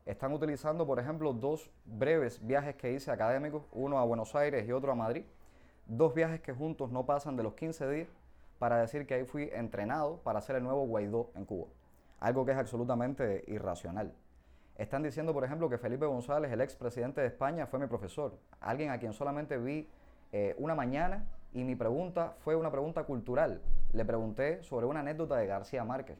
Están 0.05 0.33
utilizando, 0.33 0.87
por 0.87 1.01
ejemplo, 1.01 1.33
dos 1.33 1.71
breves 1.87 2.47
viajes 2.47 2.77
que 2.77 2.93
hice 2.93 3.11
académicos, 3.11 3.65
uno 3.73 3.99
a 3.99 4.05
Buenos 4.05 4.35
Aires 4.35 4.69
y 4.69 4.73
otro 4.73 4.93
a 4.93 4.95
Madrid. 4.95 5.25
Dos 5.87 6.15
viajes 6.15 6.41
que 6.41 6.53
juntos 6.53 6.91
no 6.91 7.05
pasan 7.05 7.37
de 7.37 7.43
los 7.43 7.55
15 7.55 7.89
días 7.89 8.09
para 8.59 8.79
decir 8.79 9.07
que 9.07 9.15
ahí 9.15 9.25
fui 9.25 9.51
entrenado 9.53 10.19
para 10.19 10.41
ser 10.41 10.57
el 10.57 10.63
nuevo 10.63 10.87
Guaidó 10.87 11.31
en 11.35 11.45
Cuba. 11.45 11.69
Algo 12.21 12.45
que 12.45 12.53
es 12.53 12.59
absolutamente 12.59 13.45
irracional. 13.49 14.15
Están 14.77 15.03
diciendo, 15.03 15.33
por 15.33 15.45
ejemplo, 15.45 15.69
que 15.69 15.79
Felipe 15.79 16.07
González, 16.07 16.51
el 16.51 16.61
expresidente 16.61 17.21
de 17.21 17.29
España, 17.29 17.67
fue 17.67 17.79
mi 17.79 17.87
profesor. 17.87 18.39
Alguien 18.61 18.91
a 18.91 18.99
quien 18.99 19.13
solamente 19.13 19.57
vi 19.57 19.89
eh, 20.33 20.55
una 20.59 20.75
mañana 20.75 21.27
y 21.53 21.63
mi 21.63 21.77
pregunta 21.77 22.35
fue 22.41 22.57
una 22.57 22.71
pregunta 22.71 23.05
cultural. 23.05 23.61
Le 23.93 24.05
pregunté 24.05 24.63
sobre 24.65 24.87
una 24.87 25.01
anécdota 25.01 25.37
de 25.37 25.47
García 25.47 25.85
Márquez. 25.85 26.19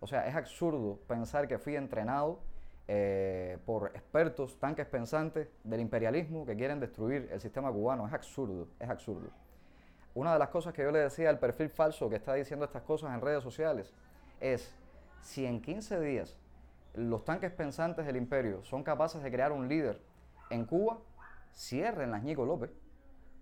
O 0.00 0.06
sea, 0.06 0.26
es 0.26 0.36
absurdo 0.36 0.98
pensar 1.06 1.48
que 1.48 1.58
fui 1.58 1.74
entrenado 1.74 2.40
eh, 2.86 3.58
por 3.64 3.92
expertos, 3.94 4.58
tanques 4.60 4.86
pensantes 4.86 5.48
del 5.64 5.80
imperialismo 5.80 6.44
que 6.44 6.54
quieren 6.54 6.78
destruir 6.78 7.28
el 7.32 7.40
sistema 7.40 7.72
cubano. 7.72 8.06
Es 8.06 8.12
absurdo, 8.12 8.68
es 8.78 8.90
absurdo. 8.90 9.30
Una 10.16 10.32
de 10.32 10.38
las 10.38 10.48
cosas 10.48 10.72
que 10.72 10.82
yo 10.82 10.90
le 10.90 11.00
decía 11.00 11.28
al 11.28 11.38
perfil 11.38 11.68
falso 11.68 12.08
que 12.08 12.16
está 12.16 12.32
diciendo 12.32 12.64
estas 12.64 12.80
cosas 12.80 13.12
en 13.12 13.20
redes 13.20 13.42
sociales 13.42 13.92
es, 14.40 14.74
si 15.20 15.44
en 15.44 15.60
15 15.60 16.00
días 16.00 16.38
los 16.94 17.22
tanques 17.26 17.52
pensantes 17.52 18.06
del 18.06 18.16
imperio 18.16 18.64
son 18.64 18.82
capaces 18.82 19.22
de 19.22 19.30
crear 19.30 19.52
un 19.52 19.68
líder 19.68 20.00
en 20.48 20.64
Cuba, 20.64 21.00
cierren 21.52 22.12
las 22.12 22.22
Ñico 22.22 22.46
López, 22.46 22.70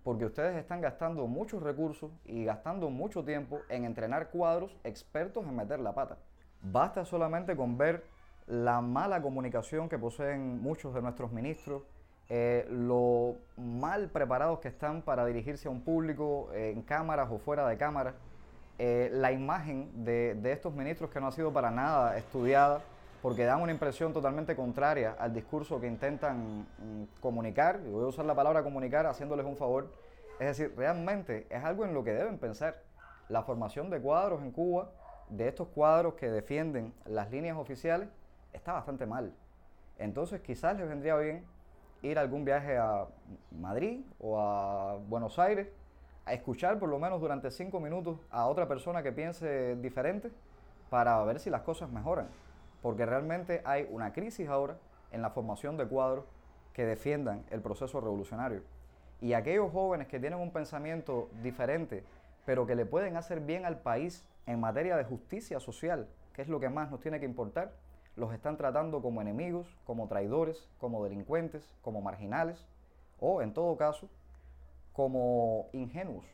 porque 0.03 0.25
ustedes 0.25 0.57
están 0.57 0.81
gastando 0.81 1.29
muchos 1.29 1.63
recursos 1.63 2.11
y 2.25 2.45
gastando 2.45 2.91
mucho 2.91 3.23
tiempo 3.23 3.61
en 3.69 3.85
entrenar 3.85 4.31
cuadros 4.31 4.77
expertos 4.83 5.47
en 5.47 5.55
meter 5.55 5.79
la 5.79 5.95
pata. 5.95 6.19
Basta 6.61 7.05
solamente 7.05 7.55
con 7.55 7.79
ver 7.79 8.05
la 8.49 8.81
mala 8.81 9.23
comunicación 9.23 9.89
que 9.89 9.97
poseen 9.97 10.61
muchos 10.61 10.93
de 10.93 11.03
nuestros 11.03 11.31
ministros, 11.31 11.85
eh, 12.29 12.67
lo 12.71 13.37
mal 13.57 14.09
preparados 14.09 14.61
que 14.61 14.69
están 14.69 15.03
para 15.03 15.27
dirigirse 15.27 15.69
a 15.69 15.71
un 15.71 15.83
público 15.83 16.49
eh, 16.55 16.71
en 16.71 16.83
cámaras 16.83 17.29
o 17.31 17.39
fuera 17.39 17.69
de 17.69 17.77
cámaras, 17.77 18.15
eh, 18.79 19.11
la 19.13 19.31
imagen 19.31 20.05
de, 20.05 20.35
de, 20.35 20.53
estos 20.53 20.75
ministros 20.75 21.11
que 21.11 21.21
no 21.21 21.29
ha 21.29 21.33
sido 21.33 21.53
para 21.53 21.71
nada 21.71 22.17
estudiada, 22.17 22.81
porque 23.23 23.45
dan 23.45 23.61
una 23.61 23.73
impresión 23.73 24.13
totalmente 24.13 24.57
contraria 24.57 25.17
al 25.19 25.33
discurso 25.33 25.81
que 25.81 25.87
intentan 25.87 26.61
mm, 26.61 27.21
comunicar, 27.21 27.81
y 27.87 27.91
voy 27.91 28.05
a 28.05 28.09
usar 28.09 28.25
la 28.25 28.35
palabra 28.35 28.63
comunicar 28.63 29.07
haciéndoles 29.07 29.47
un 29.47 29.57
favor, 29.57 29.93
es 30.41 30.47
decir, 30.47 30.75
realmente 30.77 31.47
es 31.51 31.63
algo 31.63 31.85
en 31.85 31.95
lo 31.95 32.03
que 32.03 32.13
deben 32.13 32.39
pensar. 32.39 32.83
La 33.29 33.43
formación 33.43 33.89
de 33.91 34.01
cuadros 34.01 34.43
en 34.43 34.51
Cuba, 34.51 34.91
de 35.29 35.49
estos 35.49 35.69
cuadros 35.69 36.15
que 36.15 36.29
defienden 36.29 36.93
las 37.07 37.31
líneas 37.31 37.57
oficiales, 37.57 38.09
está 38.53 38.73
bastante 38.73 39.07
mal. 39.07 39.33
Entonces 39.99 40.41
quizás 40.41 40.77
les 40.77 40.89
vendría 40.89 41.17
bien 41.17 41.45
ir 42.05 42.19
a 42.19 42.21
algún 42.21 42.45
viaje 42.45 42.77
a 42.77 43.07
Madrid 43.51 44.01
o 44.21 44.39
a 44.39 44.97
Buenos 45.09 45.39
Aires 45.39 45.69
a 46.27 46.33
escuchar 46.33 46.79
por 46.79 46.89
lo 46.89 46.99
menos 46.99 47.21
durante 47.21 47.51
cinco 47.51 47.81
minutos 47.81 48.19
a 48.31 48.47
otra 48.47 48.69
persona 48.69 49.03
que 49.03 49.13
piense 49.13 49.77
diferente 49.77 50.31
para 50.91 51.23
ver 51.25 51.41
si 51.41 51.51
las 51.51 51.63
cosas 51.63 51.91
mejoran. 51.91 52.29
Porque 52.83 53.07
realmente 53.07 53.63
hay 53.65 53.89
una 53.91 54.13
crisis 54.13 54.49
ahora 54.49 54.77
en 55.13 55.23
la 55.23 55.31
formación 55.31 55.77
de 55.77 55.87
cuadros 55.87 56.25
que 56.73 56.85
defiendan 56.85 57.45
el 57.51 57.61
proceso 57.61 58.01
revolucionario. 58.01 58.63
Y 59.21 59.33
aquellos 59.33 59.73
jóvenes 59.73 60.09
que 60.09 60.21
tienen 60.21 60.39
un 60.39 60.51
pensamiento 60.51 61.31
diferente, 61.43 62.05
pero 62.45 62.67
que 62.67 62.75
le 62.75 62.85
pueden 62.85 63.17
hacer 63.17 63.41
bien 63.41 63.65
al 63.65 63.79
país 63.79 64.27
en 64.47 64.61
materia 64.61 64.97
de 64.97 65.05
justicia 65.05 65.61
social, 65.61 66.09
que 66.35 66.43
es 66.43 66.49
lo 66.49 66.61
que 66.61 66.69
más 66.69 66.91
nos 66.91 67.01
tiene 67.01 67.21
que 67.21 67.27
importar, 67.27 67.73
los 68.17 68.33
están 68.33 68.57
tratando 68.57 69.03
como 69.03 69.21
enemigos, 69.21 69.67
como 69.85 70.09
traidores, 70.09 70.69
como 70.79 71.03
delincuentes, 71.05 71.75
como 71.83 72.01
marginales 72.01 72.67
o, 73.19 73.43
en 73.43 73.53
todo 73.53 73.77
caso, 73.77 74.09
como 74.93 75.69
ingenuos, 75.73 76.25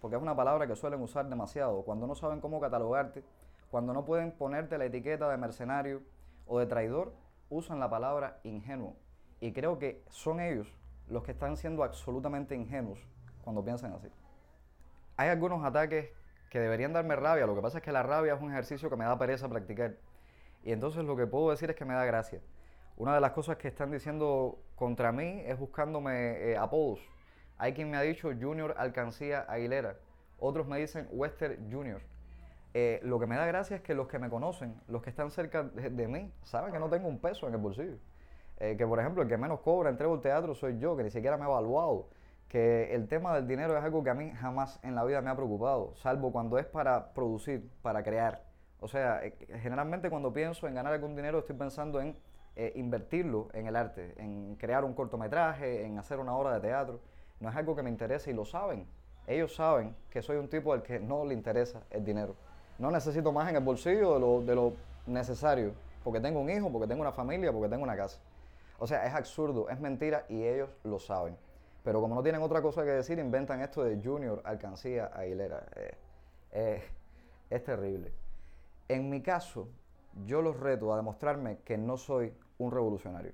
porque 0.00 0.16
es 0.16 0.22
una 0.22 0.34
palabra 0.34 0.66
que 0.66 0.74
suelen 0.74 1.00
usar 1.00 1.28
demasiado, 1.28 1.82
cuando 1.82 2.06
no 2.06 2.14
saben 2.14 2.40
cómo 2.40 2.60
catalogarte, 2.60 3.22
cuando 3.70 3.92
no 3.92 4.04
pueden 4.04 4.32
ponerte 4.32 4.78
la 4.78 4.86
etiqueta 4.86 5.28
de 5.28 5.36
mercenario 5.36 6.02
o 6.46 6.58
de 6.58 6.66
traidor, 6.66 7.12
usan 7.50 7.80
la 7.80 7.90
palabra 7.90 8.40
ingenuo. 8.42 8.96
Y 9.40 9.52
creo 9.52 9.78
que 9.78 10.02
son 10.08 10.40
ellos 10.40 10.74
los 11.08 11.22
que 11.22 11.32
están 11.32 11.56
siendo 11.56 11.84
absolutamente 11.84 12.54
ingenuos 12.54 12.98
cuando 13.42 13.64
piensan 13.64 13.92
así. 13.92 14.08
Hay 15.16 15.28
algunos 15.28 15.64
ataques 15.64 16.10
que 16.50 16.60
deberían 16.60 16.92
darme 16.92 17.14
rabia, 17.16 17.46
lo 17.46 17.54
que 17.54 17.60
pasa 17.60 17.78
es 17.78 17.84
que 17.84 17.92
la 17.92 18.02
rabia 18.02 18.34
es 18.34 18.40
un 18.40 18.50
ejercicio 18.50 18.88
que 18.88 18.96
me 18.96 19.04
da 19.04 19.18
pereza 19.18 19.48
practicar. 19.48 19.96
Y 20.62 20.72
entonces 20.72 21.04
lo 21.04 21.16
que 21.16 21.26
puedo 21.26 21.50
decir 21.50 21.70
es 21.70 21.76
que 21.76 21.84
me 21.84 21.94
da 21.94 22.04
gracia. 22.04 22.40
Una 22.96 23.14
de 23.14 23.20
las 23.20 23.30
cosas 23.30 23.56
que 23.58 23.68
están 23.68 23.92
diciendo 23.92 24.58
contra 24.74 25.12
mí 25.12 25.42
es 25.46 25.58
buscándome 25.58 26.50
eh, 26.50 26.56
apodos. 26.56 27.00
Hay 27.56 27.72
quien 27.72 27.90
me 27.90 27.96
ha 27.96 28.02
dicho 28.02 28.28
Junior 28.28 28.74
Alcancía 28.76 29.40
Aguilera. 29.48 29.96
Otros 30.38 30.66
me 30.66 30.78
dicen 30.78 31.08
Wester 31.12 31.58
Junior. 31.70 32.00
Eh, 32.74 33.00
lo 33.02 33.18
que 33.18 33.26
me 33.26 33.36
da 33.36 33.46
gracia 33.46 33.76
es 33.76 33.82
que 33.82 33.94
los 33.94 34.08
que 34.08 34.18
me 34.18 34.28
conocen, 34.28 34.74
los 34.88 35.02
que 35.02 35.10
están 35.10 35.30
cerca 35.30 35.62
de, 35.62 36.08
mí, 36.08 36.32
saben 36.42 36.72
que 36.72 36.78
no 36.78 36.88
tengo 36.88 37.08
un 37.08 37.18
peso 37.18 37.48
en 37.48 37.54
el 37.54 37.60
bolsillo. 37.60 37.98
Eh, 38.58 38.76
que 38.76 38.86
por 38.86 38.98
ejemplo 38.98 39.22
el 39.22 39.28
que 39.28 39.36
menos 39.36 39.60
cobra 39.60 39.90
entre 39.90 40.12
el 40.12 40.20
teatro 40.20 40.54
soy 40.54 40.78
yo, 40.78 40.96
que 40.96 41.04
ni 41.04 41.10
siquiera 41.10 41.36
me 41.36 41.44
he 41.44 41.48
evaluado. 41.48 42.08
Que 42.48 42.94
el 42.94 43.08
tema 43.08 43.34
del 43.34 43.46
dinero 43.46 43.76
es 43.76 43.84
algo 43.84 44.02
que 44.02 44.10
a 44.10 44.14
mí 44.14 44.30
jamás 44.32 44.80
en 44.82 44.94
la 44.94 45.04
vida 45.04 45.20
me 45.20 45.30
ha 45.30 45.36
preocupado, 45.36 45.94
salvo 45.96 46.32
cuando 46.32 46.58
es 46.58 46.66
para 46.66 47.12
producir, 47.12 47.70
para 47.82 48.02
crear. 48.02 48.47
O 48.80 48.88
sea, 48.88 49.24
eh, 49.24 49.34
generalmente 49.60 50.10
cuando 50.10 50.32
pienso 50.32 50.66
en 50.68 50.74
ganar 50.74 50.92
algún 50.92 51.16
dinero 51.16 51.40
estoy 51.40 51.56
pensando 51.56 52.00
en 52.00 52.16
eh, 52.56 52.72
invertirlo 52.76 53.48
en 53.52 53.66
el 53.66 53.76
arte, 53.76 54.14
en 54.16 54.56
crear 54.56 54.84
un 54.84 54.94
cortometraje, 54.94 55.84
en 55.84 55.98
hacer 55.98 56.18
una 56.18 56.36
obra 56.36 56.54
de 56.54 56.60
teatro. 56.60 57.00
No 57.40 57.48
es 57.48 57.56
algo 57.56 57.76
que 57.76 57.82
me 57.82 57.90
interese 57.90 58.30
y 58.30 58.34
lo 58.34 58.44
saben. 58.44 58.86
Ellos 59.26 59.54
saben 59.54 59.94
que 60.10 60.22
soy 60.22 60.38
un 60.38 60.48
tipo 60.48 60.72
al 60.72 60.82
que 60.82 60.98
no 60.98 61.24
le 61.24 61.34
interesa 61.34 61.82
el 61.90 62.04
dinero. 62.04 62.34
No 62.78 62.90
necesito 62.90 63.32
más 63.32 63.48
en 63.48 63.56
el 63.56 63.62
bolsillo 63.62 64.14
de 64.14 64.20
lo, 64.20 64.40
de 64.40 64.54
lo 64.54 64.72
necesario, 65.06 65.72
porque 66.02 66.20
tengo 66.20 66.40
un 66.40 66.50
hijo, 66.50 66.70
porque 66.72 66.86
tengo 66.86 67.02
una 67.02 67.12
familia, 67.12 67.52
porque 67.52 67.68
tengo 67.68 67.82
una 67.82 67.96
casa. 67.96 68.20
O 68.78 68.86
sea, 68.86 69.04
es 69.06 69.14
absurdo, 69.14 69.68
es 69.68 69.80
mentira 69.80 70.24
y 70.28 70.44
ellos 70.44 70.70
lo 70.84 70.98
saben. 70.98 71.36
Pero 71.84 72.00
como 72.00 72.14
no 72.14 72.22
tienen 72.22 72.42
otra 72.42 72.62
cosa 72.62 72.84
que 72.84 72.90
decir, 72.90 73.18
inventan 73.18 73.60
esto 73.60 73.82
de 73.82 74.00
Junior 74.02 74.40
Alcancía 74.44 75.06
Aguilera. 75.06 75.64
Eh, 76.52 76.82
es 77.50 77.64
terrible. 77.64 78.12
En 78.88 79.10
mi 79.10 79.20
caso, 79.20 79.68
yo 80.24 80.40
los 80.40 80.58
reto 80.58 80.94
a 80.94 80.96
demostrarme 80.96 81.58
que 81.58 81.76
no 81.76 81.98
soy 81.98 82.32
un 82.56 82.70
revolucionario. 82.70 83.32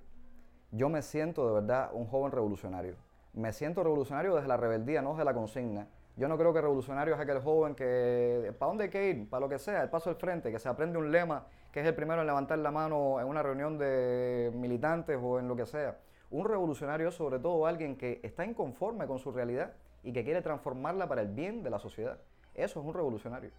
Yo 0.73 0.89
me 0.89 1.01
siento 1.01 1.47
de 1.47 1.55
verdad 1.55 1.91
un 1.93 2.09
joven 2.09 2.33
revolucionario. 2.33 2.97
Me 3.35 3.53
siento 3.53 3.85
revolucionario 3.85 4.35
desde 4.35 4.49
la 4.49 4.57
rebeldía, 4.57 5.01
no 5.01 5.13
desde 5.13 5.25
la 5.25 5.33
consigna. 5.33 5.87
Yo 6.17 6.27
no 6.27 6.37
creo 6.37 6.53
que 6.53 6.61
revolucionario 6.61 7.15
es 7.15 7.21
aquel 7.21 7.39
joven 7.41 7.77
que, 7.77 8.53
¿para 8.59 8.69
dónde 8.69 8.85
hay 8.85 8.91
que 8.91 9.11
ir? 9.11 9.31
Para 9.31 9.43
lo 9.43 9.49
que 9.49 9.61
sea, 9.61 9.81
el 9.85 9.91
paso 9.91 10.11
al 10.11 10.17
frente, 10.17 10.51
que 10.51 10.59
se 10.59 10.69
aprende 10.69 10.99
un 10.99 11.13
lema, 11.13 11.47
que 11.71 11.81
es 11.81 11.87
el 11.87 11.95
primero 11.95 12.21
en 12.21 12.27
levantar 12.27 12.59
la 12.59 12.73
mano 12.73 13.21
en 13.21 13.29
una 13.29 13.43
reunión 13.45 13.79
de 13.79 14.51
militantes 14.55 15.17
o 15.23 15.39
en 15.39 15.47
lo 15.47 15.55
que 15.55 15.67
sea. 15.67 15.99
Un 16.31 16.49
revolucionario 16.49 17.11
es 17.11 17.15
sobre 17.15 17.39
todo 17.39 17.65
alguien 17.67 17.97
que 17.97 18.19
está 18.25 18.45
inconforme 18.45 19.07
con 19.07 19.21
su 19.21 19.31
realidad 19.31 19.75
y 20.03 20.13
que 20.13 20.25
quiere 20.25 20.43
transformarla 20.43 21.09
para 21.09 21.23
el 21.23 21.29
bien 21.29 21.63
de 21.63 21.71
la 21.71 21.79
sociedad. 21.79 22.19
Eso 22.55 22.81
es 22.81 22.87
un 22.87 22.95
revolucionario. 22.95 23.53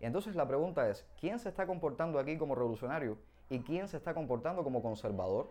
Entonces 0.00 0.36
la 0.36 0.46
pregunta 0.46 0.88
es, 0.88 1.06
¿quién 1.18 1.38
se 1.38 1.48
está 1.48 1.66
comportando 1.66 2.18
aquí 2.18 2.36
como 2.36 2.54
revolucionario 2.54 3.18
y 3.48 3.60
quién 3.60 3.88
se 3.88 3.96
está 3.96 4.14
comportando 4.14 4.62
como 4.62 4.82
conservador, 4.82 5.50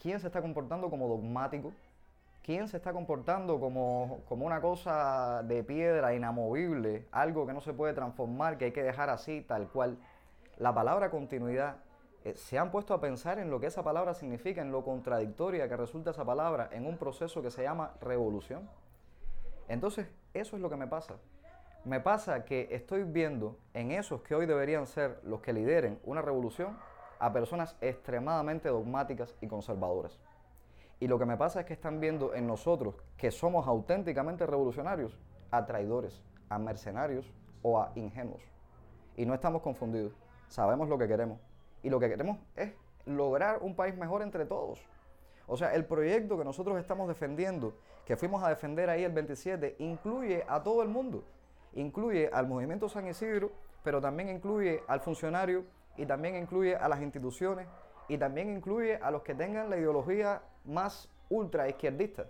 quién 0.00 0.20
se 0.20 0.28
está 0.28 0.40
comportando 0.40 0.88
como 0.88 1.08
dogmático, 1.08 1.72
quién 2.42 2.68
se 2.68 2.76
está 2.76 2.92
comportando 2.92 3.60
como, 3.60 4.20
como 4.28 4.46
una 4.46 4.60
cosa 4.60 5.42
de 5.44 5.62
piedra 5.62 6.14
inamovible, 6.14 7.06
algo 7.12 7.46
que 7.46 7.52
no 7.52 7.60
se 7.60 7.72
puede 7.72 7.92
transformar, 7.92 8.58
que 8.58 8.66
hay 8.66 8.72
que 8.72 8.82
dejar 8.82 9.10
así, 9.10 9.42
tal 9.42 9.68
cual. 9.68 9.98
La 10.56 10.74
palabra 10.74 11.10
continuidad, 11.10 11.76
eh, 12.24 12.34
se 12.36 12.58
han 12.58 12.70
puesto 12.70 12.94
a 12.94 13.00
pensar 13.00 13.38
en 13.38 13.50
lo 13.50 13.58
que 13.58 13.66
esa 13.66 13.82
palabra 13.82 14.14
significa, 14.14 14.60
en 14.62 14.70
lo 14.70 14.84
contradictoria 14.84 15.68
que 15.68 15.76
resulta 15.76 16.10
esa 16.10 16.24
palabra 16.24 16.68
en 16.72 16.86
un 16.86 16.96
proceso 16.96 17.42
que 17.42 17.50
se 17.50 17.62
llama 17.62 17.94
revolución. 18.00 18.68
Entonces, 19.68 20.08
eso 20.34 20.56
es 20.56 20.62
lo 20.62 20.70
que 20.70 20.76
me 20.76 20.86
pasa. 20.86 21.16
Me 21.84 21.98
pasa 21.98 22.44
que 22.44 22.68
estoy 22.70 23.02
viendo 23.02 23.58
en 23.74 23.90
esos 23.90 24.22
que 24.22 24.36
hoy 24.36 24.46
deberían 24.46 24.86
ser 24.86 25.18
los 25.24 25.40
que 25.40 25.52
lideren 25.52 25.98
una 26.04 26.22
revolución 26.22 26.78
a 27.18 27.32
personas 27.32 27.76
extremadamente 27.80 28.68
dogmáticas 28.68 29.34
y 29.40 29.48
conservadoras. 29.48 30.20
Y 31.00 31.08
lo 31.08 31.18
que 31.18 31.26
me 31.26 31.36
pasa 31.36 31.58
es 31.58 31.66
que 31.66 31.72
están 31.72 31.98
viendo 31.98 32.34
en 32.34 32.46
nosotros, 32.46 32.94
que 33.16 33.32
somos 33.32 33.66
auténticamente 33.66 34.46
revolucionarios, 34.46 35.18
a 35.50 35.66
traidores, 35.66 36.22
a 36.48 36.56
mercenarios 36.56 37.32
o 37.62 37.80
a 37.80 37.90
ingenuos. 37.96 38.42
Y 39.16 39.26
no 39.26 39.34
estamos 39.34 39.60
confundidos. 39.60 40.12
Sabemos 40.46 40.88
lo 40.88 40.96
que 40.98 41.08
queremos. 41.08 41.40
Y 41.82 41.90
lo 41.90 41.98
que 41.98 42.08
queremos 42.08 42.38
es 42.54 42.72
lograr 43.06 43.58
un 43.60 43.74
país 43.74 43.96
mejor 43.96 44.22
entre 44.22 44.46
todos. 44.46 44.86
O 45.48 45.56
sea, 45.56 45.74
el 45.74 45.84
proyecto 45.84 46.38
que 46.38 46.44
nosotros 46.44 46.78
estamos 46.78 47.08
defendiendo, 47.08 47.74
que 48.06 48.16
fuimos 48.16 48.44
a 48.44 48.50
defender 48.50 48.88
ahí 48.88 49.02
el 49.02 49.12
27, 49.12 49.74
incluye 49.80 50.44
a 50.46 50.62
todo 50.62 50.84
el 50.84 50.88
mundo. 50.88 51.24
Incluye 51.74 52.30
al 52.32 52.46
movimiento 52.46 52.88
San 52.88 53.08
Isidro, 53.08 53.52
pero 53.82 54.00
también 54.00 54.28
incluye 54.28 54.82
al 54.86 55.00
funcionario 55.00 55.64
y 55.96 56.06
también 56.06 56.36
incluye 56.36 56.76
a 56.76 56.88
las 56.88 57.00
instituciones 57.00 57.66
y 58.08 58.18
también 58.18 58.50
incluye 58.50 58.96
a 58.96 59.10
los 59.10 59.22
que 59.22 59.34
tengan 59.34 59.70
la 59.70 59.76
ideología 59.76 60.42
más 60.64 61.08
ultra 61.30 61.68
izquierdista, 61.68 62.26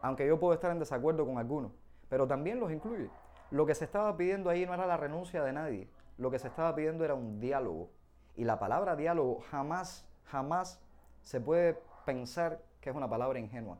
aunque 0.00 0.26
yo 0.26 0.38
puedo 0.38 0.54
estar 0.54 0.70
en 0.70 0.78
desacuerdo 0.78 1.24
con 1.24 1.38
algunos, 1.38 1.72
pero 2.08 2.26
también 2.26 2.60
los 2.60 2.70
incluye. 2.70 3.08
Lo 3.50 3.66
que 3.66 3.74
se 3.74 3.84
estaba 3.84 4.16
pidiendo 4.16 4.50
ahí 4.50 4.66
no 4.66 4.74
era 4.74 4.86
la 4.86 4.96
renuncia 4.96 5.42
de 5.42 5.52
nadie, 5.52 5.88
lo 6.18 6.30
que 6.30 6.38
se 6.38 6.48
estaba 6.48 6.74
pidiendo 6.74 7.04
era 7.04 7.14
un 7.14 7.40
diálogo. 7.40 7.90
Y 8.36 8.44
la 8.44 8.58
palabra 8.58 8.96
diálogo 8.96 9.40
jamás, 9.50 10.06
jamás 10.24 10.80
se 11.22 11.40
puede 11.40 11.78
pensar 12.04 12.62
que 12.80 12.90
es 12.90 12.96
una 12.96 13.08
palabra 13.08 13.38
ingenua. 13.38 13.78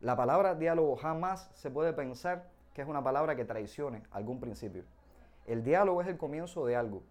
La 0.00 0.16
palabra 0.16 0.54
diálogo 0.54 0.96
jamás 0.96 1.50
se 1.54 1.70
puede 1.70 1.92
pensar 1.92 2.48
que 2.80 2.84
es 2.84 2.88
una 2.88 3.04
palabra 3.04 3.36
que 3.36 3.44
traicione 3.44 4.02
algún 4.10 4.40
principio. 4.40 4.84
El 5.46 5.62
diálogo 5.62 6.00
es 6.00 6.08
el 6.08 6.16
comienzo 6.16 6.64
de 6.64 6.76
algo. 6.76 7.02